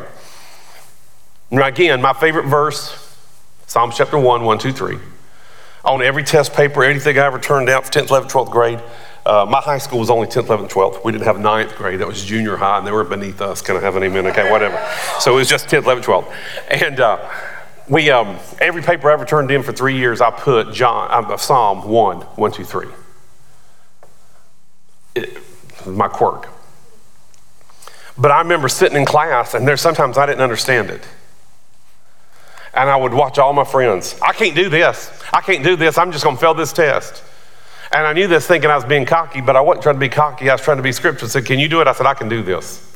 And 1.49 1.59
again, 1.59 2.01
my 2.01 2.13
favorite 2.13 2.45
verse, 2.45 3.17
Psalm 3.67 3.91
chapter 3.93 4.17
1, 4.17 4.43
1, 4.43 4.59
2, 4.59 4.71
3. 4.71 4.97
On 5.84 6.01
every 6.01 6.23
test 6.23 6.53
paper, 6.53 6.84
anything 6.84 7.17
I 7.17 7.25
ever 7.25 7.39
turned 7.39 7.69
out 7.69 7.86
for 7.86 7.91
10th, 7.91 8.07
11th, 8.07 8.32
12th 8.32 8.51
grade, 8.51 8.79
Uh, 9.23 9.45
my 9.47 9.59
high 9.59 9.77
school 9.77 9.99
was 9.99 10.09
only 10.09 10.25
10th, 10.25 10.47
11th, 10.47 10.69
12th. 10.71 11.05
We 11.05 11.11
didn't 11.11 11.25
have 11.25 11.39
ninth 11.39 11.75
grade. 11.75 11.99
That 11.99 12.07
was 12.07 12.25
junior 12.25 12.57
high, 12.57 12.79
and 12.79 12.88
they 12.88 12.91
were 12.91 13.03
beneath 13.03 13.39
us. 13.39 13.61
Can 13.61 13.77
I 13.77 13.79
have 13.79 13.95
an 13.95 14.01
amen? 14.01 14.25
Okay, 14.25 14.49
whatever. 14.49 14.84
So 15.19 15.34
it 15.34 15.36
was 15.36 15.47
just 15.47 15.67
10th, 15.67 15.84
11th, 15.84 16.05
12th. 16.05 16.34
And 16.69 16.99
uh, 16.99 17.19
we, 17.89 18.09
um, 18.09 18.38
every 18.59 18.82
paper 18.82 19.09
I 19.09 19.13
ever 19.13 19.25
turned 19.25 19.51
in 19.51 19.63
for 19.63 19.71
three 19.71 19.97
years, 19.97 20.21
I 20.21 20.32
put 20.32 20.73
John, 20.73 21.09
uh, 21.11 21.38
Psalm 21.38 21.88
1, 21.88 22.17
1, 22.17 22.51
2, 22.51 22.63
3. 22.63 22.88
It, 25.15 25.38
my 25.86 26.07
quirk. 26.07 26.47
But 28.17 28.32
I 28.32 28.39
remember 28.39 28.69
sitting 28.69 28.97
in 28.97 29.05
class, 29.05 29.53
and 29.53 29.67
there's 29.67 29.82
sometimes 29.82 30.17
I 30.17 30.25
didn't 30.25 30.41
understand 30.41 30.89
it. 30.89 31.05
And 32.73 32.89
I 32.89 32.95
would 32.95 33.13
watch 33.13 33.38
all 33.38 33.51
my 33.51 33.63
friends. 33.63 34.15
I 34.21 34.32
can't 34.34 34.55
do 34.55 34.69
this. 34.69 35.11
I 35.34 35.41
can't 35.41 35.63
do 35.63 35.75
this. 35.75 35.97
I'm 35.97 36.11
just 36.11 36.23
going 36.23 36.36
to 36.38 36.41
fail 36.41 36.53
this 36.53 36.71
test. 36.71 37.23
And 37.91 38.07
I 38.07 38.13
knew 38.13 38.27
this 38.27 38.47
thinking 38.47 38.69
I 38.69 38.75
was 38.75 38.86
being 38.86 39.05
cocky, 39.05 39.41
but 39.41 39.57
I 39.57 39.61
wasn't 39.61 39.84
trying 39.84 39.95
to 39.95 39.99
be 39.99 40.09
cocky. 40.09 40.49
I 40.49 40.53
was 40.53 40.61
trying 40.61 40.77
to 40.77 40.84
be 40.84 40.93
scriptural. 40.93 41.27
I 41.27 41.32
said, 41.32 41.45
Can 41.45 41.59
you 41.59 41.67
do 41.67 41.82
it? 41.82 41.88
I 41.88 41.93
said, 41.93 42.05
I 42.05 42.13
can 42.13 42.29
do 42.29 42.41
this. 42.41 42.88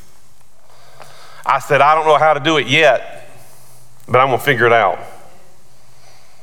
I 1.44 1.58
said, 1.58 1.80
I 1.80 1.94
don't 1.94 2.06
know 2.06 2.16
how 2.16 2.32
to 2.32 2.40
do 2.40 2.56
it 2.56 2.66
yet, 2.66 3.25
but 4.08 4.18
I'm 4.18 4.28
going 4.28 4.38
to 4.38 4.44
figure 4.44 4.66
it 4.66 4.72
out. 4.72 4.98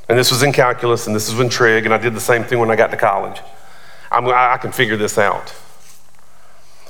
And 0.09 0.18
this 0.18 0.32
was 0.32 0.43
in 0.43 0.51
calculus, 0.51 1.07
and 1.07 1.16
this 1.16 1.32
was 1.32 1.39
in 1.39 1.49
trig, 1.49 1.86
and 1.86 1.93
I 1.93 1.97
did 1.97 2.14
the 2.14 2.20
same 2.20 2.43
thing 2.43 2.59
when 2.59 2.70
I 2.70 2.76
got 2.76 2.91
to 2.91 2.97
college. 2.97 3.39
I'm, 4.11 4.28
I 4.28 4.57
can 4.57 4.72
figure 4.72 4.97
this 4.97 5.18
out. 5.18 5.55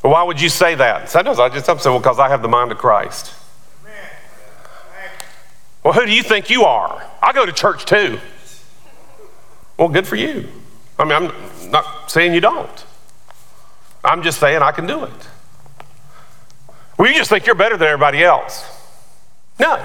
Well, 0.04 0.14
why 0.14 0.24
would 0.24 0.42
you 0.42 0.50
say 0.50 0.76
that? 0.76 1.10
Sometimes 1.10 1.40
I 1.40 1.48
just, 1.50 1.70
I'm 1.70 1.80
saying, 1.80 1.94
well, 1.94 2.02
because 2.02 2.20
I 2.20 2.28
have 2.28 2.42
the 2.42 2.50
mind 2.50 2.72
of 2.72 2.78
Christ. 2.78 3.34
Well, 5.84 5.94
who 5.94 6.06
do 6.06 6.12
you 6.12 6.24
think 6.24 6.50
you 6.50 6.64
are? 6.64 7.06
I 7.22 7.34
go 7.34 7.46
to 7.46 7.52
church 7.52 7.86
too. 7.86 8.20
Well, 9.78 9.90
good 9.90 10.08
for 10.08 10.16
you. 10.16 10.48
I 10.98 11.04
mean, 11.04 11.14
I'm 11.14 11.72
not 11.72 12.10
saying 12.10 12.34
you 12.34 12.40
don't. 12.40 12.86
I'm 14.04 14.24
just 14.24 14.40
saying 14.40 14.62
I 14.62 14.72
can 14.72 14.86
do 14.86 15.04
it. 15.04 15.28
Well, 16.98 17.10
you 17.10 17.16
just 17.16 17.30
think 17.30 17.46
you're 17.46 17.56
better 17.56 17.76
than 17.76 17.88
everybody 17.88 18.24
else. 18.24 18.66
No. 19.60 19.84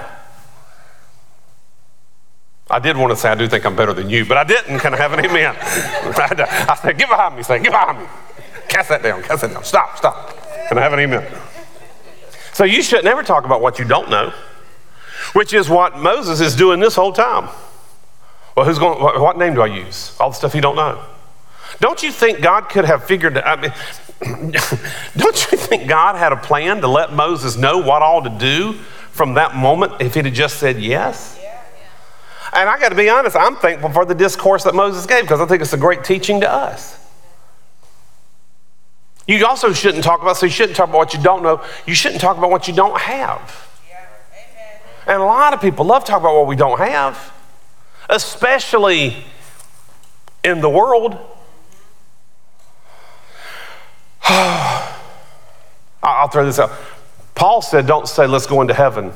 I 2.69 2.79
did 2.79 2.95
want 2.95 3.11
to 3.11 3.15
say 3.15 3.29
I 3.29 3.35
do 3.35 3.47
think 3.47 3.65
I'm 3.65 3.75
better 3.75 3.93
than 3.93 4.09
you, 4.09 4.25
but 4.25 4.37
I 4.37 4.43
didn't. 4.43 4.79
Can 4.79 4.93
I 4.93 4.97
have 4.97 5.13
an 5.13 5.25
amen? 5.25 5.55
I 5.59 6.77
said, 6.79 6.97
get 6.97 7.09
behind 7.09 7.35
me. 7.35 7.43
Say, 7.43 7.59
get 7.59 7.71
behind 7.71 7.99
me. 7.99 8.05
Cast 8.67 8.89
that 8.89 9.01
down. 9.01 9.23
Cast 9.23 9.41
that 9.41 9.51
down. 9.51 9.63
Stop. 9.63 9.97
Stop. 9.97 10.37
Can 10.67 10.77
I 10.77 10.81
have 10.81 10.93
an 10.93 10.99
amen? 10.99 11.25
So 12.53 12.63
you 12.63 12.83
should 12.83 13.03
never 13.03 13.23
talk 13.23 13.45
about 13.45 13.61
what 13.61 13.79
you 13.79 13.85
don't 13.85 14.09
know, 14.09 14.31
which 15.33 15.53
is 15.53 15.67
what 15.67 15.97
Moses 15.97 16.41
is 16.41 16.55
doing 16.55 16.79
this 16.79 16.95
whole 16.95 17.11
time. 17.11 17.49
Well, 18.55 18.65
who's 18.65 18.77
going? 18.77 19.01
What, 19.01 19.19
what 19.19 19.37
name 19.37 19.55
do 19.55 19.61
I 19.61 19.67
use? 19.67 20.15
All 20.19 20.29
the 20.29 20.35
stuff 20.35 20.53
you 20.53 20.61
don't 20.61 20.75
know. 20.75 21.01
Don't 21.79 22.03
you 22.03 22.11
think 22.11 22.41
God 22.41 22.69
could 22.69 22.85
have 22.85 23.05
figured? 23.05 23.37
I 23.37 23.55
mean, 23.55 23.71
don't 25.17 25.51
you 25.51 25.57
think 25.57 25.87
God 25.87 26.17
had 26.17 26.33
a 26.33 26.37
plan 26.37 26.81
to 26.81 26.87
let 26.87 27.13
Moses 27.13 27.55
know 27.55 27.79
what 27.79 28.01
all 28.01 28.21
to 28.21 28.29
do 28.29 28.73
from 29.11 29.35
that 29.35 29.55
moment 29.55 29.93
if 30.01 30.13
he'd 30.13 30.25
have 30.25 30.33
just 30.33 30.57
said 30.57 30.79
yes? 30.79 31.38
And 32.53 32.69
I 32.69 32.79
got 32.79 32.89
to 32.89 32.95
be 32.95 33.09
honest, 33.09 33.35
I'm 33.35 33.55
thankful 33.55 33.89
for 33.89 34.05
the 34.05 34.15
discourse 34.15 34.63
that 34.63 34.75
Moses 34.75 35.05
gave 35.05 35.21
because 35.21 35.41
I 35.41 35.45
think 35.45 35.61
it's 35.61 35.73
a 35.73 35.77
great 35.77 36.03
teaching 36.03 36.41
to 36.41 36.51
us. 36.51 36.97
You 39.27 39.45
also 39.45 39.73
shouldn't 39.73 40.03
talk 40.03 40.21
about, 40.21 40.37
so 40.37 40.47
you 40.47 40.51
shouldn't 40.51 40.75
talk 40.75 40.89
about 40.89 40.97
what 40.97 41.13
you 41.13 41.21
don't 41.21 41.43
know. 41.43 41.63
You 41.85 41.93
shouldn't 41.93 42.21
talk 42.21 42.37
about 42.37 42.49
what 42.49 42.67
you 42.67 42.73
don't 42.73 42.99
have. 42.99 43.67
And 45.05 45.21
a 45.21 45.25
lot 45.25 45.53
of 45.53 45.61
people 45.61 45.85
love 45.85 46.03
talking 46.03 46.23
about 46.23 46.35
what 46.35 46.47
we 46.47 46.55
don't 46.55 46.79
have 46.79 47.33
especially 48.09 49.23
in 50.43 50.61
the 50.61 50.69
world. 50.69 51.17
I'll 56.01 56.27
throw 56.29 56.45
this 56.45 56.59
out. 56.59 56.71
Paul 57.35 57.61
said, 57.61 57.85
Don't 57.87 58.07
say, 58.07 58.27
let's 58.27 58.47
go 58.47 58.61
into 58.61 58.73
heaven 58.73 59.13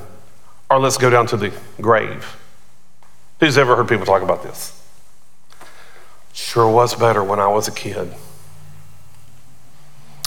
or 0.69 0.79
let's 0.79 0.97
go 0.97 1.09
down 1.09 1.27
to 1.27 1.37
the 1.37 1.51
grave. 1.81 2.37
Who's 3.43 3.57
ever 3.57 3.75
heard 3.75 3.89
people 3.89 4.05
talk 4.05 4.21
about 4.21 4.41
this? 4.41 4.81
Sure 6.31 6.71
was 6.71 6.95
better 6.95 7.21
when 7.21 7.41
I 7.41 7.47
was 7.47 7.67
a 7.67 7.73
kid. 7.73 8.13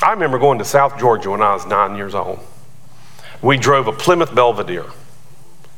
I 0.03 0.11
remember 0.11 0.39
going 0.39 0.59
to 0.59 0.67
South 0.67 0.99
Georgia 0.99 1.31
when 1.31 1.41
I 1.41 1.55
was 1.55 1.65
nine 1.65 1.97
years 1.97 2.15
old. 2.15 2.41
We 3.41 3.57
drove 3.57 3.87
a 3.87 3.93
Plymouth 3.93 4.35
Belvedere, 4.35 4.85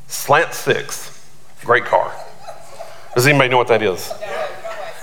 slant 0.09 0.53
six, 0.53 1.25
great 1.65 1.85
car. 1.85 2.13
Does 3.15 3.29
anybody 3.29 3.51
know 3.51 3.59
what 3.59 3.69
that 3.69 3.85
is? 3.85 4.13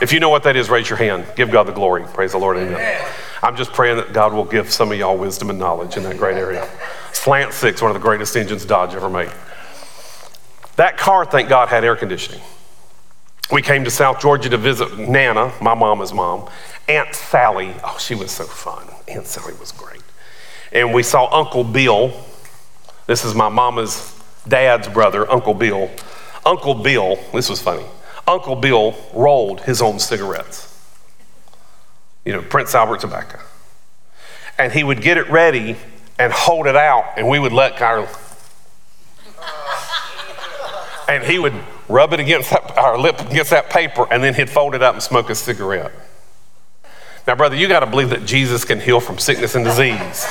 If 0.02 0.12
you 0.12 0.20
know 0.20 0.28
what 0.28 0.44
that 0.44 0.58
is, 0.58 0.70
raise 0.70 0.90
your 0.90 0.98
hand. 0.98 1.26
Give 1.38 1.50
God 1.50 1.68
the 1.68 1.72
glory. 1.72 2.04
Praise 2.04 2.34
the 2.34 2.38
Lord. 2.38 2.58
Amen. 2.58 3.08
I'm 3.44 3.56
just 3.56 3.72
praying 3.72 3.96
that 3.96 4.12
God 4.12 4.34
will 4.34 4.44
give 4.44 4.74
some 4.74 4.92
of 4.92 4.98
y'all 4.98 5.18
wisdom 5.18 5.52
and 5.52 5.58
knowledge 5.58 5.96
in 5.96 6.04
that 6.04 6.18
great 6.18 6.36
area. 6.36 6.70
Slant 7.14 7.54
Six, 7.54 7.82
one 7.82 7.92
of 7.92 7.96
the 7.96 8.06
greatest 8.06 8.36
engines 8.36 8.66
Dodge 8.66 8.94
ever 8.94 9.10
made. 9.10 9.32
That 10.76 10.98
car, 10.98 11.26
thank 11.26 11.50
God, 11.50 11.70
had 11.70 11.84
air 11.84 11.96
conditioning. 11.96 12.42
We 13.52 13.62
came 13.62 13.84
to 13.84 13.92
South 13.92 14.20
Georgia 14.20 14.50
to 14.50 14.58
visit 14.58 14.98
Nana, 14.98 15.54
my 15.62 15.74
mama's 15.74 16.14
mom. 16.14 16.50
Aunt 16.88 17.14
Sally, 17.14 17.74
oh, 17.84 17.98
she 18.00 18.16
was 18.16 18.32
so 18.32 18.44
fun. 18.44 18.88
Aunt 19.08 19.28
Sally 19.28 19.54
was 19.60 19.72
great. 19.72 20.02
And 20.72 20.94
we 20.94 21.04
saw 21.04 21.30
Uncle 21.32 21.64
Bill. 21.64 22.12
This 23.08 23.24
is 23.24 23.36
my 23.36 23.50
mama's 23.50 24.20
dad's 24.48 24.88
brother, 24.88 25.30
Uncle 25.32 25.54
Bill. 25.54 25.90
Uncle 26.46 26.76
Bill, 26.76 27.18
this 27.34 27.50
was 27.50 27.62
funny, 27.62 27.86
Uncle 28.28 28.56
Bill 28.56 28.96
rolled 29.14 29.62
his 29.62 29.82
own 29.82 30.00
cigarettes. 30.00 30.72
You 32.24 32.34
know, 32.34 32.42
Prince 32.42 32.74
Albert 32.74 33.02
tobacco. 33.02 33.40
And 34.58 34.72
he 34.74 34.84
would 34.84 35.02
get 35.02 35.18
it 35.18 35.30
ready 35.30 35.76
and 36.18 36.32
hold 36.34 36.66
it 36.66 36.76
out, 36.76 37.14
and 37.18 37.28
we 37.28 37.40
would 37.40 37.52
let 37.54 37.78
Kyle. 37.78 38.08
And 41.08 41.24
he 41.24 41.40
would 41.40 41.54
rub 41.88 42.14
it 42.14 42.20
against 42.20 42.50
that, 42.50 42.78
our 42.78 42.98
lip 42.98 43.20
against 43.20 43.52
that 43.52 43.70
paper, 43.70 44.08
and 44.12 44.24
then 44.24 44.34
he'd 44.34 44.50
fold 44.50 44.76
it 44.76 44.82
up 44.82 44.94
and 44.94 45.04
smoke 45.04 45.30
a 45.30 45.36
cigarette. 45.36 45.92
Now, 47.28 47.34
brother, 47.34 47.56
you 47.56 47.68
got 47.68 47.80
to 47.80 47.88
believe 47.88 48.12
that 48.12 48.24
Jesus 48.26 48.64
can 48.66 48.80
heal 48.80 49.00
from 49.00 49.18
sickness 49.18 49.56
and 49.56 49.66
disease. 49.66 50.28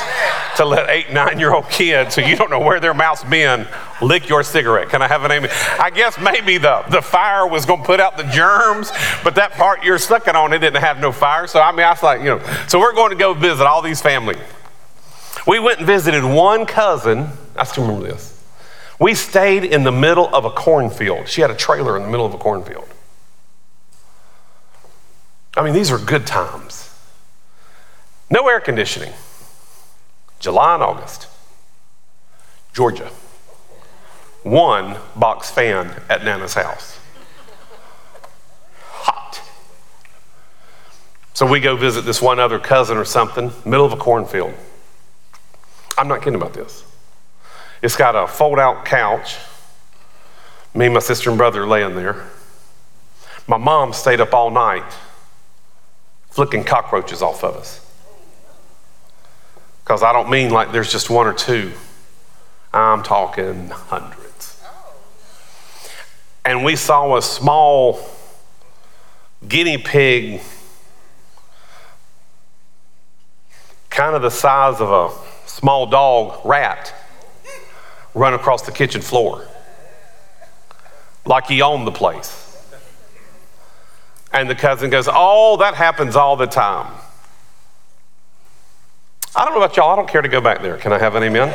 To 0.59 0.65
let 0.65 0.89
eight, 0.89 1.13
nine 1.13 1.41
year 1.41 1.53
old 1.53 1.69
kids 1.69 2.15
who 2.15 2.23
you 2.23 2.37
don't 2.37 2.51
know 2.51 2.61
where 2.61 2.79
their 2.79 2.95
mouth's 2.95 3.25
been 3.25 3.67
lick 4.01 4.29
your 4.29 4.45
cigarette. 4.45 4.91
Can 4.91 5.03
I 5.03 5.09
have 5.09 5.25
an 5.25 5.33
amen? 5.33 5.51
I 5.81 5.91
guess 5.91 6.17
maybe 6.21 6.59
the, 6.59 6.85
the 6.91 7.03
fire 7.03 7.49
was 7.49 7.67
going 7.67 7.81
to 7.81 7.87
put 7.87 7.99
out 7.99 8.17
the 8.17 8.23
germs, 8.25 8.93
but 9.25 9.35
that 9.35 9.51
part 9.53 9.83
you're 9.83 9.99
sucking 9.99 10.37
on, 10.37 10.53
it 10.53 10.61
didn't 10.61 10.81
have 10.81 11.01
no 11.01 11.11
fire. 11.11 11.49
So, 11.49 11.61
I 11.61 11.73
mean, 11.73 11.81
I 11.81 11.91
was 11.91 12.03
like, 12.05 12.21
you 12.21 12.27
know, 12.27 12.41
so 12.69 12.79
we're 12.79 12.95
going 12.95 13.11
to 13.11 13.17
go 13.17 13.35
visit 13.35 13.67
all 13.67 13.83
these 13.83 14.01
families. 14.01 14.39
We 15.49 15.59
went 15.59 15.79
and 15.79 15.87
visited 15.89 16.23
one 16.23 16.65
cousin. 16.65 17.27
I 17.57 17.65
still 17.65 17.89
remember 17.89 18.07
this. 18.07 18.34
We 18.99 19.15
stayed 19.15 19.65
in 19.65 19.83
the 19.83 19.93
middle 19.93 20.33
of 20.35 20.45
a 20.45 20.51
cornfield. 20.51 21.29
She 21.29 21.41
had 21.41 21.51
a 21.51 21.57
trailer 21.57 21.97
in 21.97 22.05
the 22.05 22.09
middle 22.09 22.27
of 22.27 22.35
a 22.35 22.39
cornfield. 22.39 22.89
I 25.57 25.63
mean, 25.63 25.75
these 25.75 25.91
are 25.91 25.99
good 25.99 26.27
times. 26.27 26.91
No 28.31 28.49
air 28.49 28.61
conditioning. 28.61 29.13
July 30.39 30.75
and 30.75 30.83
August. 30.83 31.29
Georgia. 32.73 33.11
One 34.43 34.99
box 35.17 35.51
fan 35.51 36.03
at 36.09 36.25
Nana's 36.25 36.55
house. 36.55 36.99
Hot. 38.83 39.41
So 41.33 41.47
we 41.47 41.61
go 41.61 41.77
visit 41.77 42.03
this 42.03 42.21
one 42.21 42.39
other 42.39 42.59
cousin 42.59 42.97
or 42.97 43.05
something, 43.05 43.53
middle 43.65 43.87
of 43.87 43.93
a 43.93 43.97
cornfield. 43.97 44.55
I'm 45.97 46.09
not 46.09 46.21
kidding 46.21 46.35
about 46.35 46.53
this. 46.53 46.84
It's 47.85 47.97
got 47.97 48.17
a 48.17 48.27
fold 48.27 48.59
out 48.59 48.87
couch. 48.87 49.37
Me 50.75 50.89
my 50.89 51.01
sister 51.01 51.29
and 51.29 51.37
brother 51.37 51.67
laying 51.67 51.95
there. 51.95 52.25
My 53.47 53.59
mom 53.59 53.93
stayed 53.93 54.23
up 54.23 54.33
all 54.33 54.51
night 54.51 54.91
flicking 56.31 56.65
cockroaches 56.65 57.21
off 57.21 57.45
of 57.45 57.57
us. 57.57 57.85
Because 59.85 60.03
I 60.03 60.15
don't 60.15 60.31
mean 60.31 60.51
like 60.51 60.73
there's 60.73 60.91
just 60.91 61.11
one 61.11 61.27
or 61.27 61.35
two, 61.35 61.73
I'm 62.73 63.03
talking 63.03 63.69
hundreds. 63.69 64.59
And 66.43 66.65
we 66.65 66.77
saw 66.77 67.19
a 67.19 67.21
small 67.21 68.01
guinea 69.47 69.77
pig, 69.77 70.41
kind 73.91 74.17
of 74.17 74.23
the 74.23 74.31
size 74.31 74.81
of 74.81 74.91
a 74.91 75.47
small 75.47 75.85
dog, 75.85 76.47
rat, 76.47 76.95
run 78.15 78.35
across 78.35 78.63
the 78.63 78.73
kitchen 78.73 79.03
floor 79.03 79.47
like 81.27 81.47
he 81.47 81.63
owned 81.63 81.87
the 81.87 81.93
place. 81.93 82.41
And 84.33 84.49
the 84.51 84.55
cousin 84.55 84.91
goes, 84.91 85.09
Oh, 85.11 85.57
that 85.59 85.75
happens 85.75 86.17
all 86.17 86.37
the 86.37 86.47
time. 86.47 86.93
I 89.37 89.45
don't 89.45 89.55
know 89.55 89.63
about 89.63 89.77
y'all, 89.77 89.91
I 89.91 89.97
don't 89.97 90.09
care 90.09 90.23
to 90.23 90.29
go 90.29 90.41
back 90.41 90.63
there. 90.63 90.77
Can 90.77 90.93
I 90.93 90.99
have 90.99 91.15
an 91.17 91.23
amen? 91.23 91.53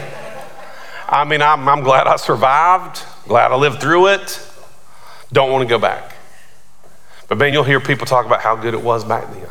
I 1.07 1.23
mean, 1.23 1.41
I'm, 1.41 1.67
I'm 1.67 1.81
glad 1.81 2.07
I 2.07 2.17
survived, 2.17 3.01
glad 3.27 3.51
I 3.51 3.55
lived 3.55 3.81
through 3.81 4.07
it. 4.07 4.45
Don't 5.31 5.51
want 5.51 5.63
to 5.63 5.69
go 5.69 5.79
back. 5.79 6.13
But 7.27 7.37
man, 7.37 7.53
you'll 7.53 7.63
hear 7.63 7.79
people 7.79 8.05
talk 8.05 8.25
about 8.25 8.41
how 8.41 8.55
good 8.55 8.73
it 8.73 8.81
was 8.81 9.03
back 9.03 9.31
then. 9.31 9.47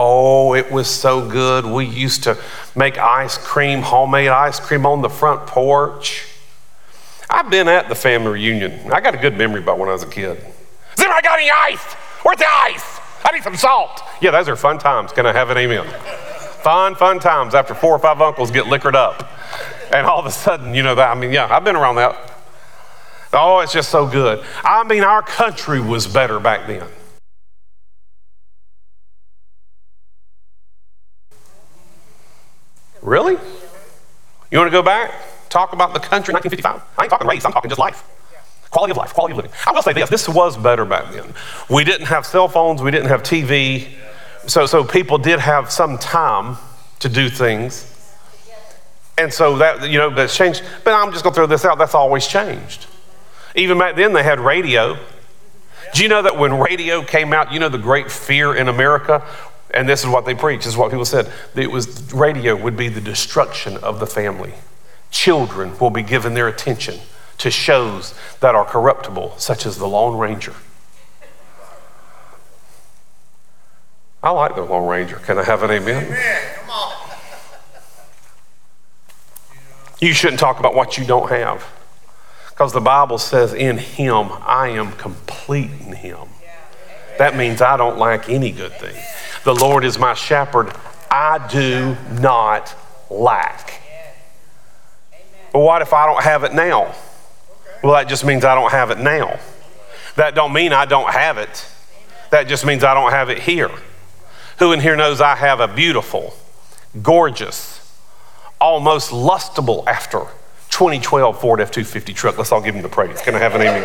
Oh, 0.00 0.54
it 0.54 0.70
was 0.70 0.86
so 0.86 1.28
good. 1.28 1.66
We 1.66 1.84
used 1.84 2.22
to 2.22 2.38
make 2.76 2.98
ice 2.98 3.36
cream, 3.36 3.82
homemade 3.82 4.28
ice 4.28 4.60
cream 4.60 4.86
on 4.86 5.02
the 5.02 5.08
front 5.08 5.44
porch. 5.48 6.24
I've 7.28 7.50
been 7.50 7.66
at 7.66 7.88
the 7.88 7.96
family 7.96 8.30
reunion. 8.30 8.92
I 8.92 9.00
got 9.00 9.16
a 9.16 9.18
good 9.18 9.36
memory 9.36 9.60
about 9.60 9.76
when 9.76 9.88
I 9.88 9.92
was 9.92 10.04
a 10.04 10.06
kid. 10.06 10.38
Has 10.38 11.00
anybody 11.00 11.22
got 11.22 11.40
any 11.40 11.50
ice? 11.50 11.82
Where's 12.22 12.38
the 12.38 12.46
ice? 12.46 13.00
I 13.24 13.32
need 13.32 13.42
some 13.42 13.56
salt. 13.56 14.00
Yeah, 14.20 14.30
those 14.30 14.48
are 14.48 14.54
fun 14.54 14.78
times. 14.78 15.10
Can 15.10 15.26
I 15.26 15.32
have 15.32 15.50
an 15.50 15.58
amen? 15.58 15.84
Fun, 16.62 16.94
fun 16.94 17.18
times 17.18 17.56
after 17.56 17.74
four 17.74 17.90
or 17.90 17.98
five 17.98 18.20
uncles 18.20 18.52
get 18.52 18.68
liquored 18.68 18.94
up. 18.94 19.28
And 19.92 20.06
all 20.06 20.20
of 20.20 20.26
a 20.26 20.30
sudden, 20.30 20.74
you 20.74 20.84
know 20.84 20.94
that. 20.94 21.10
I 21.10 21.18
mean, 21.18 21.32
yeah, 21.32 21.48
I've 21.50 21.64
been 21.64 21.74
around 21.74 21.96
that. 21.96 22.16
Oh, 23.32 23.58
it's 23.58 23.72
just 23.72 23.90
so 23.90 24.06
good. 24.06 24.44
I 24.62 24.84
mean, 24.84 25.02
our 25.02 25.22
country 25.22 25.80
was 25.80 26.06
better 26.06 26.38
back 26.38 26.68
then. 26.68 26.86
Really? 33.02 33.36
You 34.50 34.58
want 34.58 34.68
to 34.68 34.76
go 34.76 34.82
back? 34.82 35.12
Talk 35.48 35.72
about 35.72 35.94
the 35.94 36.00
country 36.00 36.32
1955? 36.34 36.82
I 36.98 37.02
ain't 37.02 37.10
talking 37.10 37.26
race, 37.26 37.44
I'm 37.44 37.52
talking 37.52 37.68
just 37.70 37.78
life. 37.78 38.04
Quality 38.70 38.90
of 38.90 38.96
life, 38.98 39.14
quality 39.14 39.32
of 39.32 39.36
living. 39.38 39.52
I 39.66 39.72
will 39.72 39.82
say 39.82 39.94
this 39.94 40.10
this 40.10 40.28
was 40.28 40.56
better 40.56 40.84
back 40.84 41.12
then. 41.12 41.32
We 41.70 41.84
didn't 41.84 42.06
have 42.06 42.26
cell 42.26 42.48
phones, 42.48 42.82
we 42.82 42.90
didn't 42.90 43.08
have 43.08 43.22
TV, 43.22 43.88
so, 44.46 44.66
so 44.66 44.84
people 44.84 45.18
did 45.18 45.40
have 45.40 45.70
some 45.70 45.98
time 45.98 46.56
to 47.00 47.08
do 47.08 47.28
things. 47.28 47.94
And 49.18 49.32
so 49.32 49.58
that, 49.58 49.88
you 49.90 49.98
know, 49.98 50.10
that's 50.10 50.36
changed. 50.36 50.62
But 50.84 50.94
I'm 50.94 51.12
just 51.12 51.24
going 51.24 51.34
to 51.34 51.38
throw 51.38 51.46
this 51.46 51.64
out 51.64 51.78
that's 51.78 51.94
always 51.94 52.26
changed. 52.26 52.86
Even 53.54 53.78
back 53.78 53.96
then, 53.96 54.12
they 54.12 54.22
had 54.22 54.38
radio. 54.40 54.96
Do 55.94 56.02
you 56.02 56.08
know 56.08 56.22
that 56.22 56.38
when 56.38 56.58
radio 56.58 57.02
came 57.02 57.32
out, 57.32 57.52
you 57.52 57.58
know 57.58 57.68
the 57.68 57.78
great 57.78 58.10
fear 58.10 58.54
in 58.54 58.68
America? 58.68 59.26
And 59.74 59.88
this 59.88 60.00
is 60.00 60.06
what 60.06 60.24
they 60.24 60.34
preach, 60.34 60.60
this 60.60 60.72
is 60.72 60.76
what 60.76 60.90
people 60.90 61.04
said. 61.04 61.30
It 61.54 61.70
was 61.70 62.12
radio 62.12 62.56
would 62.56 62.76
be 62.76 62.88
the 62.88 63.00
destruction 63.00 63.76
of 63.78 64.00
the 64.00 64.06
family. 64.06 64.54
Children 65.10 65.78
will 65.78 65.90
be 65.90 66.02
given 66.02 66.34
their 66.34 66.48
attention 66.48 67.00
to 67.38 67.50
shows 67.50 68.14
that 68.40 68.54
are 68.54 68.64
corruptible, 68.64 69.34
such 69.38 69.66
as 69.66 69.78
the 69.78 69.86
Lone 69.86 70.18
Ranger. 70.18 70.54
I 74.22 74.30
like 74.30 74.56
the 74.56 74.62
Lone 74.62 74.88
Ranger. 74.88 75.16
Can 75.16 75.38
I 75.38 75.44
have 75.44 75.62
an 75.62 75.70
amen? 75.70 76.06
Amen. 76.06 76.42
Come 76.56 76.70
on. 76.70 76.92
You 80.00 80.12
shouldn't 80.12 80.40
talk 80.40 80.58
about 80.58 80.74
what 80.74 80.98
you 80.98 81.04
don't 81.04 81.30
have. 81.30 81.64
Because 82.50 82.72
the 82.72 82.80
Bible 82.80 83.18
says, 83.18 83.54
in 83.54 83.78
Him, 83.78 84.30
I 84.40 84.70
am 84.70 84.92
complete 84.92 85.70
in 85.80 85.92
Him. 85.92 86.28
That 87.18 87.36
means 87.36 87.60
I 87.60 87.76
don't 87.76 87.98
lack 87.98 88.28
any 88.28 88.52
good 88.52 88.72
thing. 88.72 88.96
The 89.44 89.54
Lord 89.54 89.84
is 89.84 89.98
my 89.98 90.14
shepherd. 90.14 90.72
I 91.10 91.46
do 91.48 91.96
not 92.20 92.74
lack. 93.10 93.82
But 95.52 95.60
what 95.60 95.82
if 95.82 95.92
I 95.92 96.06
don't 96.06 96.22
have 96.22 96.44
it 96.44 96.54
now? 96.54 96.94
Well, 97.82 97.94
that 97.94 98.08
just 98.08 98.24
means 98.24 98.44
I 98.44 98.54
don't 98.54 98.70
have 98.70 98.90
it 98.90 98.98
now. 98.98 99.38
That 100.16 100.34
don't 100.34 100.52
mean 100.52 100.72
I 100.72 100.84
don't 100.84 101.10
have 101.10 101.38
it. 101.38 101.66
That 102.30 102.48
just 102.48 102.64
means 102.66 102.84
I 102.84 102.94
don't 102.94 103.10
have 103.10 103.30
it 103.30 103.40
here. 103.40 103.70
Who 104.58 104.72
in 104.72 104.80
here 104.80 104.96
knows 104.96 105.20
I 105.20 105.36
have 105.36 105.60
a 105.60 105.68
beautiful, 105.68 106.34
gorgeous, 107.02 107.96
almost 108.60 109.10
lustable 109.10 109.86
after 109.86 110.20
2012 110.70 111.40
Ford 111.40 111.60
F 111.60 111.70
250 111.70 112.12
truck? 112.12 112.36
Let's 112.36 112.52
all 112.52 112.60
give 112.60 112.74
him 112.74 112.82
the 112.82 112.88
praise. 112.88 113.20
Can 113.22 113.34
I 113.34 113.38
have 113.38 113.54
an 113.54 113.62
amen? 113.62 113.84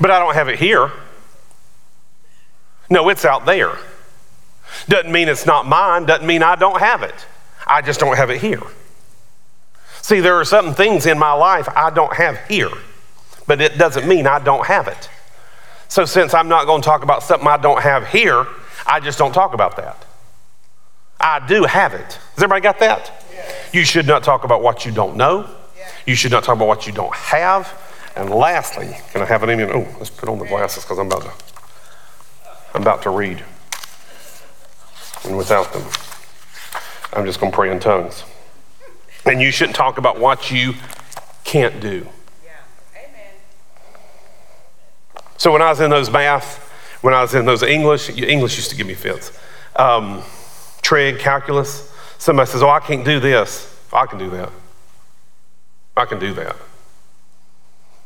But 0.00 0.10
I 0.10 0.18
don't 0.18 0.34
have 0.34 0.48
it 0.48 0.58
here. 0.58 0.90
No, 2.88 3.08
it's 3.08 3.24
out 3.24 3.46
there. 3.46 3.78
Doesn't 4.88 5.10
mean 5.10 5.28
it's 5.28 5.46
not 5.46 5.66
mine, 5.66 6.06
doesn't 6.06 6.26
mean 6.26 6.42
I 6.42 6.56
don't 6.56 6.80
have 6.80 7.02
it. 7.02 7.14
I 7.66 7.82
just 7.82 7.98
don't 7.98 8.16
have 8.16 8.30
it 8.30 8.40
here. 8.40 8.62
See, 10.02 10.20
there 10.20 10.36
are 10.36 10.44
some 10.44 10.74
things 10.74 11.06
in 11.06 11.18
my 11.18 11.32
life 11.32 11.68
I 11.74 11.90
don't 11.90 12.14
have 12.14 12.38
here, 12.48 12.70
but 13.46 13.60
it 13.60 13.76
doesn't 13.76 14.06
mean 14.06 14.26
I 14.26 14.38
don't 14.38 14.66
have 14.66 14.86
it. 14.86 15.10
So, 15.88 16.04
since 16.04 16.34
I'm 16.34 16.48
not 16.48 16.66
going 16.66 16.82
to 16.82 16.86
talk 16.86 17.02
about 17.02 17.22
something 17.22 17.48
I 17.48 17.56
don't 17.56 17.82
have 17.82 18.08
here, 18.08 18.46
I 18.86 19.00
just 19.00 19.18
don't 19.18 19.32
talk 19.32 19.54
about 19.54 19.76
that. 19.76 20.04
I 21.18 21.44
do 21.46 21.64
have 21.64 21.94
it. 21.94 22.12
Has 22.12 22.38
everybody 22.38 22.60
got 22.60 22.78
that? 22.80 23.24
You 23.72 23.84
should 23.84 24.06
not 24.06 24.22
talk 24.22 24.44
about 24.44 24.62
what 24.62 24.84
you 24.84 24.92
don't 24.92 25.16
know. 25.16 25.48
You 26.06 26.14
should 26.14 26.30
not 26.30 26.44
talk 26.44 26.56
about 26.56 26.68
what 26.68 26.86
you 26.86 26.92
don't 26.92 27.14
have. 27.14 27.72
And 28.14 28.30
lastly, 28.30 28.96
can 29.10 29.22
I 29.22 29.24
have 29.24 29.42
an 29.42 29.50
amen? 29.50 29.70
Oh, 29.72 29.86
let's 29.98 30.10
put 30.10 30.28
on 30.28 30.38
the 30.38 30.46
glasses 30.46 30.84
because 30.84 30.98
I'm 30.98 31.06
about 31.06 31.22
to 31.22 31.55
I'm 32.76 32.82
about 32.82 33.00
to 33.04 33.10
read. 33.10 33.42
And 35.24 35.38
without 35.38 35.72
them, 35.72 35.82
I'm 37.14 37.24
just 37.24 37.40
going 37.40 37.50
to 37.50 37.56
pray 37.56 37.70
in 37.70 37.80
tongues. 37.80 38.22
And 39.24 39.40
you 39.40 39.50
shouldn't 39.50 39.74
talk 39.74 39.96
about 39.96 40.20
what 40.20 40.50
you 40.50 40.74
can't 41.42 41.80
do. 41.80 42.06
Yeah. 42.44 42.50
Amen. 42.94 43.32
So 45.38 45.50
when 45.52 45.62
I 45.62 45.70
was 45.70 45.80
in 45.80 45.88
those 45.88 46.10
math, 46.10 46.58
when 47.00 47.14
I 47.14 47.22
was 47.22 47.34
in 47.34 47.46
those 47.46 47.62
English, 47.62 48.10
English 48.10 48.58
used 48.58 48.68
to 48.68 48.76
give 48.76 48.86
me 48.86 48.92
fits. 48.92 49.32
Um, 49.76 50.22
trig, 50.82 51.18
calculus. 51.18 51.90
Somebody 52.18 52.50
says, 52.50 52.62
"Oh, 52.62 52.68
I 52.68 52.80
can't 52.80 53.06
do 53.06 53.20
this." 53.20 53.74
I 53.90 54.04
can 54.04 54.18
do 54.18 54.28
that. 54.30 54.50
I 55.96 56.04
can 56.04 56.18
do 56.18 56.34
that. 56.34 56.56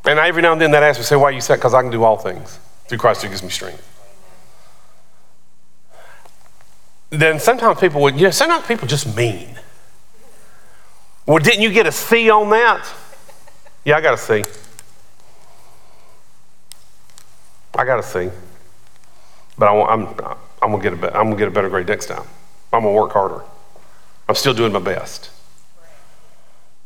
And 0.05 0.21
every 0.21 0.43
now 0.43 0.53
and 0.53 0.61
then 0.61 0.71
that 0.71 0.85
asks 0.85 1.01
me, 1.01 1.05
"Say 1.07 1.17
why 1.17 1.31
you 1.31 1.41
said?" 1.41 1.57
Because 1.57 1.75
I 1.75 1.83
can 1.83 1.91
do 1.91 2.05
all 2.05 2.19
things 2.19 2.61
through 2.87 2.99
Christ 2.99 3.23
who 3.23 3.29
gives 3.29 3.43
me 3.43 3.51
strength. 3.51 3.90
Then 7.11 7.41
sometimes 7.41 7.81
people 7.81 8.01
would, 8.03 8.17
you 8.17 8.25
know, 8.25 8.31
sometimes 8.31 8.67
people 8.67 8.87
just 8.87 9.17
mean. 9.17 9.59
Well, 11.27 11.39
didn't 11.39 11.63
you 11.63 11.73
get 11.73 11.87
a 11.87 11.93
C 11.93 12.31
on 12.31 12.51
that? 12.51 12.89
Yeah, 13.85 13.97
I 13.97 14.01
got 14.01 14.15
a 14.15 14.19
C. 14.19 14.45
I 17.75 17.85
got 17.85 17.99
a 17.99 18.03
C. 18.03 18.31
But 19.59 19.69
I 19.69 19.93
am 19.93 20.07
I'm, 20.07 20.37
I'm 20.63 20.71
gonna 20.71 20.83
get 20.83 20.93
a 20.93 21.17
I'm 21.17 21.27
gonna 21.27 21.37
get 21.37 21.49
a 21.49 21.51
better 21.51 21.69
grade 21.69 21.89
next 21.89 22.07
time. 22.07 22.25
I'm 22.73 22.83
gonna 22.83 22.93
work 22.93 23.13
harder. 23.13 23.43
I'm 24.29 24.35
still 24.35 24.55
doing 24.55 24.73
my 24.73 24.81
best. 24.81 25.31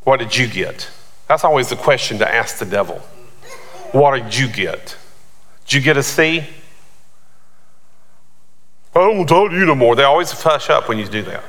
What 0.04 0.18
did 0.18 0.36
you 0.36 0.46
get? 0.46 0.88
That's 1.28 1.44
always 1.44 1.68
the 1.68 1.76
question 1.76 2.18
to 2.18 2.28
ask 2.28 2.58
the 2.58 2.66
devil. 2.66 2.98
What 3.92 4.18
did 4.18 4.36
you 4.36 4.48
get? 4.48 4.96
Did 5.66 5.74
you 5.74 5.80
get 5.80 5.96
a 5.96 6.02
C? 6.02 6.44
I 8.96 9.00
don't 9.00 9.26
talk 9.26 9.50
to 9.50 9.56
you 9.56 9.66
no 9.66 9.74
more. 9.74 9.96
They 9.96 10.04
always 10.04 10.30
hush 10.30 10.70
up 10.70 10.88
when 10.88 10.98
you 10.98 11.06
do 11.06 11.22
that. 11.22 11.42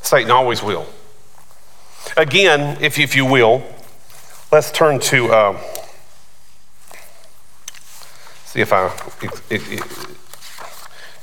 Satan 0.00 0.30
always 0.30 0.62
will. 0.62 0.86
Again, 2.16 2.78
if, 2.80 2.98
if 2.98 3.16
you 3.16 3.24
will, 3.24 3.62
let's 4.52 4.70
turn 4.70 5.00
to, 5.00 5.32
uh, 5.32 5.60
see 8.44 8.60
if 8.60 8.72
I, 8.72 8.94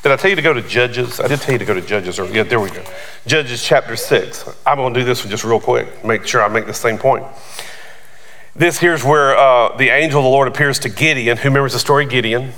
did 0.05 0.11
I 0.11 0.17
tell 0.17 0.29
you 0.29 0.35
to 0.35 0.41
go 0.41 0.53
to 0.53 0.61
Judges? 0.61 1.19
I 1.21 1.27
did 1.27 1.39
tell 1.39 1.53
you 1.53 1.59
to 1.59 1.65
go 1.65 1.73
to 1.73 1.81
Judges. 1.81 2.19
Or, 2.19 2.27
yeah, 2.27 2.43
there 2.43 2.59
we 2.59 2.69
go. 2.69 2.83
Judges 3.25 3.63
chapter 3.63 3.95
6. 3.95 4.49
I'm 4.65 4.77
going 4.77 4.93
to 4.93 4.99
do 4.99 5.05
this 5.05 5.23
one 5.23 5.31
just 5.31 5.45
real 5.45 5.61
quick, 5.61 6.03
make 6.03 6.27
sure 6.27 6.43
I 6.43 6.49
make 6.49 6.65
the 6.65 6.73
same 6.73 6.97
point. 6.97 7.25
This 8.55 8.77
here's 8.77 9.03
where 9.03 9.37
uh, 9.37 9.75
the 9.77 9.89
angel 9.89 10.19
of 10.19 10.25
the 10.25 10.29
Lord 10.29 10.47
appears 10.47 10.79
to 10.79 10.89
Gideon. 10.89 11.37
Who 11.37 11.49
remembers 11.49 11.73
the 11.73 11.79
story 11.79 12.05
Gideon? 12.05 12.51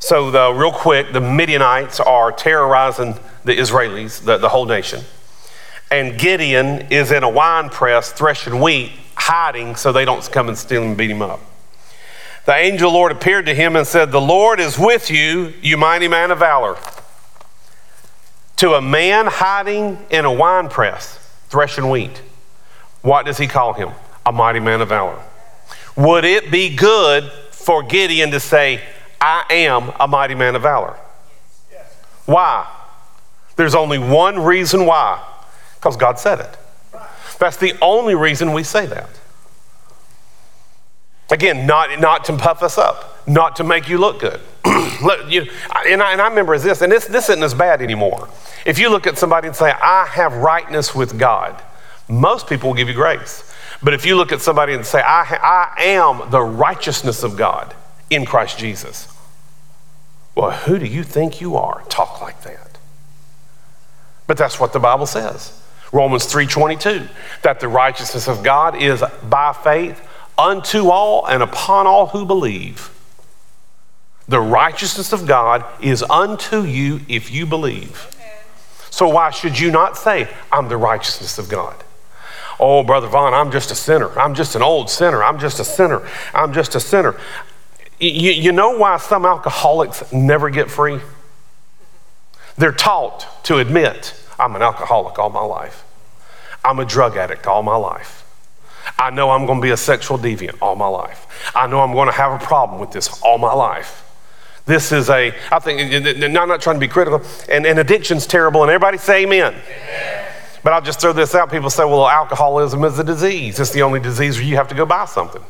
So, 0.00 0.30
the, 0.30 0.52
real 0.52 0.72
quick, 0.72 1.12
the 1.12 1.20
Midianites 1.20 2.00
are 2.00 2.30
terrorizing 2.32 3.18
the 3.44 3.56
Israelis, 3.56 4.24
the, 4.24 4.38
the 4.38 4.48
whole 4.48 4.66
nation 4.66 5.04
and 5.90 6.18
Gideon 6.18 6.86
is 6.90 7.12
in 7.12 7.22
a 7.22 7.28
wine 7.28 7.70
press 7.70 8.12
threshing 8.12 8.60
wheat, 8.60 8.92
hiding 9.14 9.76
so 9.76 9.92
they 9.92 10.04
don't 10.04 10.28
come 10.30 10.48
and 10.48 10.58
steal 10.58 10.82
him 10.82 10.88
and 10.88 10.98
beat 10.98 11.10
him 11.10 11.22
up. 11.22 11.40
The 12.46 12.54
angel 12.54 12.92
Lord 12.92 13.12
appeared 13.12 13.46
to 13.46 13.54
him 13.54 13.76
and 13.76 13.86
said, 13.86 14.10
The 14.10 14.20
Lord 14.20 14.60
is 14.60 14.78
with 14.78 15.10
you, 15.10 15.52
you 15.62 15.76
mighty 15.76 16.08
man 16.08 16.30
of 16.30 16.38
valor. 16.38 16.76
To 18.56 18.74
a 18.74 18.80
man 18.80 19.26
hiding 19.26 19.98
in 20.10 20.24
a 20.24 20.32
wine 20.32 20.68
press, 20.68 21.18
threshing 21.48 21.90
wheat, 21.90 22.22
what 23.02 23.26
does 23.26 23.38
he 23.38 23.46
call 23.46 23.74
him? 23.74 23.90
A 24.26 24.32
mighty 24.32 24.60
man 24.60 24.80
of 24.80 24.88
valor. 24.88 25.22
Would 25.96 26.24
it 26.24 26.50
be 26.50 26.74
good 26.74 27.30
for 27.50 27.82
Gideon 27.82 28.30
to 28.30 28.40
say, 28.40 28.82
I 29.20 29.44
am 29.50 29.92
a 29.98 30.06
mighty 30.06 30.34
man 30.34 30.54
of 30.56 30.62
valor? 30.62 30.96
Why? 32.26 32.66
There's 33.56 33.74
only 33.74 33.98
one 33.98 34.38
reason 34.44 34.86
why 34.86 35.24
because 35.78 35.96
God 35.96 36.18
said 36.18 36.40
it. 36.40 36.56
That's 37.38 37.56
the 37.56 37.74
only 37.80 38.14
reason 38.14 38.52
we 38.52 38.64
say 38.64 38.86
that. 38.86 39.08
Again, 41.30 41.66
not, 41.66 42.00
not 42.00 42.24
to 42.24 42.36
puff 42.36 42.62
us 42.62 42.78
up, 42.78 43.26
not 43.28 43.56
to 43.56 43.64
make 43.64 43.88
you 43.88 43.98
look 43.98 44.20
good. 44.20 44.40
look, 45.02 45.30
you, 45.30 45.42
and, 45.86 46.02
I, 46.02 46.12
and 46.12 46.22
I 46.22 46.28
remember 46.28 46.58
this, 46.58 46.80
and 46.80 46.90
this, 46.90 47.06
this 47.06 47.28
isn't 47.28 47.42
as 47.42 47.54
bad 47.54 47.82
anymore. 47.82 48.28
If 48.64 48.78
you 48.78 48.88
look 48.88 49.06
at 49.06 49.18
somebody 49.18 49.46
and 49.46 49.54
say, 49.54 49.70
I 49.70 50.06
have 50.06 50.34
rightness 50.34 50.94
with 50.94 51.18
God, 51.18 51.62
most 52.08 52.48
people 52.48 52.70
will 52.70 52.76
give 52.76 52.88
you 52.88 52.94
grace. 52.94 53.44
But 53.82 53.94
if 53.94 54.06
you 54.06 54.16
look 54.16 54.32
at 54.32 54.40
somebody 54.40 54.72
and 54.72 54.84
say, 54.84 55.00
I, 55.00 55.70
I 55.76 55.82
am 55.84 56.30
the 56.30 56.40
righteousness 56.40 57.22
of 57.22 57.36
God 57.36 57.74
in 58.10 58.24
Christ 58.24 58.58
Jesus, 58.58 59.12
well, 60.34 60.52
who 60.52 60.78
do 60.78 60.86
you 60.86 61.02
think 61.02 61.40
you 61.40 61.56
are? 61.56 61.82
Talk 61.88 62.20
like 62.20 62.42
that. 62.42 62.78
But 64.26 64.36
that's 64.36 64.60
what 64.60 64.72
the 64.72 64.78
Bible 64.78 65.06
says. 65.06 65.58
Romans 65.90 66.26
3:22 66.26 67.08
that 67.42 67.60
the 67.60 67.68
righteousness 67.68 68.28
of 68.28 68.42
God 68.42 68.76
is 68.76 69.02
by 69.28 69.52
faith 69.52 70.00
unto 70.36 70.90
all 70.90 71.26
and 71.26 71.42
upon 71.42 71.86
all 71.86 72.08
who 72.08 72.24
believe. 72.24 72.90
The 74.28 74.40
righteousness 74.40 75.12
of 75.12 75.26
God 75.26 75.64
is 75.80 76.02
unto 76.02 76.62
you 76.62 77.00
if 77.08 77.30
you 77.30 77.46
believe. 77.46 78.14
So 78.90 79.08
why 79.08 79.30
should 79.30 79.58
you 79.58 79.70
not 79.70 79.96
say 79.96 80.28
I'm 80.52 80.68
the 80.68 80.76
righteousness 80.76 81.38
of 81.38 81.48
God? 81.48 81.82
Oh, 82.60 82.82
Brother 82.82 83.06
Vaughn, 83.06 83.32
I'm 83.32 83.50
just 83.50 83.70
a 83.70 83.74
sinner. 83.74 84.10
I'm 84.18 84.34
just 84.34 84.54
an 84.54 84.62
old 84.62 84.90
sinner. 84.90 85.22
I'm 85.22 85.38
just 85.38 85.60
a 85.60 85.64
sinner. 85.64 86.06
I'm 86.34 86.52
just 86.52 86.74
a 86.74 86.80
sinner. 86.80 87.16
You, 88.00 88.30
you 88.30 88.52
know 88.52 88.76
why 88.76 88.96
some 88.98 89.24
alcoholics 89.24 90.12
never 90.12 90.50
get 90.50 90.70
free? 90.70 91.00
They're 92.56 92.72
taught 92.72 93.44
to 93.44 93.58
admit, 93.58 94.14
I'm 94.38 94.54
an 94.56 94.62
alcoholic 94.62 95.18
all 95.18 95.30
my 95.30 95.44
life. 95.44 95.84
I'm 96.64 96.78
a 96.78 96.84
drug 96.84 97.16
addict 97.16 97.46
all 97.46 97.62
my 97.62 97.76
life. 97.76 98.24
I 98.98 99.10
know 99.10 99.30
I'm 99.30 99.46
going 99.46 99.58
to 99.60 99.62
be 99.62 99.70
a 99.70 99.76
sexual 99.76 100.18
deviant 100.18 100.58
all 100.60 100.74
my 100.74 100.88
life. 100.88 101.52
I 101.54 101.66
know 101.66 101.80
I'm 101.80 101.92
going 101.92 102.08
to 102.08 102.14
have 102.14 102.40
a 102.40 102.44
problem 102.44 102.80
with 102.80 102.90
this 102.90 103.20
all 103.22 103.38
my 103.38 103.52
life. 103.52 104.04
This 104.66 104.92
is 104.92 105.08
a, 105.08 105.32
I 105.50 105.58
think, 105.60 105.80
I'm 106.06 106.32
not 106.32 106.60
trying 106.60 106.76
to 106.76 106.80
be 106.80 106.88
critical, 106.88 107.22
and, 107.48 107.64
and 107.64 107.78
addiction's 107.78 108.26
terrible, 108.26 108.62
and 108.62 108.70
everybody 108.70 108.98
say 108.98 109.22
amen. 109.22 109.54
amen. 109.54 110.32
But 110.62 110.72
I'll 110.72 110.82
just 110.82 111.00
throw 111.00 111.12
this 111.12 111.34
out. 111.34 111.50
People 111.50 111.70
say, 111.70 111.84
well, 111.84 112.06
alcoholism 112.06 112.84
is 112.84 112.98
a 112.98 113.04
disease. 113.04 113.60
It's 113.60 113.70
the 113.70 113.82
only 113.82 114.00
disease 114.00 114.36
where 114.36 114.44
you 114.44 114.56
have 114.56 114.68
to 114.68 114.74
go 114.74 114.84
buy 114.84 115.06
something. 115.06 115.42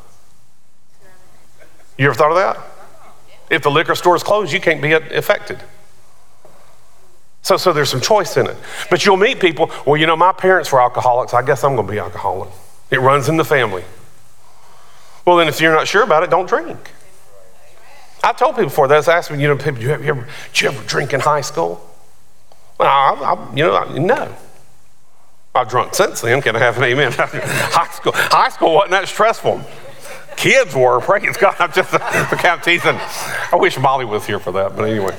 You 1.98 2.06
ever 2.06 2.14
thought 2.14 2.30
of 2.30 2.36
that? 2.36 2.64
If 3.50 3.62
the 3.62 3.70
liquor 3.70 3.94
store 3.94 4.14
is 4.14 4.22
closed, 4.22 4.52
you 4.52 4.60
can't 4.60 4.80
be 4.80 4.92
affected. 4.92 5.58
So, 7.42 7.56
so 7.56 7.72
there's 7.72 7.90
some 7.90 8.00
choice 8.00 8.36
in 8.36 8.46
it. 8.46 8.56
But 8.90 9.04
you'll 9.04 9.16
meet 9.16 9.40
people, 9.40 9.70
well, 9.86 9.96
you 9.96 10.06
know, 10.06 10.16
my 10.16 10.32
parents 10.32 10.70
were 10.70 10.80
alcoholics. 10.80 11.34
I 11.34 11.42
guess 11.44 11.64
I'm 11.64 11.74
going 11.74 11.86
to 11.86 11.92
be 11.92 11.98
alcoholic. 11.98 12.50
It 12.90 13.00
runs 13.00 13.28
in 13.28 13.36
the 13.36 13.44
family. 13.44 13.84
Well, 15.24 15.36
then, 15.36 15.48
if 15.48 15.60
you're 15.60 15.74
not 15.74 15.88
sure 15.88 16.02
about 16.02 16.22
it, 16.22 16.30
don't 16.30 16.48
drink. 16.48 16.78
I've 18.22 18.36
told 18.36 18.54
people 18.54 18.66
before, 18.66 18.88
that's 18.88 19.08
asked 19.08 19.30
me, 19.30 19.40
you 19.40 19.48
know, 19.48 19.56
people, 19.56 19.74
do 19.74 19.82
you 19.82 19.92
ever, 19.92 20.26
did 20.52 20.60
you 20.60 20.68
ever 20.68 20.86
drink 20.86 21.12
in 21.12 21.20
high 21.20 21.40
school? 21.40 21.84
Well, 22.78 22.88
I, 22.88 23.34
I, 23.34 23.54
you 23.54 23.64
know, 23.64 23.76
I, 23.76 23.98
no. 23.98 24.34
I've 25.54 25.68
drunk 25.68 25.94
since 25.94 26.20
then. 26.20 26.40
Can 26.42 26.54
I 26.54 26.58
have 26.60 26.76
an 26.76 26.84
amen? 26.84 27.12
high 27.16 27.92
school, 27.92 28.12
high 28.14 28.50
school 28.50 28.74
wasn't 28.74 28.92
that 28.92 29.08
stressful. 29.08 29.62
Kids 30.38 30.72
were, 30.72 31.00
praise 31.00 31.36
God. 31.36 31.56
I'm 31.58 31.72
just 31.72 31.92
of 31.94 32.62
teasing. 32.62 32.94
I 32.94 33.56
wish 33.56 33.76
Molly 33.76 34.04
was 34.04 34.24
here 34.24 34.38
for 34.38 34.52
that, 34.52 34.76
but 34.76 34.88
anyway. 34.88 35.16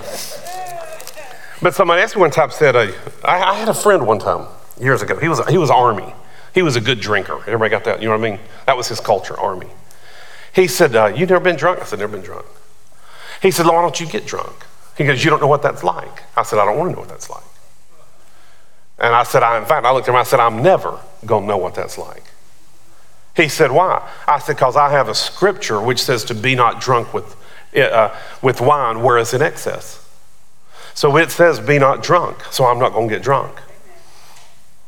But 1.61 1.75
somebody 1.75 2.01
asked 2.01 2.15
me 2.15 2.21
one 2.21 2.31
time, 2.31 2.51
said, 2.51 2.73
uh, 2.77 2.87
I, 3.25 3.51
I, 3.51 3.53
had 3.55 3.67
a 3.67 3.73
friend 3.73 4.07
one 4.07 4.19
time, 4.19 4.47
years 4.79 5.01
ago. 5.01 5.19
He 5.19 5.27
was, 5.27 5.45
he 5.47 5.57
was 5.57 5.69
Army. 5.69 6.13
He 6.53 6.61
was 6.61 6.77
a 6.77 6.81
good 6.81 7.01
drinker. 7.01 7.35
Everybody 7.41 7.69
got 7.69 7.83
that? 7.83 8.01
You 8.01 8.07
know 8.07 8.17
what 8.17 8.25
I 8.25 8.31
mean? 8.31 8.39
That 8.65 8.77
was 8.77 8.87
his 8.87 9.01
culture, 9.01 9.37
Army. 9.37 9.67
He 10.55 10.67
said, 10.67 10.95
uh, 10.95 11.07
You 11.07 11.25
never 11.25 11.41
been 11.41 11.57
drunk? 11.57 11.81
I 11.81 11.83
said, 11.83 11.99
Never 11.99 12.13
been 12.13 12.25
drunk. 12.25 12.45
He 13.41 13.51
said, 13.51 13.65
Why 13.65 13.81
don't 13.81 13.99
you 13.99 14.07
get 14.07 14.25
drunk? 14.25 14.65
He 14.97 15.03
goes, 15.03 15.21
You 15.21 15.31
don't 15.31 15.41
know 15.41 15.47
what 15.47 15.61
that's 15.61 15.83
like. 15.83 16.23
I 16.37 16.43
said, 16.43 16.59
I 16.59 16.65
don't 16.65 16.77
want 16.77 16.91
to 16.91 16.95
know 16.95 17.01
what 17.01 17.09
that's 17.09 17.29
like. 17.29 17.43
And 18.99 19.13
I 19.13 19.23
said, 19.23 19.43
I, 19.43 19.57
in 19.57 19.65
fact, 19.65 19.85
I 19.85 19.91
looked 19.91 20.07
at 20.07 20.13
him, 20.13 20.17
I 20.17 20.23
said, 20.23 20.39
I'm 20.39 20.63
never 20.63 20.97
going 21.25 21.43
to 21.43 21.47
know 21.49 21.57
what 21.57 21.75
that's 21.75 21.97
like. 21.97 22.23
He 23.39 23.47
said, 23.47 23.71
Why? 23.71 24.05
I 24.27 24.39
said, 24.39 24.57
Because 24.57 24.75
I 24.75 24.89
have 24.89 25.07
a 25.07 25.15
scripture 25.15 25.79
which 25.79 26.03
says 26.03 26.25
to 26.25 26.35
be 26.35 26.55
not 26.55 26.81
drunk 26.81 27.13
with, 27.13 27.37
uh, 27.73 28.13
with 28.41 28.59
wine, 28.59 29.01
whereas 29.01 29.33
in 29.33 29.41
excess. 29.41 30.05
So 30.93 31.15
it 31.15 31.31
says, 31.31 31.61
Be 31.61 31.79
not 31.79 32.03
drunk, 32.03 32.43
so 32.51 32.65
I'm 32.65 32.79
not 32.79 32.91
going 32.91 33.07
to 33.07 33.15
get 33.15 33.23
drunk. 33.23 33.57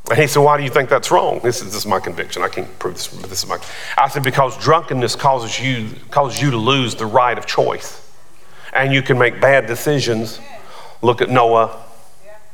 And 0.09 0.19
he 0.19 0.27
said, 0.27 0.41
Why 0.41 0.57
do 0.57 0.63
you 0.63 0.69
think 0.69 0.89
that's 0.89 1.11
wrong? 1.11 1.39
This 1.41 1.61
is, 1.61 1.67
this 1.67 1.75
is 1.75 1.85
my 1.85 2.01
conviction. 2.01 2.43
I 2.43 2.49
can't 2.49 2.77
prove 2.77 2.95
this, 2.95 3.07
but 3.07 3.29
this 3.29 3.41
is 3.41 3.47
my. 3.47 3.57
I 3.97 4.09
said, 4.09 4.21
Because 4.21 4.57
drunkenness 4.57 5.15
causes 5.15 5.57
you, 5.57 5.89
causes 6.09 6.41
you 6.41 6.51
to 6.51 6.57
lose 6.57 6.93
the 6.95 7.05
right 7.05 7.37
of 7.37 7.45
choice. 7.45 8.05
And 8.73 8.91
you 8.91 9.01
can 9.01 9.17
make 9.17 9.39
bad 9.39 9.65
decisions. 9.65 10.41
Look 11.01 11.21
at 11.21 11.29
Noah. 11.29 11.81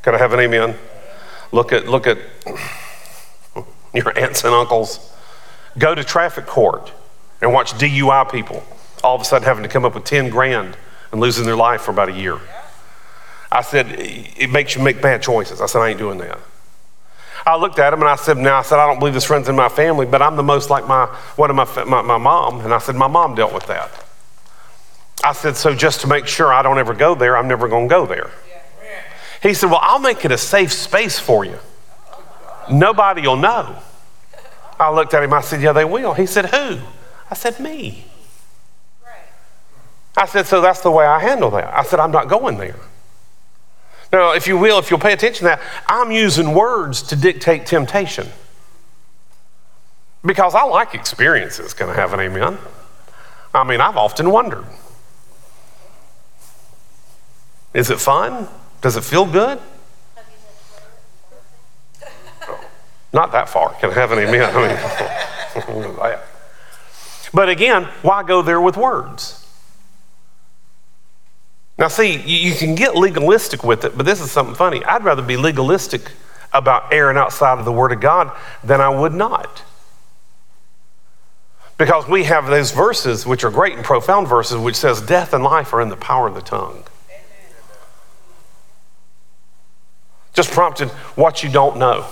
Can 0.04 0.14
I 0.14 0.20
have 0.20 0.34
an 0.34 0.41
amen? 0.41 0.76
Look 1.52 1.74
at, 1.74 1.88
look 1.88 2.06
at 2.06 2.20
your 3.95 4.16
aunts 4.16 4.43
and 4.43 4.54
uncles. 4.54 5.14
Go 5.78 5.96
to 5.96 6.04
traffic 6.04 6.46
court 6.46 6.92
and 7.42 7.54
watch 7.54 7.74
DUI 7.74 8.32
people 8.32 8.64
all 9.04 9.16
of 9.16 9.22
a 9.22 9.26
sudden 9.26 9.46
having 9.46 9.64
to 9.64 9.70
come 9.70 9.86
up 9.86 9.96
with 9.96 10.04
10 10.04 10.30
grand 10.30 10.78
and 11.12 11.22
losing 11.22 11.46
their 11.46 11.56
life 11.56 11.82
for 11.82 11.92
about 11.92 12.10
a 12.10 12.14
year. 12.14 12.40
I 13.52 13.62
said, 13.62 13.88
it 13.98 14.50
makes 14.50 14.76
you 14.76 14.82
make 14.82 15.02
bad 15.02 15.22
choices. 15.22 15.62
I 15.62 15.68
said, 15.68 15.80
I 15.80 15.90
ain't 15.90 16.00
doing 16.00 16.18
that. 16.20 16.40
I 17.46 17.56
looked 17.56 17.80
at 17.80 17.94
him 17.94 18.02
and 18.02 18.10
I 18.10 18.18
said, 18.18 18.38
Now, 18.38 18.58
I 18.58 18.62
said, 18.62 18.78
I 18.78 18.86
don't 18.86 19.00
believe 19.00 19.14
this 19.14 19.30
runs 19.30 19.48
in 19.48 19.56
my 19.56 19.70
family, 19.70 20.06
but 20.06 20.22
I'm 20.22 20.36
the 20.36 20.44
most 20.44 20.70
like 20.70 20.86
my, 20.86 21.06
one 21.38 21.50
of 21.50 21.56
my, 21.56 21.84
my, 21.86 22.02
my 22.02 22.18
mom. 22.18 22.60
And 22.60 22.74
I 22.74 22.78
said, 22.80 22.96
My 22.96 23.08
mom 23.08 23.36
dealt 23.36 23.54
with 23.54 23.68
that. 23.68 23.90
I 25.24 25.32
said, 25.32 25.56
So 25.56 25.74
just 25.74 26.02
to 26.02 26.08
make 26.08 26.28
sure 26.28 26.52
I 26.52 26.62
don't 26.62 26.78
ever 26.78 26.94
go 26.94 27.16
there, 27.16 27.38
I'm 27.38 27.48
never 27.48 27.70
going 27.70 27.88
to 27.88 27.90
go 27.90 28.06
there. 28.06 28.32
He 29.42 29.54
said, 29.54 29.70
Well, 29.70 29.80
I'll 29.82 30.00
make 30.00 30.26
it 30.26 30.32
a 30.34 30.38
safe 30.38 30.74
space 30.74 31.20
for 31.20 31.46
you. 31.46 31.58
Nobody 32.70 33.22
will 33.22 33.38
know. 33.38 33.78
I 34.80 34.94
looked 34.94 35.14
at 35.14 35.24
him, 35.24 35.34
I 35.34 35.42
said, 35.42 35.62
Yeah, 35.62 35.74
they 35.74 35.86
will. 35.86 36.14
He 36.14 36.26
said, 36.26 36.48
Who? 36.48 36.80
I 37.30 37.36
said, 37.36 37.60
Me. 37.60 38.06
I 40.16 40.26
said, 40.26 40.48
So 40.48 40.62
that's 40.62 40.82
the 40.82 40.92
way 40.92 41.06
I 41.06 41.20
handle 41.20 41.52
that. 41.52 41.74
I 41.74 41.84
said, 41.84 42.00
I'm 42.00 42.12
not 42.12 42.28
going 42.28 42.58
there. 42.58 42.76
Now, 44.12 44.32
if 44.32 44.48
you 44.48 44.58
will, 44.58 44.80
if 44.80 44.90
you'll 44.90 45.00
pay 45.00 45.14
attention 45.14 45.40
to 45.40 45.56
that, 45.56 45.62
I'm 45.88 46.12
using 46.12 46.54
words 46.54 47.02
to 47.04 47.16
dictate 47.16 47.66
temptation. 47.66 48.28
Because 50.26 50.56
I 50.56 50.64
like 50.64 50.94
experiences. 50.94 51.74
Can 51.74 51.90
I 51.90 51.94
have 51.94 52.14
an 52.14 52.20
amen? 52.20 52.58
I 53.54 53.64
mean, 53.64 53.82
I've 53.82 53.98
often 53.98 54.30
wondered 54.30 54.66
is 57.74 57.92
it 57.92 58.00
fun? 58.00 58.48
Does 58.82 58.96
it 58.96 59.04
feel 59.04 59.26
good? 59.26 59.60
Not 63.14 63.32
that 63.32 63.49
far. 63.49 63.74
Can 63.76 63.91
I 63.91 63.93
have 63.93 64.12
an 64.12 64.20
amen? 64.20 64.55
I 64.55 65.68
mean, 65.68 66.18
but 67.34 67.49
again, 67.49 67.86
why 68.01 68.24
go 68.24 68.41
there 68.41 68.62
with 68.62 68.78
words? 68.78 69.45
Now, 71.78 71.88
see, 71.88 72.18
you 72.18 72.55
can 72.55 72.74
get 72.76 72.95
legalistic 72.95 73.64
with 73.64 73.86
it, 73.86 73.95
but 73.95 74.05
this 74.05 74.20
is 74.20 74.32
something 74.32 74.55
funny. 74.55 74.84
I'd 74.84 75.03
rather 75.03 75.22
be 75.22 75.38
legalistic 75.38 76.12
about 76.51 76.91
erring 76.91 77.18
outside 77.18 77.60
of 77.60 77.66
the 77.66 77.72
Word 77.72 77.91
of 77.91 78.01
God 78.01 78.32
than 78.64 78.82
I 78.82 78.89
would 78.89 79.14
not. 79.14 79.64
Because 81.78 82.08
we 82.08 82.24
have 82.24 82.47
those 82.47 82.72
verses, 82.72 83.28
which 83.28 83.43
are 83.43 83.51
great 83.51 83.76
and 83.76 83.86
profound 83.86 84.28
verses, 84.28 84.58
which 84.58 84.76
says 84.76 84.99
death 85.01 85.34
and 85.34 85.43
life 85.43 85.72
are 85.74 85.82
in 85.82 85.89
the 85.89 85.95
power 85.97 86.28
of 86.28 86.34
the 86.34 86.41
tongue. 86.41 86.84
Just 90.34 90.51
prompted 90.51 90.89
what 91.16 91.43
you 91.43 91.49
don't 91.49 91.78
know. 91.78 92.08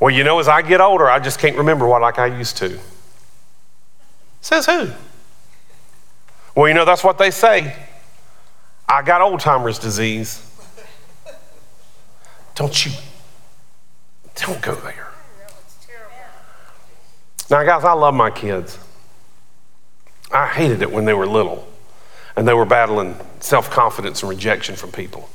Well, 0.00 0.14
you 0.14 0.24
know, 0.24 0.38
as 0.38 0.48
I 0.48 0.62
get 0.62 0.80
older, 0.80 1.08
I 1.10 1.18
just 1.18 1.38
can't 1.38 1.56
remember 1.56 1.86
what 1.86 2.00
like 2.00 2.18
I 2.18 2.26
used 2.26 2.56
to. 2.58 2.78
Says 4.40 4.66
who? 4.66 4.90
Well, 6.54 6.68
you 6.68 6.74
know, 6.74 6.84
that's 6.84 7.02
what 7.02 7.18
they 7.18 7.30
say. 7.30 7.74
I 8.88 9.02
got 9.02 9.20
old 9.20 9.40
timer's 9.40 9.78
disease. 9.78 10.44
Don't 12.54 12.84
you, 12.86 12.92
don't 14.34 14.60
go 14.60 14.74
there. 14.74 15.08
Now, 17.50 17.64
guys, 17.64 17.84
I 17.84 17.92
love 17.92 18.14
my 18.14 18.30
kids. 18.30 18.78
I 20.30 20.46
hated 20.46 20.82
it 20.82 20.90
when 20.90 21.04
they 21.04 21.14
were 21.14 21.26
little 21.26 21.66
and 22.36 22.46
they 22.46 22.52
were 22.52 22.66
battling 22.66 23.16
self 23.40 23.70
confidence 23.70 24.22
and 24.22 24.30
rejection 24.30 24.76
from 24.76 24.92
people. 24.92 25.28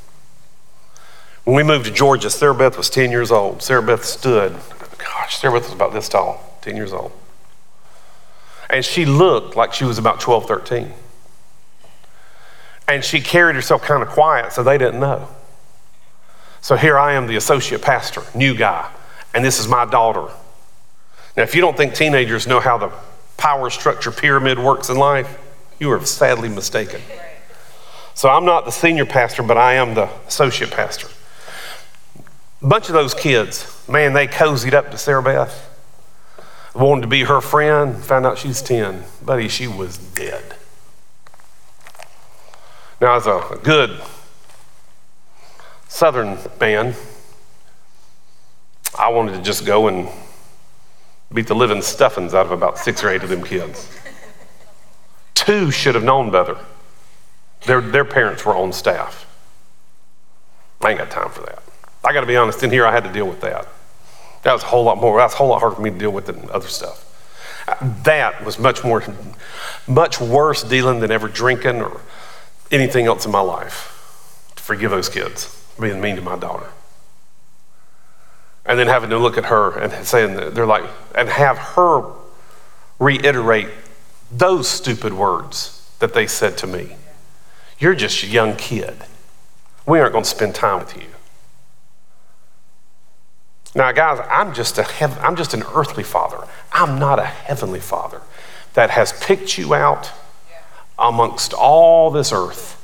When 1.43 1.55
we 1.57 1.63
moved 1.63 1.85
to 1.85 1.91
Georgia, 1.91 2.29
Sarah 2.29 2.55
Beth 2.55 2.77
was 2.77 2.89
10 2.89 3.11
years 3.11 3.31
old. 3.31 3.61
Sarah 3.61 3.83
Beth 3.83 4.05
stood. 4.05 4.53
Gosh, 4.97 5.37
Sarah 5.37 5.53
Beth 5.53 5.63
was 5.63 5.73
about 5.73 5.91
this 5.91 6.07
tall, 6.07 6.57
10 6.61 6.77
years 6.77 6.93
old. 6.93 7.11
And 8.69 8.83
she 8.85 9.05
looked 9.05 9.55
like 9.55 9.73
she 9.73 9.83
was 9.83 9.97
about 9.97 10.21
12, 10.21 10.47
13. 10.47 10.93
And 12.87 13.03
she 13.03 13.19
carried 13.19 13.55
herself 13.55 13.81
kind 13.81 14.01
of 14.01 14.09
quiet, 14.09 14.53
so 14.53 14.63
they 14.63 14.77
didn't 14.77 14.99
know. 14.99 15.27
So 16.61 16.77
here 16.77 16.97
I 16.97 17.13
am, 17.13 17.27
the 17.27 17.35
associate 17.35 17.81
pastor, 17.81 18.23
new 18.33 18.55
guy, 18.55 18.89
and 19.33 19.43
this 19.43 19.59
is 19.59 19.67
my 19.67 19.83
daughter. 19.83 20.33
Now, 21.35 21.43
if 21.43 21.55
you 21.55 21.61
don't 21.61 21.75
think 21.75 21.93
teenagers 21.93 22.47
know 22.47 22.61
how 22.61 22.77
the 22.77 22.91
power 23.35 23.69
structure 23.69 24.11
pyramid 24.11 24.59
works 24.59 24.89
in 24.89 24.95
life, 24.95 25.37
you 25.77 25.91
are 25.91 26.05
sadly 26.05 26.47
mistaken. 26.47 27.01
So 28.13 28.29
I'm 28.29 28.45
not 28.45 28.63
the 28.63 28.71
senior 28.71 29.05
pastor, 29.05 29.43
but 29.43 29.57
I 29.57 29.73
am 29.73 29.93
the 29.93 30.09
associate 30.27 30.71
pastor. 30.71 31.09
A 32.63 32.67
bunch 32.67 32.87
of 32.87 32.93
those 32.93 33.13
kids, 33.13 33.85
man, 33.89 34.13
they 34.13 34.25
cozied 34.25 34.73
up 34.73 34.89
to 34.91 34.97
Sarah 34.97 35.21
Beth, 35.21 35.69
wanted 36.73 37.01
to 37.01 37.07
be 37.07 37.25
her 37.25 37.41
friend, 37.41 38.01
found 38.01 38.25
out 38.25 38.37
she's 38.37 38.61
10. 38.61 39.03
Buddy, 39.21 39.49
she 39.49 39.67
was 39.67 39.97
dead. 39.97 40.55
Now, 43.01 43.17
as 43.17 43.27
a 43.27 43.59
good 43.63 44.01
Southern 45.89 46.37
man, 46.61 46.95
I 48.97 49.09
wanted 49.09 49.33
to 49.33 49.41
just 49.41 49.65
go 49.65 49.89
and 49.89 50.07
beat 51.33 51.47
the 51.47 51.55
living 51.55 51.81
stuffings 51.81 52.33
out 52.33 52.45
of 52.45 52.53
about 52.53 52.77
six 52.77 53.03
or 53.03 53.09
eight 53.09 53.23
of 53.23 53.29
them 53.29 53.43
kids. 53.43 53.89
Two 55.33 55.69
should 55.69 55.95
have 55.95 56.03
known 56.05 56.31
better. 56.31 56.57
Their, 57.65 57.81
their 57.81 58.05
parents 58.05 58.45
were 58.45 58.55
on 58.55 58.71
staff. 58.71 59.27
I 60.81 60.91
ain't 60.91 60.99
got 60.99 61.11
time 61.11 61.29
for 61.29 61.41
that. 61.41 61.62
I 62.03 62.13
got 62.13 62.21
to 62.21 62.27
be 62.27 62.35
honest, 62.35 62.61
in 62.63 62.69
here 62.69 62.85
I 62.85 62.91
had 62.91 63.03
to 63.03 63.11
deal 63.11 63.27
with 63.27 63.41
that. 63.41 63.67
That 64.43 64.53
was 64.53 64.63
a 64.63 64.65
whole 64.65 64.83
lot 64.83 64.97
more, 64.97 65.17
that's 65.17 65.33
a 65.33 65.37
whole 65.37 65.49
lot 65.49 65.59
harder 65.59 65.75
for 65.75 65.81
me 65.81 65.89
to 65.89 65.97
deal 65.97 66.11
with 66.11 66.25
than 66.25 66.49
other 66.51 66.67
stuff. 66.67 67.09
That 68.03 68.43
was 68.43 68.59
much 68.59 68.83
more, 68.83 69.03
much 69.87 70.19
worse 70.19 70.63
dealing 70.63 70.99
than 70.99 71.11
ever 71.11 71.29
drinking 71.29 71.81
or 71.81 72.01
anything 72.71 73.05
else 73.05 73.25
in 73.25 73.31
my 73.31 73.39
life. 73.39 74.51
To 74.55 74.63
forgive 74.63 74.91
those 74.91 75.07
kids 75.09 75.65
being 75.79 76.01
mean 76.01 76.17
to 76.17 76.21
my 76.21 76.37
daughter. 76.37 76.67
And 78.65 78.77
then 78.77 78.87
having 78.87 79.09
to 79.09 79.17
look 79.17 79.37
at 79.37 79.45
her 79.45 79.77
and 79.77 80.05
saying 80.05 80.35
they're 80.35 80.65
like, 80.65 80.85
and 81.15 81.29
have 81.29 81.57
her 81.57 82.03
reiterate 82.99 83.69
those 84.31 84.67
stupid 84.67 85.13
words 85.13 85.89
that 85.99 86.13
they 86.13 86.27
said 86.27 86.57
to 86.57 86.67
me. 86.67 86.95
You're 87.79 87.95
just 87.95 88.23
a 88.23 88.27
young 88.27 88.55
kid. 88.55 88.95
We 89.85 89.99
aren't 89.99 90.13
going 90.13 90.23
to 90.23 90.29
spend 90.29 90.55
time 90.55 90.79
with 90.79 90.95
you. 90.95 91.07
Now, 93.75 93.91
guys, 93.91 94.25
I'm 94.29 94.53
just, 94.53 94.77
a 94.77 94.83
hev- 94.83 95.17
I'm 95.19 95.35
just 95.35 95.53
an 95.53 95.63
earthly 95.73 96.03
father. 96.03 96.47
I'm 96.71 96.99
not 96.99 97.19
a 97.19 97.25
heavenly 97.25 97.79
father 97.79 98.21
that 98.73 98.91
has 98.91 99.13
picked 99.13 99.57
you 99.57 99.73
out 99.73 100.11
amongst 100.97 101.53
all 101.53 102.11
this 102.11 102.31
earth 102.31 102.79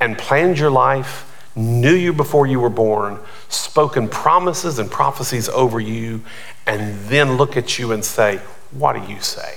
and 0.00 0.16
planned 0.16 0.58
your 0.58 0.70
life, 0.70 1.30
knew 1.54 1.94
you 1.94 2.12
before 2.12 2.46
you 2.46 2.58
were 2.58 2.70
born, 2.70 3.18
spoken 3.48 4.08
promises 4.08 4.78
and 4.78 4.90
prophecies 4.90 5.48
over 5.50 5.78
you, 5.78 6.22
and 6.66 6.98
then 7.08 7.36
look 7.36 7.56
at 7.56 7.78
you 7.78 7.92
and 7.92 8.04
say, 8.04 8.40
What 8.70 8.94
do 8.94 9.12
you 9.12 9.20
say? 9.20 9.56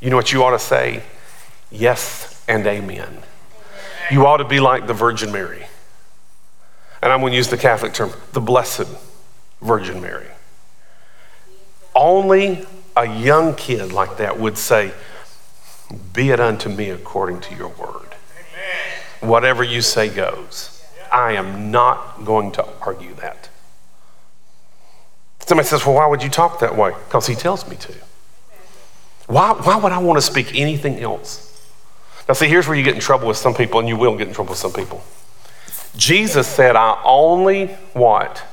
You 0.00 0.08
know 0.08 0.16
what 0.16 0.32
you 0.32 0.42
ought 0.42 0.52
to 0.52 0.58
say? 0.58 1.02
Yes 1.70 2.42
and 2.48 2.66
amen. 2.66 3.18
You 4.10 4.26
ought 4.26 4.38
to 4.38 4.44
be 4.44 4.60
like 4.60 4.86
the 4.86 4.94
Virgin 4.94 5.30
Mary. 5.30 5.66
And 7.02 7.12
I'm 7.12 7.20
going 7.20 7.32
to 7.32 7.36
use 7.36 7.48
the 7.48 7.56
Catholic 7.56 7.92
term, 7.92 8.12
the 8.32 8.40
Blessed 8.40 8.86
Virgin 9.60 10.00
Mary. 10.00 10.26
Only 11.94 12.66
a 12.96 13.06
young 13.06 13.54
kid 13.54 13.92
like 13.92 14.16
that 14.18 14.38
would 14.38 14.58
say, 14.58 14.92
Be 16.12 16.30
it 16.30 16.40
unto 16.40 16.68
me 16.68 16.90
according 16.90 17.40
to 17.42 17.54
your 17.54 17.68
word. 17.68 18.08
Amen. 18.08 19.28
Whatever 19.28 19.62
you 19.62 19.80
say 19.80 20.08
goes. 20.08 20.76
I 21.12 21.32
am 21.32 21.70
not 21.70 22.24
going 22.24 22.52
to 22.52 22.66
argue 22.80 23.14
that. 23.14 23.48
Somebody 25.40 25.68
says, 25.68 25.84
Well, 25.84 25.96
why 25.96 26.06
would 26.06 26.22
you 26.22 26.30
talk 26.30 26.60
that 26.60 26.76
way? 26.76 26.92
Because 27.06 27.26
he 27.26 27.34
tells 27.34 27.68
me 27.68 27.76
to. 27.76 27.94
Why, 29.26 29.52
why 29.52 29.76
would 29.76 29.92
I 29.92 29.98
want 29.98 30.16
to 30.16 30.22
speak 30.22 30.54
anything 30.54 31.00
else? 31.00 31.46
Now, 32.28 32.34
see, 32.34 32.46
here's 32.46 32.68
where 32.68 32.76
you 32.76 32.84
get 32.84 32.94
in 32.94 33.00
trouble 33.00 33.28
with 33.28 33.36
some 33.36 33.54
people, 33.54 33.80
and 33.80 33.88
you 33.88 33.96
will 33.96 34.16
get 34.16 34.28
in 34.28 34.34
trouble 34.34 34.50
with 34.50 34.58
some 34.58 34.72
people. 34.72 35.02
Jesus 35.96 36.46
said, 36.46 36.76
I 36.76 37.00
only 37.04 37.66
what? 37.92 38.44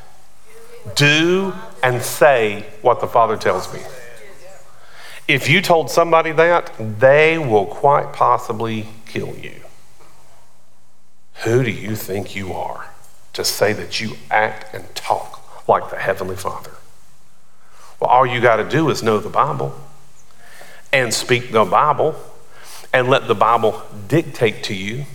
Do 0.95 1.53
and 1.83 2.01
say 2.01 2.65
what 2.81 3.01
the 3.01 3.07
Father 3.07 3.37
tells 3.37 3.73
me. 3.73 3.79
If 5.27 5.49
you 5.49 5.61
told 5.61 5.91
somebody 5.91 6.31
that, 6.31 6.71
they 6.99 7.37
will 7.37 7.65
quite 7.65 8.13
possibly 8.13 8.87
kill 9.05 9.35
you. 9.37 9.55
Who 11.43 11.63
do 11.63 11.71
you 11.71 11.95
think 11.95 12.35
you 12.35 12.53
are 12.53 12.87
to 13.33 13.43
say 13.43 13.73
that 13.73 13.99
you 13.99 14.13
act 14.31 14.73
and 14.73 14.93
talk 14.95 15.67
like 15.67 15.89
the 15.89 15.97
Heavenly 15.97 16.35
Father? 16.35 16.71
Well, 17.99 18.09
all 18.09 18.25
you 18.25 18.39
got 18.41 18.57
to 18.57 18.67
do 18.67 18.89
is 18.89 19.03
know 19.03 19.19
the 19.19 19.29
Bible 19.29 19.75
and 20.93 21.13
speak 21.13 21.51
the 21.51 21.65
Bible 21.65 22.15
and 22.93 23.09
let 23.09 23.27
the 23.27 23.35
Bible 23.35 23.81
dictate 24.07 24.63
to 24.63 24.73
you. 24.73 25.05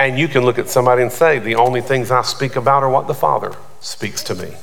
And 0.00 0.18
you 0.18 0.28
can 0.28 0.46
look 0.46 0.58
at 0.58 0.70
somebody 0.70 1.02
and 1.02 1.12
say, 1.12 1.38
The 1.38 1.56
only 1.56 1.82
things 1.82 2.10
I 2.10 2.22
speak 2.22 2.56
about 2.56 2.82
are 2.82 2.88
what 2.88 3.06
the 3.06 3.14
Father 3.14 3.52
speaks 3.80 4.24
to 4.24 4.34
me. 4.34 4.54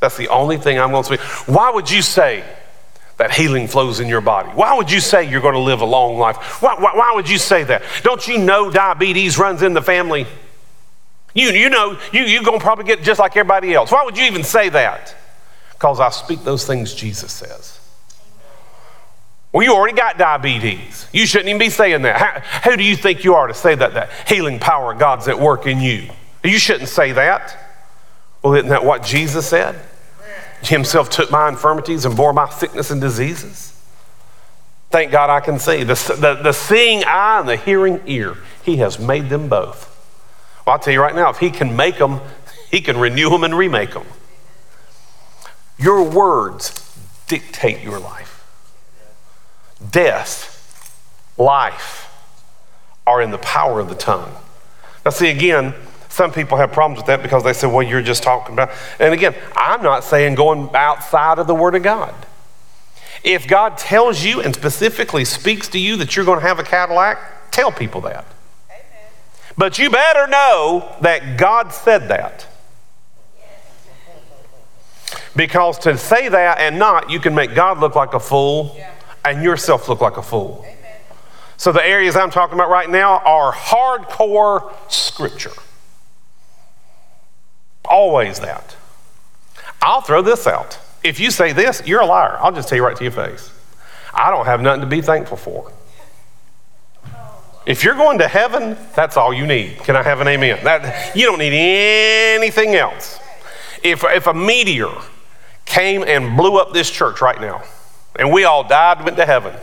That's 0.00 0.16
the 0.16 0.26
only 0.26 0.58
thing 0.58 0.80
I'm 0.80 0.90
going 0.90 1.04
to 1.04 1.06
speak. 1.06 1.20
Why 1.46 1.70
would 1.70 1.88
you 1.88 2.02
say 2.02 2.42
that 3.16 3.30
healing 3.30 3.68
flows 3.68 4.00
in 4.00 4.08
your 4.08 4.20
body? 4.20 4.48
Why 4.48 4.76
would 4.76 4.90
you 4.90 4.98
say 4.98 5.30
you're 5.30 5.40
going 5.40 5.54
to 5.54 5.60
live 5.60 5.82
a 5.82 5.86
long 5.86 6.18
life? 6.18 6.60
Why, 6.60 6.74
why, 6.74 6.96
why 6.96 7.12
would 7.14 7.30
you 7.30 7.38
say 7.38 7.62
that? 7.62 7.84
Don't 8.02 8.26
you 8.26 8.38
know 8.38 8.72
diabetes 8.72 9.38
runs 9.38 9.62
in 9.62 9.72
the 9.72 9.82
family? 9.82 10.26
You, 11.32 11.50
you 11.50 11.70
know, 11.70 11.96
you, 12.12 12.22
you're 12.22 12.42
going 12.42 12.58
to 12.58 12.62
probably 12.64 12.84
get 12.84 13.04
just 13.04 13.20
like 13.20 13.36
everybody 13.36 13.72
else. 13.72 13.92
Why 13.92 14.04
would 14.04 14.18
you 14.18 14.24
even 14.24 14.42
say 14.42 14.68
that? 14.70 15.14
Because 15.74 16.00
I 16.00 16.10
speak 16.10 16.42
those 16.42 16.66
things 16.66 16.92
Jesus 16.92 17.30
says. 17.30 17.78
Well, 19.52 19.62
you 19.62 19.74
already 19.74 19.96
got 19.96 20.16
diabetes. 20.16 21.06
You 21.12 21.26
shouldn't 21.26 21.50
even 21.50 21.58
be 21.58 21.68
saying 21.68 22.02
that. 22.02 22.16
How, 22.16 22.70
who 22.70 22.76
do 22.76 22.82
you 22.82 22.96
think 22.96 23.22
you 23.22 23.34
are 23.34 23.46
to 23.46 23.54
say 23.54 23.74
that? 23.74 23.92
That 23.94 24.10
healing 24.26 24.58
power 24.58 24.92
of 24.92 24.98
God's 24.98 25.28
at 25.28 25.38
work 25.38 25.66
in 25.66 25.78
you. 25.78 26.08
You 26.42 26.58
shouldn't 26.58 26.88
say 26.88 27.12
that. 27.12 27.56
Well, 28.42 28.54
isn't 28.54 28.70
that 28.70 28.84
what 28.84 29.02
Jesus 29.02 29.46
said? 29.46 29.78
Himself 30.62 31.10
took 31.10 31.30
my 31.30 31.48
infirmities 31.48 32.04
and 32.04 32.16
bore 32.16 32.32
my 32.32 32.48
sickness 32.48 32.90
and 32.90 33.00
diseases. 33.00 33.78
Thank 34.90 35.12
God 35.12 35.28
I 35.28 35.40
can 35.40 35.58
see. 35.58 35.84
The, 35.84 35.94
the, 36.18 36.42
the 36.42 36.52
seeing 36.52 37.04
eye 37.04 37.40
and 37.40 37.48
the 37.48 37.56
hearing 37.56 38.00
ear, 38.06 38.36
He 38.62 38.76
has 38.78 38.98
made 38.98 39.28
them 39.28 39.48
both. 39.48 39.88
Well, 40.66 40.74
I'll 40.74 40.78
tell 40.78 40.92
you 40.92 41.00
right 41.00 41.14
now, 41.14 41.30
if 41.30 41.38
He 41.38 41.50
can 41.50 41.76
make 41.76 41.98
them, 41.98 42.20
He 42.70 42.80
can 42.80 42.96
renew 42.96 43.28
them 43.28 43.44
and 43.44 43.56
remake 43.56 43.92
them. 43.92 44.06
Your 45.78 46.08
words 46.08 46.96
dictate 47.26 47.82
your 47.82 47.98
life. 47.98 48.31
Death, 49.90 50.48
life 51.36 52.08
are 53.06 53.20
in 53.20 53.30
the 53.30 53.38
power 53.38 53.80
of 53.80 53.88
the 53.88 53.94
tongue. 53.94 54.34
Now, 55.04 55.10
see, 55.10 55.28
again, 55.28 55.74
some 56.08 56.30
people 56.30 56.58
have 56.58 56.72
problems 56.72 56.98
with 56.98 57.06
that 57.06 57.22
because 57.22 57.42
they 57.42 57.52
say, 57.52 57.66
well, 57.66 57.82
you're 57.82 58.02
just 58.02 58.22
talking 58.22 58.52
about. 58.52 58.70
And 58.98 59.14
again, 59.14 59.34
I'm 59.56 59.82
not 59.82 60.04
saying 60.04 60.34
going 60.34 60.70
outside 60.74 61.38
of 61.38 61.46
the 61.46 61.54
Word 61.54 61.74
of 61.74 61.82
God. 61.82 62.14
If 63.24 63.46
God 63.46 63.78
tells 63.78 64.22
you 64.22 64.40
and 64.40 64.54
specifically 64.54 65.24
speaks 65.24 65.68
to 65.68 65.78
you 65.78 65.96
that 65.96 66.14
you're 66.14 66.24
going 66.24 66.40
to 66.40 66.46
have 66.46 66.58
a 66.58 66.64
Cadillac, 66.64 67.50
tell 67.50 67.72
people 67.72 68.00
that. 68.02 68.26
Amen. 68.68 69.10
But 69.56 69.78
you 69.78 69.90
better 69.90 70.26
know 70.26 70.96
that 71.00 71.38
God 71.38 71.72
said 71.72 72.08
that. 72.08 72.46
Because 75.34 75.78
to 75.80 75.96
say 75.96 76.28
that 76.28 76.58
and 76.58 76.78
not, 76.78 77.10
you 77.10 77.20
can 77.20 77.34
make 77.34 77.54
God 77.54 77.78
look 77.78 77.94
like 77.94 78.12
a 78.12 78.20
fool 78.20 78.76
and 79.24 79.42
yourself 79.42 79.88
look 79.88 80.00
like 80.00 80.16
a 80.16 80.22
fool. 80.22 80.66
So 81.56 81.70
the 81.70 81.84
areas 81.84 82.16
I'm 82.16 82.30
talking 82.30 82.54
about 82.54 82.70
right 82.70 82.90
now 82.90 83.18
are 83.18 83.52
hardcore 83.52 84.72
scripture. 84.90 85.52
Always 87.84 88.40
that. 88.40 88.76
I'll 89.80 90.00
throw 90.00 90.22
this 90.22 90.46
out. 90.46 90.78
If 91.04 91.20
you 91.20 91.30
say 91.30 91.52
this, 91.52 91.82
you're 91.86 92.00
a 92.00 92.06
liar. 92.06 92.38
I'll 92.40 92.52
just 92.52 92.68
tell 92.68 92.76
you 92.76 92.84
right 92.84 92.96
to 92.96 93.04
your 93.04 93.12
face. 93.12 93.52
I 94.14 94.30
don't 94.30 94.46
have 94.46 94.60
nothing 94.60 94.82
to 94.82 94.86
be 94.86 95.02
thankful 95.02 95.36
for. 95.36 95.72
If 97.64 97.84
you're 97.84 97.94
going 97.94 98.18
to 98.18 98.28
heaven, 98.28 98.76
that's 98.94 99.16
all 99.16 99.32
you 99.32 99.46
need. 99.46 99.78
Can 99.78 99.94
I 99.94 100.02
have 100.02 100.20
an 100.20 100.28
amen? 100.28 100.64
That, 100.64 101.14
you 101.16 101.26
don't 101.26 101.38
need 101.38 101.52
anything 101.52 102.74
else. 102.74 103.20
If, 103.82 104.02
if 104.04 104.26
a 104.26 104.34
meteor 104.34 104.92
came 105.64 106.02
and 106.02 106.36
blew 106.36 106.56
up 106.56 106.72
this 106.72 106.90
church 106.90 107.20
right 107.20 107.40
now, 107.40 107.62
and 108.16 108.32
we 108.32 108.44
all 108.44 108.64
died 108.64 108.98
and 108.98 109.04
went 109.04 109.16
to 109.16 109.26
heaven, 109.26 109.54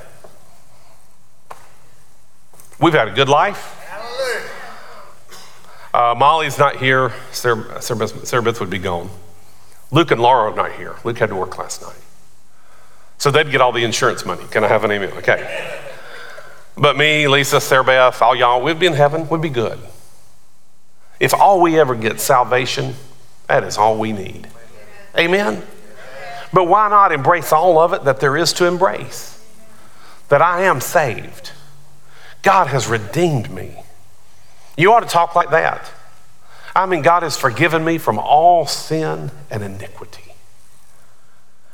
we've 2.79 2.93
had 2.93 3.07
a 3.07 3.13
good 3.13 3.29
life. 3.29 3.75
Uh, 5.93 6.13
Molly's 6.15 6.59
not 6.59 6.75
here. 6.75 7.11
Sarah, 7.31 7.81
Sarah, 7.81 8.07
Sarah 8.07 8.43
Beth 8.43 8.59
would 8.59 8.69
be 8.69 8.77
gone. 8.77 9.09
Luke 9.91 10.11
and 10.11 10.21
Laura 10.21 10.51
are 10.51 10.55
not 10.55 10.73
here. 10.73 10.95
Luke 11.03 11.17
had 11.17 11.29
to 11.29 11.35
work 11.35 11.57
last 11.57 11.81
night. 11.81 11.97
So 13.17 13.31
they'd 13.31 13.49
get 13.49 13.59
all 13.59 13.71
the 13.71 13.83
insurance 13.83 14.23
money. 14.25 14.43
Can 14.51 14.63
I 14.63 14.67
have 14.67 14.83
an 14.83 14.91
email? 14.91 15.11
Okay. 15.17 15.77
But 16.77 16.95
me, 16.95 17.27
Lisa, 17.27 17.59
Sarah 17.59 17.83
Beth, 17.83 18.21
all 18.21 18.35
y'all, 18.35 18.61
we'd 18.61 18.79
be 18.79 18.85
in 18.85 18.93
heaven. 18.93 19.27
We'd 19.27 19.41
be 19.41 19.49
good. 19.49 19.79
If 21.19 21.33
all 21.33 21.59
we 21.59 21.77
ever 21.77 21.95
get 21.95 22.21
salvation, 22.21 22.93
that 23.47 23.63
is 23.63 23.77
all 23.77 23.97
we 23.97 24.13
need. 24.13 24.47
Amen? 25.17 25.63
But 26.51 26.65
why 26.65 26.89
not 26.89 27.11
embrace 27.11 27.53
all 27.53 27.79
of 27.79 27.93
it 27.93 28.03
that 28.05 28.19
there 28.19 28.35
is 28.35 28.53
to 28.53 28.65
embrace? 28.65 29.43
That 30.29 30.41
I 30.41 30.63
am 30.63 30.81
saved. 30.81 31.51
God 32.41 32.67
has 32.67 32.87
redeemed 32.87 33.51
me. 33.51 33.83
You 34.77 34.93
ought 34.93 35.01
to 35.01 35.07
talk 35.07 35.35
like 35.35 35.49
that. 35.51 35.91
I 36.75 36.85
mean, 36.85 37.01
God 37.01 37.23
has 37.23 37.37
forgiven 37.37 37.83
me 37.83 37.97
from 37.97 38.19
all 38.19 38.65
sin 38.65 39.31
and 39.49 39.63
iniquity. 39.63 40.33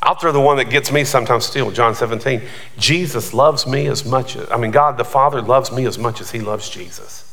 I'll 0.01 0.15
throw 0.15 0.31
the 0.31 0.39
one 0.39 0.57
that 0.57 0.69
gets 0.69 0.91
me 0.91 1.03
sometimes 1.03 1.45
still, 1.45 1.71
John 1.71 1.95
17. 1.95 2.41
Jesus 2.77 3.33
loves 3.33 3.65
me 3.65 3.87
as 3.87 4.05
much 4.05 4.35
as, 4.35 4.49
I 4.51 4.57
mean, 4.57 4.71
God 4.71 4.97
the 4.97 5.05
Father 5.05 5.41
loves 5.41 5.71
me 5.71 5.85
as 5.85 5.97
much 5.97 6.21
as 6.21 6.31
he 6.31 6.39
loves 6.39 6.69
Jesus. 6.69 7.23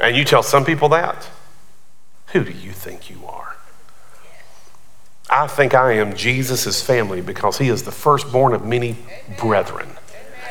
And 0.00 0.16
you 0.16 0.24
tell 0.24 0.42
some 0.42 0.64
people 0.64 0.88
that, 0.90 1.28
who 2.28 2.44
do 2.44 2.52
you 2.52 2.72
think 2.72 3.10
you 3.10 3.26
are? 3.26 3.51
I 5.32 5.46
think 5.46 5.74
I 5.74 5.92
am 5.92 6.14
Jesus' 6.14 6.82
family 6.82 7.22
because 7.22 7.56
he 7.56 7.70
is 7.70 7.84
the 7.84 7.90
firstborn 7.90 8.52
of 8.52 8.66
many 8.66 8.96
brethren. 9.38 9.88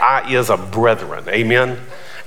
I 0.02 0.28
is 0.34 0.50
a 0.50 0.58
brethren. 0.58 1.30
Amen. 1.30 1.80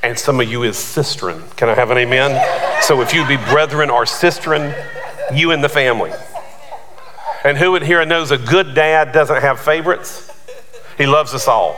And 0.05 0.16
some 0.16 0.38
of 0.38 0.48
you 0.48 0.62
is 0.62 0.76
sisterin. 0.76 1.57
Can 1.57 1.68
I 1.68 1.74
have 1.74 1.90
an 1.90 1.98
amen? 1.98 2.80
So 2.80 3.00
if 3.00 3.12
you 3.12 3.26
be 3.26 3.38
brethren 3.38 3.90
or 3.90 4.05
sisterin, 4.05 4.72
you 5.34 5.50
in 5.50 5.62
the 5.62 5.68
family. 5.68 6.12
And 7.42 7.59
who 7.59 7.74
in 7.74 7.82
here 7.82 8.05
knows 8.07 8.30
a 8.30 8.38
good 8.38 8.72
dad 8.72 9.11
doesn't 9.11 9.40
have 9.40 9.59
favorites? 9.59 10.30
He 10.96 11.07
loves 11.07 11.34
us 11.34 11.48
all. 11.48 11.76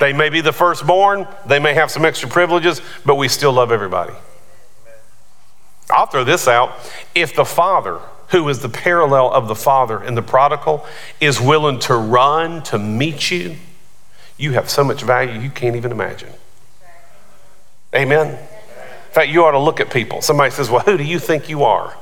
They 0.00 0.12
may 0.12 0.28
be 0.28 0.40
the 0.40 0.52
firstborn, 0.52 1.28
they 1.46 1.60
may 1.60 1.74
have 1.74 1.92
some 1.92 2.04
extra 2.04 2.28
privileges, 2.28 2.82
but 3.06 3.14
we 3.14 3.28
still 3.28 3.52
love 3.52 3.70
everybody. 3.70 4.14
I'll 5.88 6.06
throw 6.06 6.24
this 6.24 6.48
out. 6.48 6.72
If 7.14 7.36
the 7.36 7.44
father, 7.44 8.00
who 8.30 8.48
is 8.48 8.60
the 8.60 8.68
parallel 8.68 9.30
of 9.30 9.48
the 9.48 9.54
father 9.54 10.02
in 10.02 10.14
the 10.14 10.22
prodigal, 10.22 10.86
is 11.20 11.40
willing 11.40 11.78
to 11.80 11.94
run 11.94 12.62
to 12.64 12.78
meet 12.78 13.30
you, 13.30 13.56
you 14.36 14.52
have 14.52 14.70
so 14.70 14.84
much 14.84 15.02
value 15.02 15.40
you 15.40 15.50
can't 15.50 15.76
even 15.76 15.90
imagine. 15.90 16.32
Amen. 17.94 18.28
In 18.28 19.14
fact, 19.14 19.30
you 19.30 19.44
ought 19.44 19.52
to 19.52 19.58
look 19.58 19.80
at 19.80 19.90
people. 19.90 20.20
Somebody 20.20 20.50
says, 20.50 20.70
Well, 20.70 20.80
who 20.80 20.98
do 20.98 21.04
you 21.04 21.18
think 21.18 21.48
you 21.48 21.64
are? 21.64 21.96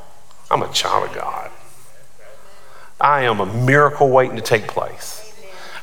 I'm 0.50 0.62
a 0.62 0.72
child 0.72 1.08
of 1.08 1.14
God. 1.14 1.50
I 3.00 3.22
am 3.22 3.40
a 3.40 3.46
miracle 3.46 4.08
waiting 4.08 4.36
to 4.36 4.42
take 4.42 4.66
place. 4.66 5.22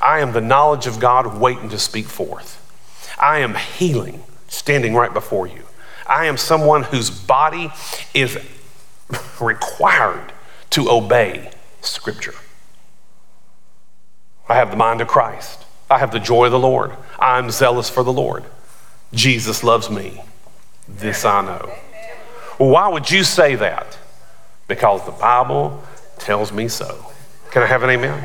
I 0.01 0.19
am 0.19 0.33
the 0.33 0.41
knowledge 0.41 0.85
of 0.87 0.99
God 0.99 1.39
waiting 1.39 1.69
to 1.69 1.79
speak 1.79 2.07
forth. 2.07 2.59
I 3.19 3.39
am 3.39 3.55
healing 3.55 4.23
standing 4.47 4.93
right 4.93 5.13
before 5.13 5.47
you. 5.47 5.63
I 6.05 6.25
am 6.25 6.35
someone 6.35 6.83
whose 6.83 7.09
body 7.09 7.71
is 8.13 8.37
required 9.41 10.32
to 10.73 10.89
obey 10.89 11.51
Scripture. 11.81 12.33
I 14.49 14.55
have 14.55 14.71
the 14.71 14.77
mind 14.77 15.01
of 15.01 15.07
Christ. 15.07 15.65
I 15.89 15.99
have 15.99 16.11
the 16.11 16.19
joy 16.19 16.45
of 16.45 16.51
the 16.51 16.59
Lord. 16.59 16.91
I'm 17.19 17.51
zealous 17.51 17.89
for 17.89 18.03
the 18.03 18.11
Lord. 18.11 18.43
Jesus 19.13 19.63
loves 19.63 19.89
me. 19.91 20.21
This 20.87 21.25
I 21.25 21.45
know. 21.45 21.71
Well, 22.57 22.69
why 22.69 22.87
would 22.87 23.11
you 23.11 23.23
say 23.23 23.55
that? 23.55 23.97
Because 24.67 25.05
the 25.05 25.11
Bible 25.11 25.83
tells 26.17 26.51
me 26.51 26.67
so. 26.67 27.05
Can 27.51 27.61
I 27.61 27.67
have 27.67 27.83
an 27.83 27.91
amen? 27.91 28.23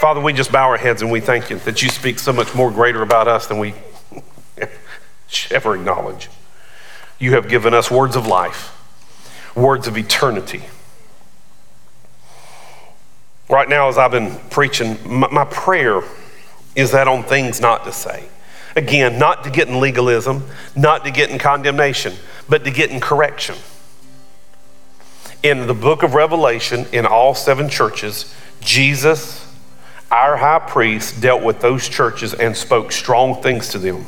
Father, 0.00 0.20
we 0.20 0.32
just 0.32 0.50
bow 0.50 0.68
our 0.68 0.78
heads 0.78 1.02
and 1.02 1.12
we 1.12 1.20
thank 1.20 1.50
you 1.50 1.58
that 1.60 1.82
you 1.82 1.90
speak 1.90 2.18
so 2.18 2.32
much 2.32 2.54
more 2.54 2.70
greater 2.70 3.02
about 3.02 3.28
us 3.28 3.46
than 3.46 3.58
we 3.58 3.74
ever 5.50 5.74
acknowledge. 5.74 6.30
You 7.18 7.34
have 7.34 7.48
given 7.48 7.74
us 7.74 7.90
words 7.90 8.16
of 8.16 8.26
life, 8.26 8.74
words 9.54 9.86
of 9.86 9.98
eternity. 9.98 10.62
Right 13.52 13.68
now, 13.68 13.90
as 13.90 13.98
I've 13.98 14.10
been 14.12 14.34
preaching, 14.48 14.96
my, 15.04 15.28
my 15.30 15.44
prayer 15.44 16.00
is 16.74 16.92
that 16.92 17.06
on 17.06 17.22
things 17.22 17.60
not 17.60 17.84
to 17.84 17.92
say. 17.92 18.24
Again, 18.76 19.18
not 19.18 19.44
to 19.44 19.50
get 19.50 19.68
in 19.68 19.78
legalism, 19.78 20.44
not 20.74 21.04
to 21.04 21.10
get 21.10 21.28
in 21.28 21.38
condemnation, 21.38 22.14
but 22.48 22.64
to 22.64 22.70
get 22.70 22.90
in 22.90 22.98
correction. 22.98 23.56
In 25.42 25.66
the 25.66 25.74
book 25.74 26.02
of 26.02 26.14
Revelation, 26.14 26.86
in 26.92 27.04
all 27.04 27.34
seven 27.34 27.68
churches, 27.68 28.34
Jesus, 28.62 29.46
our 30.10 30.38
high 30.38 30.60
priest, 30.60 31.20
dealt 31.20 31.42
with 31.42 31.60
those 31.60 31.86
churches 31.86 32.32
and 32.32 32.56
spoke 32.56 32.90
strong 32.90 33.42
things 33.42 33.68
to 33.68 33.78
them. 33.78 34.06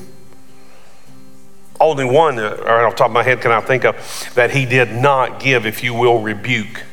Only 1.79 2.07
one, 2.07 2.39
uh, 2.39 2.57
or 2.65 2.87
off 2.87 2.95
the 2.95 2.97
top 2.97 3.09
of 3.09 3.13
my 3.13 3.23
head, 3.23 3.43
can 3.43 3.53
I 3.53 3.61
think 3.61 3.85
of 3.85 4.33
that 4.37 4.53
he 4.53 4.65
did 4.65 4.91
not 4.93 5.39
give, 5.39 5.67
if 5.67 5.85
you 5.85 5.93
will, 5.93 6.23
rebuke. 6.23 6.85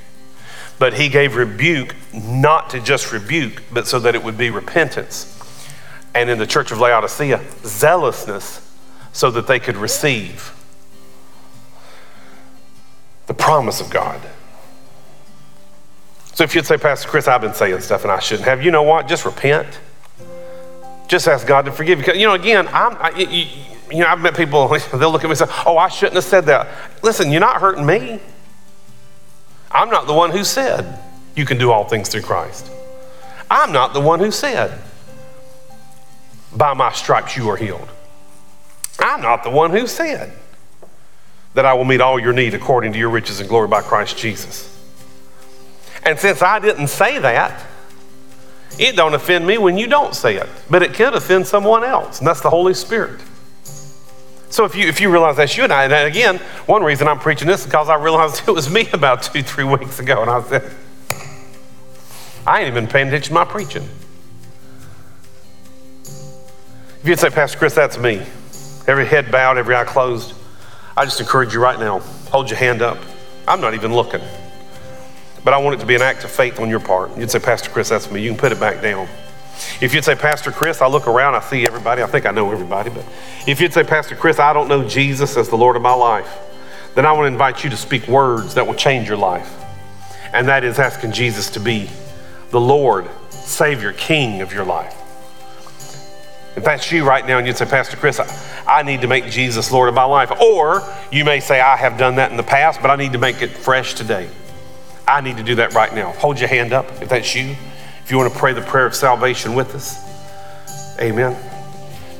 But 0.81 0.95
he 0.95 1.09
gave 1.09 1.35
rebuke 1.35 1.93
not 2.11 2.71
to 2.71 2.79
just 2.79 3.11
rebuke, 3.11 3.61
but 3.71 3.87
so 3.87 3.99
that 3.99 4.15
it 4.15 4.23
would 4.23 4.35
be 4.35 4.49
repentance 4.49 5.37
and 6.15 6.27
in 6.27 6.39
the 6.39 6.47
church 6.47 6.71
of 6.71 6.79
Laodicea, 6.79 7.39
zealousness 7.63 8.67
so 9.13 9.29
that 9.29 9.45
they 9.45 9.59
could 9.59 9.77
receive 9.77 10.55
the 13.27 13.33
promise 13.35 13.79
of 13.79 13.91
God. 13.91 14.19
So 16.33 16.43
if 16.43 16.55
you'd 16.55 16.65
say, 16.65 16.79
Pastor 16.79 17.07
Chris, 17.07 17.27
I've 17.27 17.41
been 17.41 17.53
saying 17.53 17.79
stuff 17.81 18.01
and 18.01 18.11
I 18.11 18.17
shouldn't 18.17 18.47
have, 18.47 18.63
you 18.63 18.71
know 18.71 18.81
what? 18.81 19.07
Just 19.07 19.23
repent. 19.23 19.67
Just 21.07 21.27
ask 21.27 21.45
God 21.45 21.65
to 21.65 21.71
forgive 21.71 21.99
you. 22.07 22.13
You 22.15 22.25
know, 22.25 22.33
again, 22.33 22.67
I'm, 22.69 22.97
I, 22.99 23.11
you, 23.19 23.45
you 23.91 23.99
know, 23.99 24.07
I've 24.07 24.19
met 24.19 24.35
people, 24.35 24.67
they'll 24.93 25.11
look 25.11 25.23
at 25.23 25.27
me 25.27 25.29
and 25.29 25.37
say, 25.37 25.45
oh, 25.63 25.77
I 25.77 25.89
shouldn't 25.89 26.15
have 26.15 26.23
said 26.23 26.47
that. 26.47 26.69
Listen, 27.03 27.29
you're 27.29 27.39
not 27.39 27.61
hurting 27.61 27.85
me. 27.85 28.19
I'm 29.73 29.89
not 29.89 30.07
the 30.07 30.13
one 30.13 30.31
who 30.31 30.43
said 30.43 30.99
you 31.35 31.45
can 31.45 31.57
do 31.57 31.71
all 31.71 31.85
things 31.85 32.09
through 32.09 32.21
Christ. 32.23 32.69
I'm 33.49 33.71
not 33.71 33.93
the 33.93 34.01
one 34.01 34.19
who 34.19 34.31
said 34.31 34.79
by 36.55 36.73
my 36.73 36.91
stripes 36.91 37.37
you 37.37 37.49
are 37.49 37.57
healed. 37.57 37.89
I'm 38.99 39.21
not 39.21 39.43
the 39.43 39.49
one 39.49 39.71
who 39.71 39.87
said 39.87 40.31
that 41.53 41.65
I 41.65 41.73
will 41.73 41.85
meet 41.85 42.01
all 42.01 42.19
your 42.19 42.33
need 42.33 42.53
according 42.53 42.93
to 42.93 42.99
your 42.99 43.09
riches 43.09 43.39
and 43.39 43.49
glory 43.49 43.67
by 43.67 43.81
Christ 43.81 44.17
Jesus. 44.17 44.67
And 46.03 46.19
since 46.19 46.41
I 46.41 46.59
didn't 46.59 46.87
say 46.87 47.19
that, 47.19 47.65
it 48.79 48.95
don't 48.95 49.13
offend 49.13 49.45
me 49.45 49.57
when 49.57 49.77
you 49.77 49.87
don't 49.87 50.15
say 50.15 50.37
it, 50.37 50.47
but 50.69 50.81
it 50.81 50.93
could 50.93 51.13
offend 51.13 51.45
someone 51.45 51.83
else, 51.83 52.19
and 52.19 52.27
that's 52.27 52.41
the 52.41 52.49
Holy 52.49 52.73
Spirit. 52.73 53.19
So 54.51 54.65
if 54.65 54.75
you 54.75 54.87
if 54.87 54.99
you 54.99 55.09
realize 55.09 55.37
that's 55.37 55.55
you 55.55 55.63
and 55.63 55.71
I, 55.71 55.85
and 55.85 55.93
again, 55.93 56.37
one 56.65 56.83
reason 56.83 57.07
I'm 57.07 57.19
preaching 57.19 57.47
this 57.47 57.61
is 57.61 57.65
because 57.65 57.87
I 57.87 57.95
realized 57.95 58.43
it 58.47 58.51
was 58.51 58.69
me 58.69 58.87
about 58.91 59.23
two, 59.23 59.41
three 59.41 59.63
weeks 59.63 59.99
ago, 59.99 60.21
and 60.21 60.29
I 60.29 60.43
said, 60.43 60.71
I 62.45 62.59
ain't 62.59 62.67
even 62.67 62.85
paying 62.87 63.07
attention 63.07 63.29
to 63.29 63.33
my 63.33 63.45
preaching. 63.45 63.87
If 66.03 67.07
you'd 67.07 67.17
say, 67.17 67.29
Pastor 67.29 67.57
Chris, 67.57 67.73
that's 67.73 67.97
me. 67.97 68.21
Every 68.87 69.05
head 69.05 69.31
bowed, 69.31 69.57
every 69.57 69.73
eye 69.73 69.85
closed. 69.85 70.33
I 70.97 71.05
just 71.05 71.19
encourage 71.21 71.53
you 71.53 71.61
right 71.61 71.79
now, 71.79 71.99
hold 72.29 72.49
your 72.49 72.59
hand 72.59 72.81
up. 72.81 72.97
I'm 73.47 73.61
not 73.61 73.73
even 73.73 73.93
looking. 73.93 74.21
But 75.43 75.53
I 75.53 75.57
want 75.57 75.75
it 75.75 75.79
to 75.79 75.85
be 75.85 75.95
an 75.95 76.01
act 76.01 76.23
of 76.25 76.29
faith 76.29 76.59
on 76.59 76.69
your 76.69 76.79
part. 76.79 77.17
You'd 77.17 77.31
say, 77.31 77.39
Pastor 77.39 77.69
Chris, 77.69 77.89
that's 77.89 78.11
me. 78.11 78.21
You 78.21 78.31
can 78.31 78.37
put 78.37 78.51
it 78.51 78.59
back 78.59 78.81
down. 78.81 79.07
If 79.81 79.93
you'd 79.93 80.03
say, 80.03 80.15
Pastor 80.15 80.51
Chris, 80.51 80.81
I 80.81 80.87
look 80.87 81.07
around, 81.07 81.35
I 81.35 81.39
see 81.41 81.65
everybody. 81.65 82.03
I 82.03 82.07
think 82.07 82.25
I 82.25 82.31
know 82.31 82.51
everybody. 82.51 82.89
But 82.89 83.05
if 83.47 83.59
you'd 83.59 83.73
say, 83.73 83.83
Pastor 83.83 84.15
Chris, 84.15 84.39
I 84.39 84.53
don't 84.53 84.67
know 84.67 84.87
Jesus 84.87 85.37
as 85.37 85.49
the 85.49 85.57
Lord 85.57 85.75
of 85.75 85.81
my 85.81 85.93
life, 85.93 86.39
then 86.95 87.05
I 87.05 87.11
want 87.13 87.23
to 87.23 87.27
invite 87.27 87.63
you 87.63 87.69
to 87.69 87.77
speak 87.77 88.07
words 88.07 88.55
that 88.55 88.67
will 88.67 88.75
change 88.75 89.07
your 89.07 89.17
life. 89.17 89.57
And 90.33 90.47
that 90.47 90.63
is 90.63 90.79
asking 90.79 91.11
Jesus 91.13 91.49
to 91.51 91.59
be 91.59 91.89
the 92.51 92.59
Lord, 92.59 93.09
Savior, 93.29 93.93
King 93.93 94.41
of 94.41 94.53
your 94.53 94.65
life. 94.65 94.97
If 96.55 96.65
that's 96.65 96.91
you 96.91 97.05
right 97.05 97.25
now 97.25 97.37
and 97.37 97.47
you'd 97.47 97.57
say, 97.57 97.65
Pastor 97.65 97.95
Chris, 97.95 98.19
I, 98.19 98.27
I, 98.67 98.83
need 98.83 99.01
to 99.01 99.07
make 99.07 99.25
Jesus 99.27 99.71
Lord 99.71 99.87
of 99.87 99.95
my 99.95 100.03
life. 100.03 100.31
Or 100.41 100.81
you 101.09 101.23
may 101.23 101.39
say, 101.39 101.61
I 101.61 101.77
have 101.77 101.97
done 101.97 102.15
that 102.15 102.29
in 102.29 102.37
the 102.37 102.43
past, 102.43 102.81
but 102.81 102.91
I 102.91 102.97
need 102.97 103.13
to 103.13 103.19
make 103.19 103.41
it 103.41 103.51
fresh 103.51 103.93
today. 103.93 104.29
I 105.07 105.21
need 105.21 105.37
to 105.37 105.43
do 105.43 105.55
that 105.55 105.73
right 105.73 105.93
now. 105.93 106.11
Hold 106.11 106.39
your 106.39 106.49
hand 106.49 106.73
up 106.73 106.85
if 107.01 107.07
that's 107.07 107.33
you. 107.35 107.55
If 108.11 108.13
you 108.13 108.19
want 108.19 108.33
to 108.33 108.39
pray 108.39 108.51
the 108.51 108.61
prayer 108.61 108.85
of 108.85 108.93
salvation 108.93 109.55
with 109.55 109.73
us. 109.73 110.99
Amen. 110.99 111.31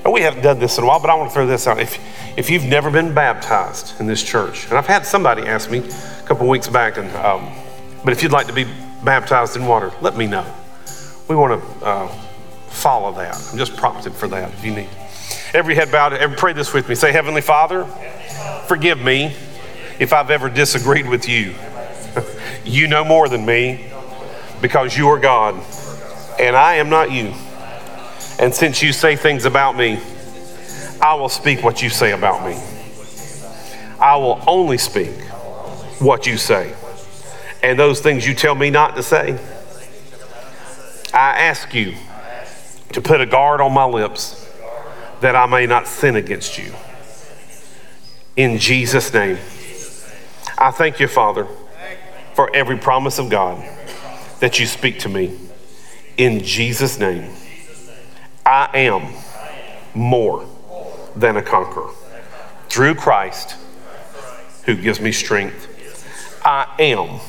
Now, 0.05 0.11
we 0.11 0.21
haven't 0.21 0.41
done 0.41 0.57
this 0.57 0.77
in 0.77 0.85
a 0.85 0.87
while, 0.87 1.01
but 1.01 1.09
I 1.09 1.15
want 1.15 1.31
to 1.31 1.33
throw 1.33 1.45
this 1.45 1.67
out. 1.67 1.81
If, 1.81 1.99
if 2.37 2.49
you've 2.49 2.63
never 2.63 2.89
been 2.89 3.13
baptized 3.13 3.99
in 3.99 4.07
this 4.07 4.23
church, 4.23 4.67
and 4.69 4.77
I've 4.77 4.87
had 4.87 5.05
somebody 5.05 5.41
ask 5.41 5.69
me 5.69 5.79
a 5.79 6.23
couple 6.25 6.47
weeks 6.47 6.69
back, 6.69 6.95
and 6.95 7.13
um, 7.17 7.51
but 8.05 8.13
if 8.13 8.23
you'd 8.23 8.31
like 8.31 8.47
to 8.47 8.53
be 8.53 8.63
baptized 9.03 9.57
in 9.57 9.65
water, 9.65 9.91
let 9.99 10.15
me 10.15 10.27
know. 10.27 10.45
We 11.27 11.35
want 11.35 11.61
to. 11.61 11.85
Uh, 11.85 12.07
follow 12.69 13.11
that. 13.11 13.35
I'm 13.51 13.57
just 13.57 13.75
prompted 13.75 14.13
for 14.13 14.29
that 14.29 14.53
if 14.53 14.63
you 14.63 14.73
need. 14.73 14.89
Every 15.53 15.75
head 15.75 15.91
bowed, 15.91 16.13
every, 16.13 16.37
pray 16.37 16.53
this 16.53 16.73
with 16.73 16.87
me. 16.87 16.95
Say, 16.95 17.11
Heavenly 17.11 17.41
Father, 17.41 17.83
forgive 18.65 19.01
me 19.01 19.35
if 19.99 20.13
I've 20.13 20.31
ever 20.31 20.49
disagreed 20.49 21.05
with 21.05 21.27
you. 21.27 21.53
you 22.63 22.87
know 22.87 23.03
more 23.03 23.27
than 23.27 23.45
me 23.45 23.91
because 24.61 24.95
you 24.97 25.09
are 25.09 25.19
God 25.19 25.61
and 26.39 26.55
I 26.55 26.75
am 26.75 26.89
not 26.89 27.11
you. 27.11 27.33
And 28.39 28.53
since 28.53 28.81
you 28.81 28.93
say 28.93 29.15
things 29.15 29.45
about 29.45 29.77
me, 29.77 29.99
I 31.01 31.15
will 31.15 31.29
speak 31.29 31.63
what 31.63 31.81
you 31.81 31.89
say 31.89 32.11
about 32.11 32.45
me. 32.45 32.59
I 33.99 34.15
will 34.17 34.41
only 34.47 34.77
speak 34.77 35.19
what 35.99 36.25
you 36.25 36.37
say. 36.37 36.73
And 37.63 37.77
those 37.77 38.01
things 38.01 38.27
you 38.27 38.33
tell 38.33 38.55
me 38.55 38.69
not 38.69 38.95
to 38.95 39.03
say, 39.03 39.39
I 41.13 41.39
ask 41.41 41.73
you 41.73 41.95
to 42.93 43.01
put 43.01 43.21
a 43.21 43.25
guard 43.25 43.61
on 43.61 43.73
my 43.73 43.85
lips 43.85 44.49
that 45.21 45.35
I 45.35 45.45
may 45.45 45.67
not 45.67 45.87
sin 45.87 46.15
against 46.15 46.57
you. 46.57 46.73
In 48.35 48.57
Jesus' 48.57 49.13
name. 49.13 49.37
I 50.57 50.71
thank 50.71 50.99
you, 50.99 51.07
Father, 51.07 51.47
for 52.33 52.53
every 52.55 52.77
promise 52.77 53.19
of 53.19 53.29
God 53.29 53.63
that 54.39 54.59
you 54.59 54.65
speak 54.65 54.99
to 54.99 55.09
me. 55.09 55.37
In 56.17 56.43
Jesus' 56.43 56.99
name. 56.99 57.31
I 58.45 58.69
am 58.73 59.13
more 59.93 60.45
than 61.15 61.37
a 61.37 61.41
conqueror 61.41 61.89
through 62.69 62.95
Christ 62.95 63.55
who 64.65 64.75
gives 64.75 64.99
me 64.99 65.11
strength. 65.11 65.67
I 66.43 66.67
am 66.79 67.19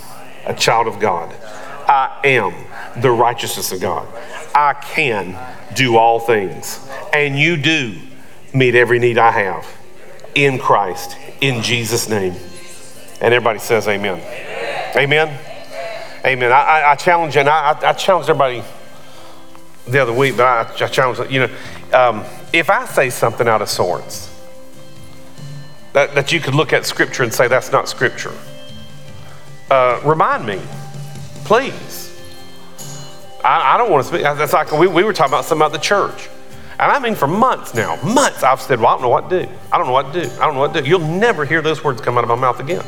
a 0.46 0.54
child 0.54 0.86
of 0.86 1.00
God. 1.00 1.34
I 1.86 2.20
am 2.24 2.54
the 3.02 3.10
righteousness 3.10 3.72
of 3.72 3.80
God. 3.80 4.06
I 4.54 4.74
can 4.74 5.36
do 5.74 5.96
all 5.96 6.20
things. 6.20 6.88
And 7.12 7.38
you 7.38 7.56
do 7.56 7.98
meet 8.54 8.74
every 8.74 8.98
need 8.98 9.18
I 9.18 9.30
have 9.30 9.66
in 10.34 10.59
Christ, 10.59 11.16
in 11.40 11.62
Jesus' 11.62 12.09
name. 12.09 12.34
And 13.20 13.34
everybody 13.34 13.59
says, 13.59 13.86
Amen. 13.88 14.20
Amen. 14.96 15.28
Amen. 15.28 15.51
I, 16.24 16.31
I, 16.31 16.93
I 16.93 16.94
challenge 16.94 17.35
you, 17.35 17.40
and 17.40 17.49
I, 17.49 17.77
I, 17.82 17.93
challenged 17.93 18.31
everybody 18.31 18.62
the 19.89 19.99
other 19.99 20.12
week, 20.12 20.36
but 20.36 20.44
I, 20.44 20.85
I 20.85 20.89
challenge 20.89 21.31
you 21.31 21.40
know, 21.40 21.55
um, 21.93 22.24
if 22.53 22.70
I 22.70 22.85
say 22.86 23.11
something 23.11 23.49
out 23.49 23.62
of 23.62 23.69
sorts, 23.69 24.28
that, 25.93 26.15
that 26.15 26.32
you 26.32 26.40
could 26.40 26.55
look 26.55 26.73
at 26.73 26.86
Scripture 26.86 27.23
and 27.23 27.32
say 27.32 27.49
that's 27.49 27.73
not 27.73 27.89
Scripture, 27.89 28.32
uh, 29.70 30.01
remind 30.05 30.47
me, 30.47 30.61
please. 31.44 32.09
I, 33.44 33.74
I 33.74 33.78
don't 33.78 33.90
want 33.90 34.05
to 34.05 34.09
speak. 34.09 34.23
That's 34.23 34.53
like 34.53 34.70
we, 34.73 34.86
we 34.86 35.03
were 35.03 35.12
talking 35.12 35.32
about 35.32 35.44
something 35.44 35.66
about 35.66 35.73
the 35.73 35.85
church. 35.85 36.28
And 36.78 36.90
I 36.90 36.99
mean, 36.99 37.15
for 37.15 37.27
months 37.27 37.74
now, 37.74 38.01
months, 38.03 38.43
I've 38.43 38.61
said, 38.61 38.81
Well, 38.81 38.89
I 38.89 38.93
don't 38.93 39.03
know 39.03 39.09
what 39.09 39.28
to 39.31 39.44
do. 39.44 39.53
I 39.73 39.78
don't 39.78 39.86
know 39.86 39.93
what 39.93 40.12
to 40.12 40.23
do. 40.23 40.31
I 40.35 40.47
don't 40.47 40.55
know 40.55 40.61
what 40.61 40.74
to 40.74 40.82
do. 40.82 40.89
You'll 40.89 41.01
never 41.01 41.44
hear 41.44 41.62
those 41.62 41.82
words 41.82 42.01
come 42.01 42.16
out 42.16 42.24
of 42.24 42.28
my 42.28 42.36
mouth 42.36 42.61
again. 42.61 42.85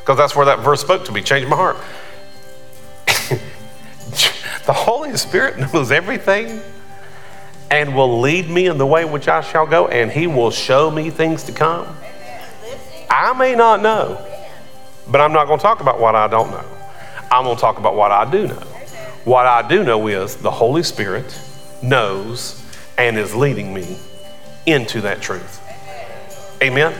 Because 0.00 0.16
that's 0.16 0.36
where 0.36 0.46
that 0.46 0.60
verse 0.60 0.80
spoke 0.80 1.04
to 1.06 1.12
me, 1.12 1.22
changed 1.22 1.48
my 1.48 1.56
heart. 1.56 1.76
The 4.66 4.72
Holy 4.72 5.16
Spirit 5.16 5.58
knows 5.72 5.90
everything 5.90 6.60
and 7.70 7.94
will 7.94 8.20
lead 8.20 8.48
me 8.48 8.66
in 8.66 8.78
the 8.78 8.86
way 8.86 9.04
which 9.04 9.28
I 9.28 9.40
shall 9.40 9.66
go, 9.66 9.88
and 9.88 10.10
He 10.10 10.26
will 10.26 10.50
show 10.50 10.90
me 10.90 11.10
things 11.10 11.42
to 11.44 11.52
come. 11.52 11.96
I 13.10 13.32
may 13.32 13.54
not 13.54 13.82
know, 13.82 14.24
but 15.08 15.20
I'm 15.20 15.32
not 15.32 15.46
going 15.46 15.58
to 15.58 15.62
talk 15.62 15.80
about 15.80 16.00
what 16.00 16.14
I 16.14 16.28
don't 16.28 16.50
know. 16.50 16.64
I'm 17.30 17.44
going 17.44 17.56
to 17.56 17.60
talk 17.60 17.78
about 17.78 17.96
what 17.96 18.12
I 18.12 18.30
do 18.30 18.46
know. 18.46 18.62
What 19.24 19.46
I 19.46 19.66
do 19.66 19.82
know 19.82 20.06
is 20.06 20.36
the 20.36 20.50
Holy 20.50 20.82
Spirit 20.82 21.40
knows 21.82 22.62
and 22.96 23.18
is 23.18 23.34
leading 23.34 23.74
me 23.74 23.98
into 24.64 25.00
that 25.02 25.20
truth. 25.20 25.62
Amen? 26.62 26.94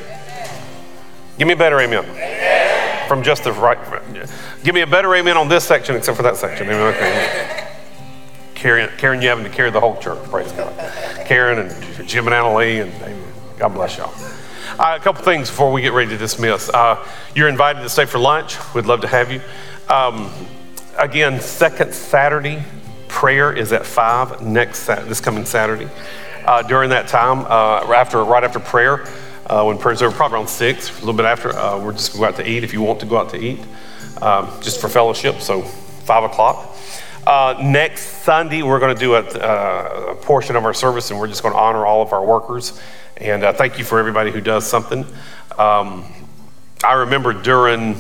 Give 1.39 1.47
me 1.47 1.55
a 1.55 1.57
better 1.57 1.81
amen. 1.81 2.05
amen. 2.05 3.09
From 3.09 3.23
just 3.23 3.45
the 3.45 3.53
right. 3.53 3.79
Give 4.65 4.75
me 4.75 4.81
a 4.81 4.87
better 4.87 5.15
amen 5.15 5.37
on 5.37 5.49
this 5.49 5.65
section 5.65 5.95
except 5.95 6.17
for 6.17 6.25
that 6.25 6.37
section. 6.37 6.67
Amen. 6.67 6.95
Okay. 6.95 7.56
Karen, 8.57 8.91
Karen, 8.97 9.21
you 9.21 9.29
having 9.29 9.45
to 9.45 9.51
carry 9.51 9.71
the 9.71 9.79
whole 9.79 9.97
church. 9.99 10.23
Praise 10.31 10.51
God. 10.53 10.73
Karen 11.27 11.59
and 11.59 12.09
Jim 12.09 12.27
and 12.27 12.35
Annalie, 12.35 12.83
and 12.83 12.93
amen. 13.03 13.23
God 13.59 13.69
bless 13.69 13.99
y'all. 13.99 14.13
Uh, 14.79 14.97
a 14.97 15.01
couple 15.01 15.23
things 15.23 15.51
before 15.51 15.71
we 15.71 15.83
get 15.83 15.93
ready 15.93 16.11
to 16.11 16.17
dismiss. 16.17 16.71
Uh, 16.71 17.07
you're 17.35 17.49
invited 17.49 17.83
to 17.83 17.89
stay 17.89 18.07
for 18.07 18.19
lunch. 18.19 18.57
We'd 18.75 18.87
love 18.87 19.03
to 19.03 19.09
have 19.09 19.31
you. 19.31 19.43
Um, 19.89 20.33
again, 20.99 21.41
second 21.41 21.95
Saturday 21.95 22.63
prayer 23.09 23.53
is 23.53 23.73
at 23.73 23.85
five 23.85 24.41
next 24.41 24.87
this 24.87 25.21
coming 25.21 25.45
Saturday. 25.45 25.89
Uh, 26.47 26.63
during 26.63 26.91
that 26.91 27.09
time, 27.09 27.41
uh, 27.41 27.93
after 27.95 28.25
right 28.25 28.43
after 28.43 28.59
prayer, 28.59 29.07
uh, 29.47 29.65
when 29.65 29.77
prayer's 29.77 30.01
over, 30.01 30.17
probably 30.17 30.39
around 30.39 30.49
six, 30.49 30.91
a 30.91 31.01
little 31.01 31.13
bit 31.15 31.27
after, 31.27 31.55
uh, 31.57 31.79
we're 31.79 31.93
just 31.93 32.15
going 32.15 32.33
to 32.33 32.39
go 32.39 32.43
out 32.43 32.45
to 32.47 32.51
eat. 32.51 32.65
If 32.65 32.73
you 32.73 32.81
want 32.81 33.01
to 33.01 33.07
go 33.07 33.19
out 33.19 33.31
to 33.31 33.37
eat, 33.37 33.61
um, 34.23 34.51
just 34.63 34.81
for 34.81 34.89
fellowship, 34.89 35.41
so 35.41 35.63
five 35.63 36.25
o'clock. 36.25 36.75
Uh, 37.27 37.59
next 37.61 38.23
Sunday, 38.23 38.63
we're 38.63 38.79
going 38.79 38.95
to 38.95 39.01
do 39.01 39.15
a, 39.17 39.21
uh, 39.21 40.13
a, 40.13 40.15
portion 40.15 40.55
of 40.55 40.65
our 40.65 40.73
service, 40.73 41.11
and 41.11 41.19
we're 41.19 41.27
just 41.27 41.43
going 41.43 41.53
to 41.53 41.59
honor 41.59 41.85
all 41.85 42.01
of 42.01 42.13
our 42.13 42.25
workers. 42.25 42.81
And 43.17 43.43
thank 43.57 43.79
you 43.79 43.85
for 43.85 43.99
everybody 43.99 44.31
who 44.31 44.41
does 44.41 44.65
something. 44.65 45.05
Um, 45.59 46.05
I 46.85 46.93
remember 46.93 47.33
during 47.33 47.95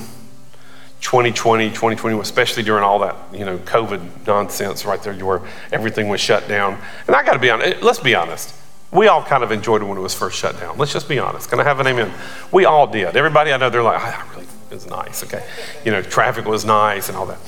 2020, 1.01 1.70
2020, 1.70 2.20
especially 2.20 2.62
during 2.62 2.85
all 2.85 3.01
that, 3.01 3.16
you 3.32 3.44
know, 3.44 3.59
COVID 3.59 4.27
nonsense 4.28 4.85
right 4.85 5.03
there 5.03 5.15
where 5.15 5.43
everything 5.73 6.09
was 6.09 6.20
shut 6.20 6.47
down. 6.47 6.78
And 7.09 7.16
I 7.16 7.24
got 7.24 7.32
to 7.32 7.39
be 7.40 7.51
honest, 7.51 7.82
let's 7.82 7.98
be 7.98 8.15
honest. 8.15 8.55
We 8.93 9.09
all 9.09 9.23
kind 9.24 9.43
of 9.43 9.51
enjoyed 9.51 9.82
it 9.82 9.86
when 9.86 9.98
it 9.98 10.03
was 10.03 10.15
first 10.15 10.39
shut 10.39 10.61
down. 10.61 10.78
Let's 10.78 10.93
just 10.93 11.09
be 11.09 11.19
honest. 11.19 11.51
Can 11.51 11.59
I 11.59 11.65
have 11.65 11.81
an 11.81 11.89
amen? 11.89 12.12
We 12.53 12.65
all 12.65 12.86
did. 12.86 13.16
Everybody 13.16 13.53
I 13.53 13.57
know, 13.57 13.70
they're 13.70 13.82
like, 13.82 14.01
I 14.01 14.24
really, 14.31 14.47
was 14.77 14.86
nice, 14.86 15.24
okay? 15.24 15.44
You 15.85 15.90
know, 15.90 16.03
traffic 16.03 16.44
was 16.44 16.65
nice 16.65 17.09
and 17.09 17.16
all 17.16 17.27
that. 17.27 17.39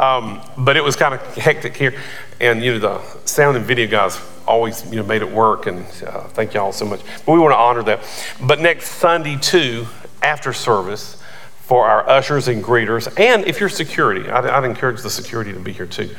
Um, 0.00 0.40
but 0.56 0.76
it 0.76 0.82
was 0.82 0.96
kind 0.96 1.14
of 1.14 1.20
hectic 1.36 1.76
here. 1.76 1.94
And, 2.40 2.62
you 2.64 2.72
know, 2.72 2.78
the 2.78 3.26
sound 3.26 3.56
and 3.56 3.66
video 3.66 3.86
guys 3.86 4.20
always, 4.48 4.84
you 4.90 4.96
know, 4.96 5.02
made 5.02 5.22
it 5.22 5.30
work. 5.30 5.66
And 5.66 5.84
uh, 6.06 6.22
thank 6.28 6.54
y'all 6.54 6.72
so 6.72 6.86
much. 6.86 7.00
But 7.26 7.32
we 7.32 7.38
want 7.38 7.52
to 7.52 7.58
honor 7.58 7.82
that. 7.84 8.00
But 8.40 8.60
next 8.60 8.88
Sunday, 8.92 9.36
too, 9.36 9.86
after 10.22 10.52
service, 10.52 11.22
for 11.60 11.86
our 11.86 12.08
ushers 12.08 12.48
and 12.48 12.64
greeters. 12.64 13.06
And 13.20 13.46
if 13.46 13.60
you're 13.60 13.68
security, 13.68 14.28
I'd, 14.28 14.44
I'd 14.44 14.64
encourage 14.64 15.02
the 15.02 15.10
security 15.10 15.52
to 15.52 15.60
be 15.60 15.72
here 15.72 15.86
too. 15.86 16.10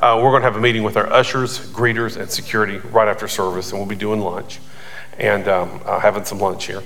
Uh, 0.00 0.20
we're 0.22 0.30
going 0.30 0.42
to 0.42 0.46
have 0.46 0.54
a 0.54 0.60
meeting 0.60 0.84
with 0.84 0.96
our 0.96 1.12
ushers, 1.12 1.58
greeters, 1.72 2.16
and 2.16 2.30
security 2.30 2.78
right 2.78 3.08
after 3.08 3.26
service, 3.26 3.70
and 3.72 3.80
we'll 3.80 3.88
be 3.88 3.96
doing 3.96 4.20
lunch 4.20 4.60
and 5.18 5.48
um, 5.48 5.80
uh, 5.84 5.98
having 5.98 6.24
some 6.24 6.38
lunch 6.38 6.66
here. 6.66 6.80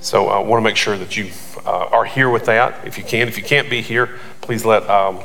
So 0.00 0.28
I 0.28 0.38
uh, 0.38 0.42
want 0.42 0.62
to 0.62 0.64
make 0.64 0.76
sure 0.76 0.96
that 0.96 1.16
you 1.16 1.30
uh, 1.66 1.86
are 1.86 2.04
here 2.04 2.30
with 2.30 2.44
that 2.46 2.86
if 2.86 2.98
you 2.98 3.04
can. 3.04 3.28
If 3.28 3.36
you 3.36 3.42
can't 3.42 3.68
be 3.68 3.80
here, 3.80 4.18
please 4.40 4.64
let 4.64 4.88
um, 4.88 5.20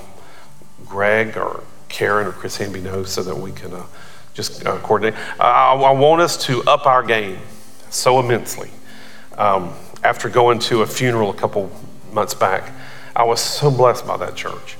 Greg 0.87 1.37
or 1.37 1.63
Karen 1.89 2.25
or 2.27 2.31
Chris 2.31 2.57
Hanby 2.57 2.81
know 2.81 3.03
so 3.03 3.21
that 3.21 3.37
we 3.37 3.51
can 3.51 3.73
uh, 3.73 3.83
just 4.33 4.65
uh, 4.65 4.77
coordinate. 4.79 5.13
I, 5.39 5.73
I, 5.73 5.91
want 5.91 6.21
us 6.21 6.37
to 6.45 6.63
up 6.63 6.87
our 6.87 7.03
game 7.03 7.37
so 7.91 8.19
immensely. 8.19 8.71
Um, 9.37 9.73
after 10.03 10.27
going 10.27 10.59
to 10.59 10.81
a 10.81 10.87
funeral 10.87 11.29
a 11.29 11.33
couple 11.33 11.71
months 12.11 12.33
back. 12.33 12.71
I 13.15 13.23
was 13.23 13.39
so 13.39 13.71
blessed 13.71 14.05
by 14.05 14.17
that 14.17 14.35
church 14.35 14.77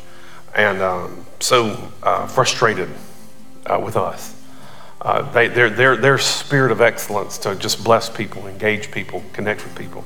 and 0.56 0.82
um, 0.82 1.26
so 1.40 1.92
uh, 2.02 2.28
frustrated 2.28 2.90
with 3.80 3.96
us. 3.96 4.36
Uh, 5.04 5.22
they, 5.34 5.50
their, 5.50 5.70
their, 5.70 5.98
their 5.98 6.18
spirit 6.18 6.72
of 6.72 6.80
excellence 6.80 7.38
to 7.38 7.56
just 7.56 7.84
bless 7.84 8.10
people, 8.10 8.48
engage 8.48 8.90
people, 8.90 9.22
connect 9.34 9.64
with 9.64 9.76
people 9.76 10.04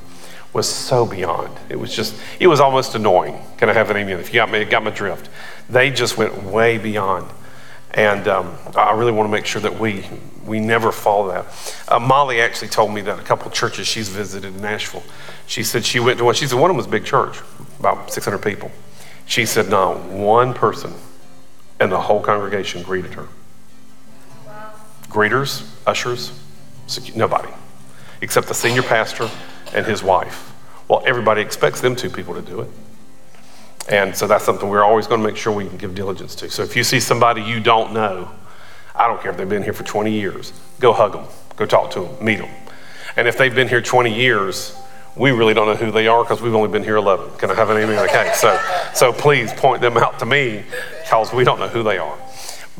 was 0.53 0.67
so 0.67 1.05
beyond. 1.05 1.55
It 1.69 1.75
was 1.75 1.95
just, 1.95 2.15
it 2.39 2.47
was 2.47 2.59
almost 2.59 2.95
annoying. 2.95 3.39
Can 3.57 3.69
I 3.69 3.73
have 3.73 3.91
an 3.91 3.97
amen? 3.97 4.19
If 4.19 4.33
you 4.33 4.39
got 4.39 4.49
me, 4.49 4.63
got 4.65 4.83
my 4.83 4.89
drift. 4.89 5.29
They 5.69 5.91
just 5.91 6.17
went 6.17 6.41
way 6.43 6.79
beyond. 6.79 7.29
And 7.91 8.27
um, 8.27 8.57
I 8.75 8.93
really 8.93 9.11
want 9.11 9.27
to 9.27 9.31
make 9.31 9.45
sure 9.45 9.61
that 9.61 9.79
we, 9.79 10.03
we 10.45 10.59
never 10.59 10.91
follow 10.91 11.29
that. 11.29 11.45
Uh, 11.87 11.99
Molly 11.99 12.41
actually 12.41 12.69
told 12.69 12.91
me 12.91 13.01
that 13.01 13.19
a 13.19 13.21
couple 13.21 13.51
churches 13.51 13.85
she's 13.85 14.09
visited 14.09 14.55
in 14.55 14.61
Nashville, 14.61 15.03
she 15.45 15.63
said 15.63 15.85
she 15.85 15.99
went 15.99 16.17
to 16.17 16.25
one, 16.25 16.33
she 16.33 16.47
said 16.47 16.59
one 16.59 16.71
of 16.71 16.73
them 16.73 16.77
was 16.77 16.87
a 16.87 16.89
big 16.89 17.05
church, 17.05 17.39
about 17.79 18.11
600 18.11 18.39
people. 18.39 18.71
She 19.27 19.45
said 19.45 19.69
not 19.69 20.05
one 20.05 20.55
person 20.55 20.93
and 21.79 21.91
the 21.91 22.01
whole 22.01 22.21
congregation 22.21 22.81
greeted 22.81 23.13
her. 23.13 23.27
Greeters, 25.17 25.67
ushers, 25.87 26.31
nobody, 27.15 27.49
except 28.21 28.47
the 28.47 28.53
senior 28.53 28.83
pastor 28.83 29.27
and 29.73 29.83
his 29.83 30.03
wife. 30.03 30.53
Well, 30.87 31.01
everybody 31.07 31.41
expects 31.41 31.81
them 31.81 31.95
two 31.95 32.11
people 32.11 32.35
to 32.35 32.41
do 32.43 32.61
it. 32.61 32.69
And 33.89 34.15
so 34.15 34.27
that's 34.27 34.45
something 34.45 34.69
we're 34.69 34.83
always 34.83 35.07
going 35.07 35.19
to 35.19 35.27
make 35.27 35.35
sure 35.35 35.51
we 35.51 35.67
can 35.67 35.77
give 35.77 35.95
diligence 35.95 36.35
to. 36.35 36.51
So 36.51 36.61
if 36.61 36.75
you 36.75 36.83
see 36.83 36.99
somebody 36.99 37.41
you 37.41 37.59
don't 37.59 37.93
know, 37.93 38.29
I 38.93 39.07
don't 39.07 39.19
care 39.19 39.31
if 39.31 39.37
they've 39.37 39.49
been 39.49 39.63
here 39.63 39.73
for 39.73 39.83
20 39.83 40.11
years, 40.11 40.53
go 40.79 40.93
hug 40.93 41.13
them, 41.13 41.25
go 41.55 41.65
talk 41.65 41.89
to 41.93 42.01
them, 42.01 42.23
meet 42.23 42.37
them. 42.37 42.49
And 43.15 43.27
if 43.27 43.39
they've 43.39 43.55
been 43.55 43.69
here 43.69 43.81
20 43.81 44.13
years, 44.13 44.77
we 45.15 45.31
really 45.31 45.55
don't 45.55 45.65
know 45.65 45.75
who 45.75 45.89
they 45.89 46.07
are 46.07 46.23
because 46.23 46.43
we've 46.43 46.53
only 46.53 46.69
been 46.69 46.83
here 46.83 46.97
11. 46.97 47.39
Can 47.39 47.49
I 47.49 47.55
have 47.55 47.71
an 47.71 47.77
amen? 47.77 47.97
Okay, 48.07 48.33
so, 48.35 48.55
so 48.93 49.11
please 49.11 49.51
point 49.53 49.81
them 49.81 49.97
out 49.97 50.19
to 50.19 50.27
me 50.27 50.63
because 51.01 51.33
we 51.33 51.43
don't 51.43 51.57
know 51.57 51.69
who 51.69 51.81
they 51.81 51.97
are. 51.97 52.19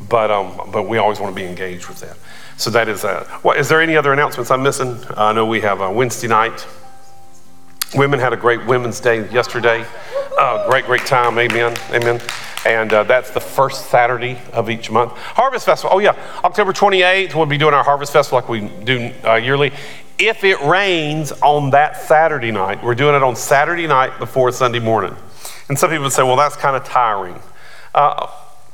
But, 0.08 0.30
um, 0.30 0.70
but 0.72 0.88
we 0.88 0.98
always 0.98 1.18
want 1.20 1.34
to 1.34 1.40
be 1.40 1.46
engaged 1.46 1.88
with 1.88 2.00
that. 2.00 2.16
So 2.56 2.70
that 2.70 2.88
is 2.88 3.02
that. 3.02 3.26
What, 3.44 3.58
is 3.58 3.68
there 3.68 3.80
any 3.80 3.96
other 3.96 4.12
announcements 4.12 4.50
I'm 4.50 4.62
missing? 4.62 4.96
Uh, 5.10 5.14
I 5.16 5.32
know 5.32 5.46
we 5.46 5.60
have 5.60 5.80
a 5.80 5.90
Wednesday 5.90 6.28
night. 6.28 6.66
Women 7.94 8.20
had 8.20 8.32
a 8.32 8.36
great 8.36 8.66
Women's 8.66 9.00
Day 9.00 9.30
yesterday. 9.30 9.84
Uh, 10.38 10.68
great, 10.68 10.84
great 10.84 11.06
time. 11.06 11.38
Amen. 11.38 11.76
Amen. 11.90 12.20
And 12.66 12.92
uh, 12.92 13.04
that's 13.04 13.30
the 13.30 13.40
first 13.40 13.86
Saturday 13.90 14.38
of 14.52 14.68
each 14.70 14.90
month. 14.90 15.12
Harvest 15.12 15.66
Festival. 15.66 15.96
Oh, 15.96 15.98
yeah. 16.00 16.16
October 16.44 16.72
28th, 16.72 17.34
we'll 17.34 17.46
be 17.46 17.58
doing 17.58 17.74
our 17.74 17.84
Harvest 17.84 18.12
Festival 18.12 18.40
like 18.40 18.48
we 18.48 18.68
do 18.84 19.12
uh, 19.24 19.36
yearly. 19.36 19.72
If 20.18 20.42
it 20.44 20.60
rains 20.62 21.32
on 21.32 21.70
that 21.70 21.96
Saturday 21.96 22.50
night, 22.50 22.82
we're 22.82 22.96
doing 22.96 23.14
it 23.14 23.22
on 23.22 23.36
Saturday 23.36 23.86
night 23.86 24.18
before 24.18 24.50
Sunday 24.52 24.80
morning. 24.80 25.14
And 25.68 25.78
some 25.78 25.90
people 25.90 26.10
say, 26.10 26.24
well, 26.24 26.36
that's 26.36 26.56
kind 26.56 26.76
of 26.76 26.84
tiring. 26.84 27.40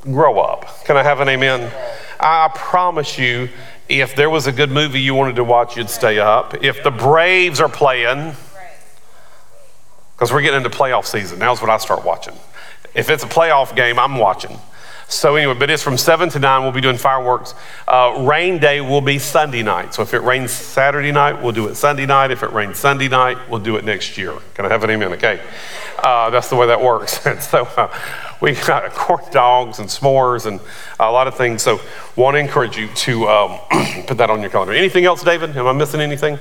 Grow 0.04 0.38
up. 0.38 0.84
Can 0.84 0.96
I 0.96 1.02
have 1.02 1.20
an 1.20 1.28
amen? 1.28 1.72
I 2.20 2.50
promise 2.54 3.18
you, 3.18 3.48
if 3.88 4.14
there 4.14 4.30
was 4.30 4.46
a 4.46 4.52
good 4.52 4.70
movie 4.70 5.00
you 5.00 5.14
wanted 5.14 5.36
to 5.36 5.44
watch, 5.44 5.76
you'd 5.76 5.90
stay 5.90 6.18
up. 6.18 6.62
If 6.62 6.82
the 6.82 6.90
Braves 6.90 7.60
are 7.60 7.68
playing, 7.68 8.34
because 10.14 10.32
we're 10.32 10.42
getting 10.42 10.64
into 10.64 10.70
playoff 10.70 11.06
season. 11.06 11.38
Now's 11.38 11.60
when 11.60 11.70
I 11.70 11.76
start 11.78 12.04
watching. 12.04 12.34
If 12.94 13.10
it's 13.10 13.24
a 13.24 13.26
playoff 13.26 13.74
game, 13.74 13.98
I'm 13.98 14.16
watching. 14.16 14.58
So 15.08 15.36
anyway, 15.36 15.54
but 15.54 15.68
it's 15.70 15.82
from 15.82 15.98
7 15.98 16.30
to 16.30 16.38
9. 16.38 16.62
We'll 16.62 16.72
be 16.72 16.80
doing 16.80 16.96
fireworks. 16.96 17.54
Uh, 17.86 18.24
rain 18.26 18.58
day 18.58 18.80
will 18.80 19.00
be 19.00 19.18
Sunday 19.18 19.62
night. 19.62 19.92
So 19.92 20.02
if 20.02 20.14
it 20.14 20.20
rains 20.20 20.50
Saturday 20.50 21.12
night, 21.12 21.42
we'll 21.42 21.52
do 21.52 21.68
it 21.68 21.74
Sunday 21.74 22.06
night. 22.06 22.30
If 22.30 22.42
it 22.42 22.52
rains 22.52 22.78
Sunday 22.78 23.08
night, 23.08 23.36
we'll 23.50 23.60
do 23.60 23.76
it 23.76 23.84
next 23.84 24.16
year. 24.16 24.34
Can 24.54 24.64
I 24.64 24.68
have 24.68 24.82
an 24.82 24.90
amen? 24.90 25.12
Okay. 25.14 25.42
Uh, 26.02 26.30
that's 26.30 26.48
the 26.48 26.56
way 26.56 26.66
that 26.68 26.80
works. 26.80 27.20
So 27.40 27.64
uh, 27.76 27.94
we 28.44 28.52
got 28.52 28.90
corn 28.94 29.24
dogs 29.30 29.78
and 29.78 29.88
s'mores 29.88 30.44
and 30.44 30.60
a 31.00 31.10
lot 31.10 31.26
of 31.26 31.34
things. 31.34 31.62
So 31.62 31.80
want 32.14 32.34
to 32.34 32.38
encourage 32.38 32.76
you 32.76 32.88
to 32.88 33.26
um, 33.26 33.58
put 34.06 34.18
that 34.18 34.28
on 34.28 34.42
your 34.42 34.50
calendar. 34.50 34.74
Anything 34.74 35.06
else, 35.06 35.22
David? 35.22 35.56
Am 35.56 35.66
I 35.66 35.72
missing 35.72 36.00
anything? 36.00 36.38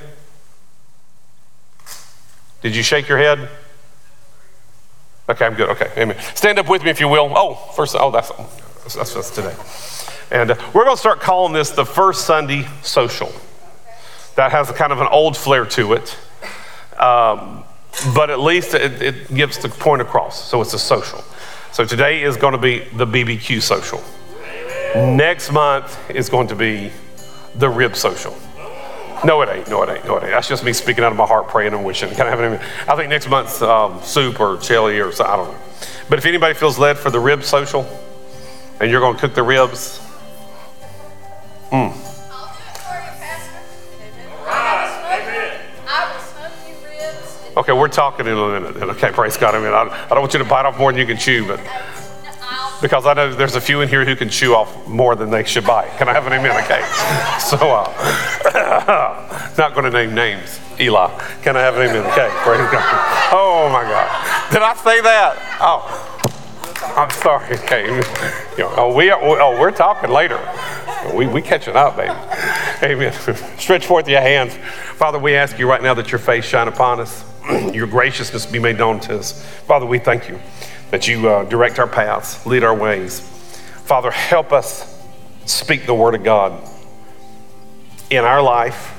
Did 2.62 2.76
you 2.76 2.84
shake 2.84 3.08
your 3.08 3.18
head? 3.18 3.50
Okay, 5.30 5.46
I'm 5.46 5.54
good. 5.54 5.70
Okay, 5.70 5.90
amen. 5.98 6.18
Stand 6.36 6.60
up 6.60 6.70
with 6.70 6.84
me 6.84 6.90
if 6.90 7.00
you 7.00 7.08
will. 7.08 7.32
Oh, 7.36 7.56
first, 7.76 7.96
oh, 7.98 8.12
that's 8.12 8.32
that's, 8.96 9.14
that's 9.14 9.30
today. 9.30 9.56
And 10.38 10.52
uh, 10.52 10.56
we're 10.74 10.84
going 10.84 10.96
to 10.96 11.00
start 11.00 11.22
calling 11.22 11.54
this 11.54 11.72
the 11.72 11.86
first 11.86 12.26
Sunday 12.26 12.68
social. 12.82 13.32
That 14.36 14.52
has 14.52 14.70
a 14.70 14.74
kind 14.74 14.92
of 14.92 15.00
an 15.00 15.08
old 15.08 15.38
flair 15.38 15.66
to 15.66 15.94
it, 15.94 16.18
um, 17.00 17.64
but 18.14 18.30
at 18.30 18.40
least 18.40 18.74
it, 18.74 19.02
it 19.02 19.34
gets 19.34 19.58
the 19.58 19.70
point 19.70 20.02
across. 20.02 20.50
So 20.50 20.60
it's 20.62 20.74
a 20.74 20.80
social. 20.80 21.24
So 21.74 21.84
today 21.84 22.22
is 22.22 22.38
going 22.38 22.52
to 22.52 22.60
be 22.60 22.82
the 22.94 23.08
BBQ 23.08 23.60
social. 23.60 24.00
Next 24.96 25.52
month 25.52 25.98
is 26.08 26.30
going 26.30 26.48
to 26.50 26.56
be 26.56 26.92
the 27.56 27.68
rib 27.68 27.96
social. 27.96 28.38
No, 29.26 29.42
it 29.42 29.50
ain't. 29.50 29.68
No, 29.68 29.82
it 29.82 29.90
ain't. 29.90 30.06
No, 30.06 30.18
it 30.18 30.24
ain't. 30.24 30.34
That's 30.34 30.48
just 30.48 30.64
me 30.64 30.72
speaking 30.72 31.04
out 31.04 31.12
of 31.12 31.18
my 31.18 31.26
heart, 31.26 31.48
praying 31.48 31.74
and 31.74 31.84
wishing. 31.84 32.12
Can 32.12 32.28
I 32.28 32.30
have 32.30 32.40
any? 32.42 32.64
I 32.88 32.96
think 32.96 33.10
next 33.10 33.28
month's 33.28 33.60
um, 33.64 34.00
soup 34.04 34.40
or 34.40 34.58
chili 34.58 35.00
or. 35.00 35.08
I 35.14 35.36
don't 35.36 35.52
know. 35.52 35.58
But 36.10 36.20
if 36.20 36.28
anybody 36.28 36.54
feels 36.54 36.78
led 36.78 36.96
for 36.96 37.10
the 37.10 37.20
rib 37.20 37.42
social, 37.42 37.88
and 38.80 38.92
you're 38.92 39.02
going 39.02 39.16
to 39.16 39.20
cook 39.20 39.34
the 39.34 39.42
ribs, 39.42 40.00
mm. 41.72 42.13
Okay, 47.56 47.72
we're 47.72 47.88
talking 47.88 48.26
in 48.26 48.34
a 48.34 48.60
minute. 48.60 48.76
Okay, 48.96 49.12
praise 49.12 49.38
God. 49.38 49.54
I 49.54 49.60
mean, 49.60 49.74
I, 49.74 49.84
I 50.06 50.10
don't 50.10 50.22
want 50.22 50.34
you 50.34 50.40
to 50.40 50.46
bite 50.46 50.66
off 50.66 50.78
more 50.80 50.92
than 50.92 51.00
you 51.00 51.06
can 51.06 51.18
chew, 51.18 51.46
but 51.46 51.60
because 52.82 53.06
I 53.06 53.14
know 53.14 53.34
there's 53.34 53.56
a 53.56 53.62
few 53.62 53.82
in 53.82 53.90
here 53.90 54.04
who 54.04 54.16
can 54.16 54.30
chew 54.30 54.56
off 54.56 54.88
more 54.88 55.16
than 55.16 55.30
they 55.30 55.44
should 55.44 55.66
bite. 55.66 55.90
Can 55.98 56.10
I 56.10 56.14
have 56.14 56.28
an 56.28 56.34
amen? 56.34 56.64
Okay. 56.64 56.82
So, 57.44 57.58
uh, 57.58 59.54
not 59.58 59.76
going 59.76 59.84
to 59.84 59.92
name 59.92 60.16
names. 60.16 60.60
Eli. 60.80 61.10
Can 61.44 61.56
I 61.56 61.60
have 61.60 61.76
an 61.76 61.88
amen? 61.88 62.06
Okay. 62.12 62.30
Praise 62.42 62.72
God. 62.72 63.32
Oh 63.32 63.70
my 63.72 63.84
God. 63.84 64.52
Did 64.52 64.62
I 64.62 64.74
say 64.76 65.02
that? 65.02 65.38
Oh. 65.60 66.10
I'm 66.96 67.10
sorry. 67.10 67.56
Okay. 67.60 67.86
You 68.58 68.64
know, 68.64 68.74
oh, 68.78 68.96
we 68.96 69.10
are, 69.10 69.20
oh, 69.22 69.60
we're 69.60 69.72
talking 69.72 70.10
later. 70.10 70.40
We, 71.14 71.28
we 71.28 71.42
catching 71.42 71.76
up, 71.76 71.98
baby. 71.98 72.14
Amen. 72.82 73.14
Stretch 73.58 73.86
forth 73.86 74.08
your 74.08 74.22
hands. 74.22 74.56
Father, 74.96 75.20
we 75.20 75.36
ask 75.36 75.60
you 75.60 75.70
right 75.70 75.82
now 75.84 75.94
that 75.94 76.12
your 76.12 76.20
face 76.20 76.46
shine 76.46 76.68
upon 76.68 77.00
us, 77.00 77.24
your 77.74 77.88
graciousness 77.88 78.46
be 78.46 78.60
made 78.60 78.78
known 78.78 79.00
to 79.02 79.20
us. 79.20 79.44
Father, 79.68 79.86
we 79.86 80.00
thank 80.00 80.30
you 80.30 80.40
that 80.92 81.08
you 81.08 81.28
uh, 81.28 81.44
direct 81.46 81.80
our 81.80 81.88
paths, 81.88 82.46
lead 82.46 82.64
our 82.64 82.76
ways. 82.76 83.20
Father, 83.86 84.12
help 84.12 84.52
us 84.52 84.90
speak 85.46 85.86
the 85.86 85.94
word 85.94 86.16
of 86.16 86.24
God 86.24 86.62
in 88.10 88.24
our 88.24 88.42
life, 88.42 88.94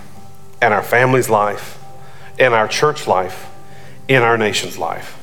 in 0.61 0.73
our 0.73 0.83
family's 0.83 1.31
life, 1.31 1.79
in 2.39 2.53
our 2.53 2.69
church 2.69 3.07
life, 3.07 3.49
in 4.09 4.23
our 4.23 4.37
nation's 4.37 4.77
life, 4.77 5.19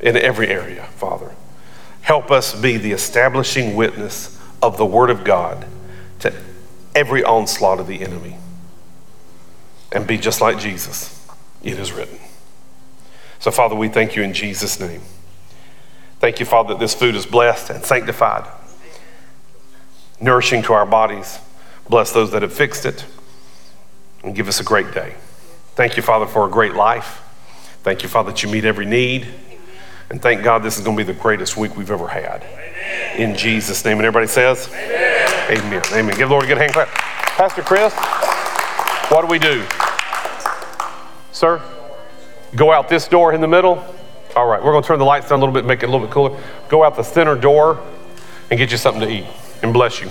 in 0.00 0.16
every 0.16 0.48
area, 0.48 0.84
Father. 0.96 1.34
Help 2.02 2.30
us 2.30 2.58
be 2.60 2.76
the 2.76 2.92
establishing 2.92 3.76
witness 3.76 4.38
of 4.62 4.76
the 4.76 4.86
word 4.86 5.10
of 5.10 5.24
God 5.24 5.66
to 6.20 6.32
every 6.94 7.24
onslaught 7.24 7.80
of 7.80 7.86
the 7.86 8.00
enemy 8.00 8.36
and 9.90 10.06
be 10.06 10.18
just 10.18 10.40
like 10.40 10.58
Jesus. 10.58 11.26
It 11.62 11.78
is 11.78 11.92
written. 11.92 12.18
So, 13.42 13.50
Father, 13.50 13.74
we 13.74 13.88
thank 13.88 14.14
you 14.14 14.22
in 14.22 14.34
Jesus' 14.34 14.78
name. 14.78 15.00
Thank 16.20 16.38
you, 16.38 16.46
Father, 16.46 16.74
that 16.74 16.78
this 16.78 16.94
food 16.94 17.16
is 17.16 17.26
blessed 17.26 17.70
and 17.70 17.84
sanctified, 17.84 18.48
nourishing 20.20 20.62
to 20.62 20.74
our 20.74 20.86
bodies. 20.86 21.40
Bless 21.90 22.12
those 22.12 22.30
that 22.30 22.42
have 22.42 22.52
fixed 22.52 22.86
it 22.86 23.04
and 24.22 24.32
give 24.32 24.46
us 24.46 24.60
a 24.60 24.62
great 24.62 24.94
day. 24.94 25.16
Thank 25.74 25.96
you, 25.96 26.04
Father, 26.04 26.26
for 26.26 26.46
a 26.46 26.50
great 26.52 26.74
life. 26.74 27.20
Thank 27.82 28.04
you, 28.04 28.08
Father, 28.08 28.30
that 28.30 28.44
you 28.44 28.48
meet 28.48 28.64
every 28.64 28.86
need. 28.86 29.26
And 30.08 30.22
thank 30.22 30.44
God 30.44 30.62
this 30.62 30.78
is 30.78 30.84
going 30.84 30.96
to 30.96 31.04
be 31.04 31.12
the 31.12 31.18
greatest 31.18 31.56
week 31.56 31.76
we've 31.76 31.90
ever 31.90 32.06
had. 32.06 32.46
In 33.18 33.36
Jesus' 33.36 33.84
name. 33.84 33.96
And 33.98 34.06
everybody 34.06 34.28
says, 34.28 34.68
Amen. 34.72 35.58
Amen. 35.58 35.82
Amen. 35.92 36.16
Give 36.16 36.28
the 36.28 36.32
Lord 36.32 36.44
a 36.44 36.46
good 36.46 36.58
hand 36.58 36.74
clap. 36.74 36.86
Pastor 36.86 37.62
Chris, 37.62 37.92
what 39.10 39.22
do 39.22 39.26
we 39.26 39.40
do? 39.40 39.66
Sir? 41.32 41.60
Go 42.54 42.70
out 42.72 42.88
this 42.88 43.08
door 43.08 43.32
in 43.32 43.40
the 43.40 43.48
middle. 43.48 43.82
All 44.36 44.46
right, 44.46 44.62
we're 44.62 44.72
going 44.72 44.82
to 44.82 44.86
turn 44.86 44.98
the 44.98 45.04
lights 45.04 45.28
down 45.28 45.38
a 45.38 45.40
little 45.40 45.54
bit, 45.54 45.64
make 45.64 45.82
it 45.82 45.86
a 45.86 45.90
little 45.90 46.06
bit 46.06 46.12
cooler. 46.12 46.38
Go 46.68 46.84
out 46.84 46.96
the 46.96 47.02
center 47.02 47.34
door 47.34 47.82
and 48.50 48.58
get 48.58 48.70
you 48.70 48.76
something 48.76 49.02
to 49.02 49.08
eat. 49.08 49.26
And 49.62 49.72
bless 49.72 50.00
you. 50.00 50.10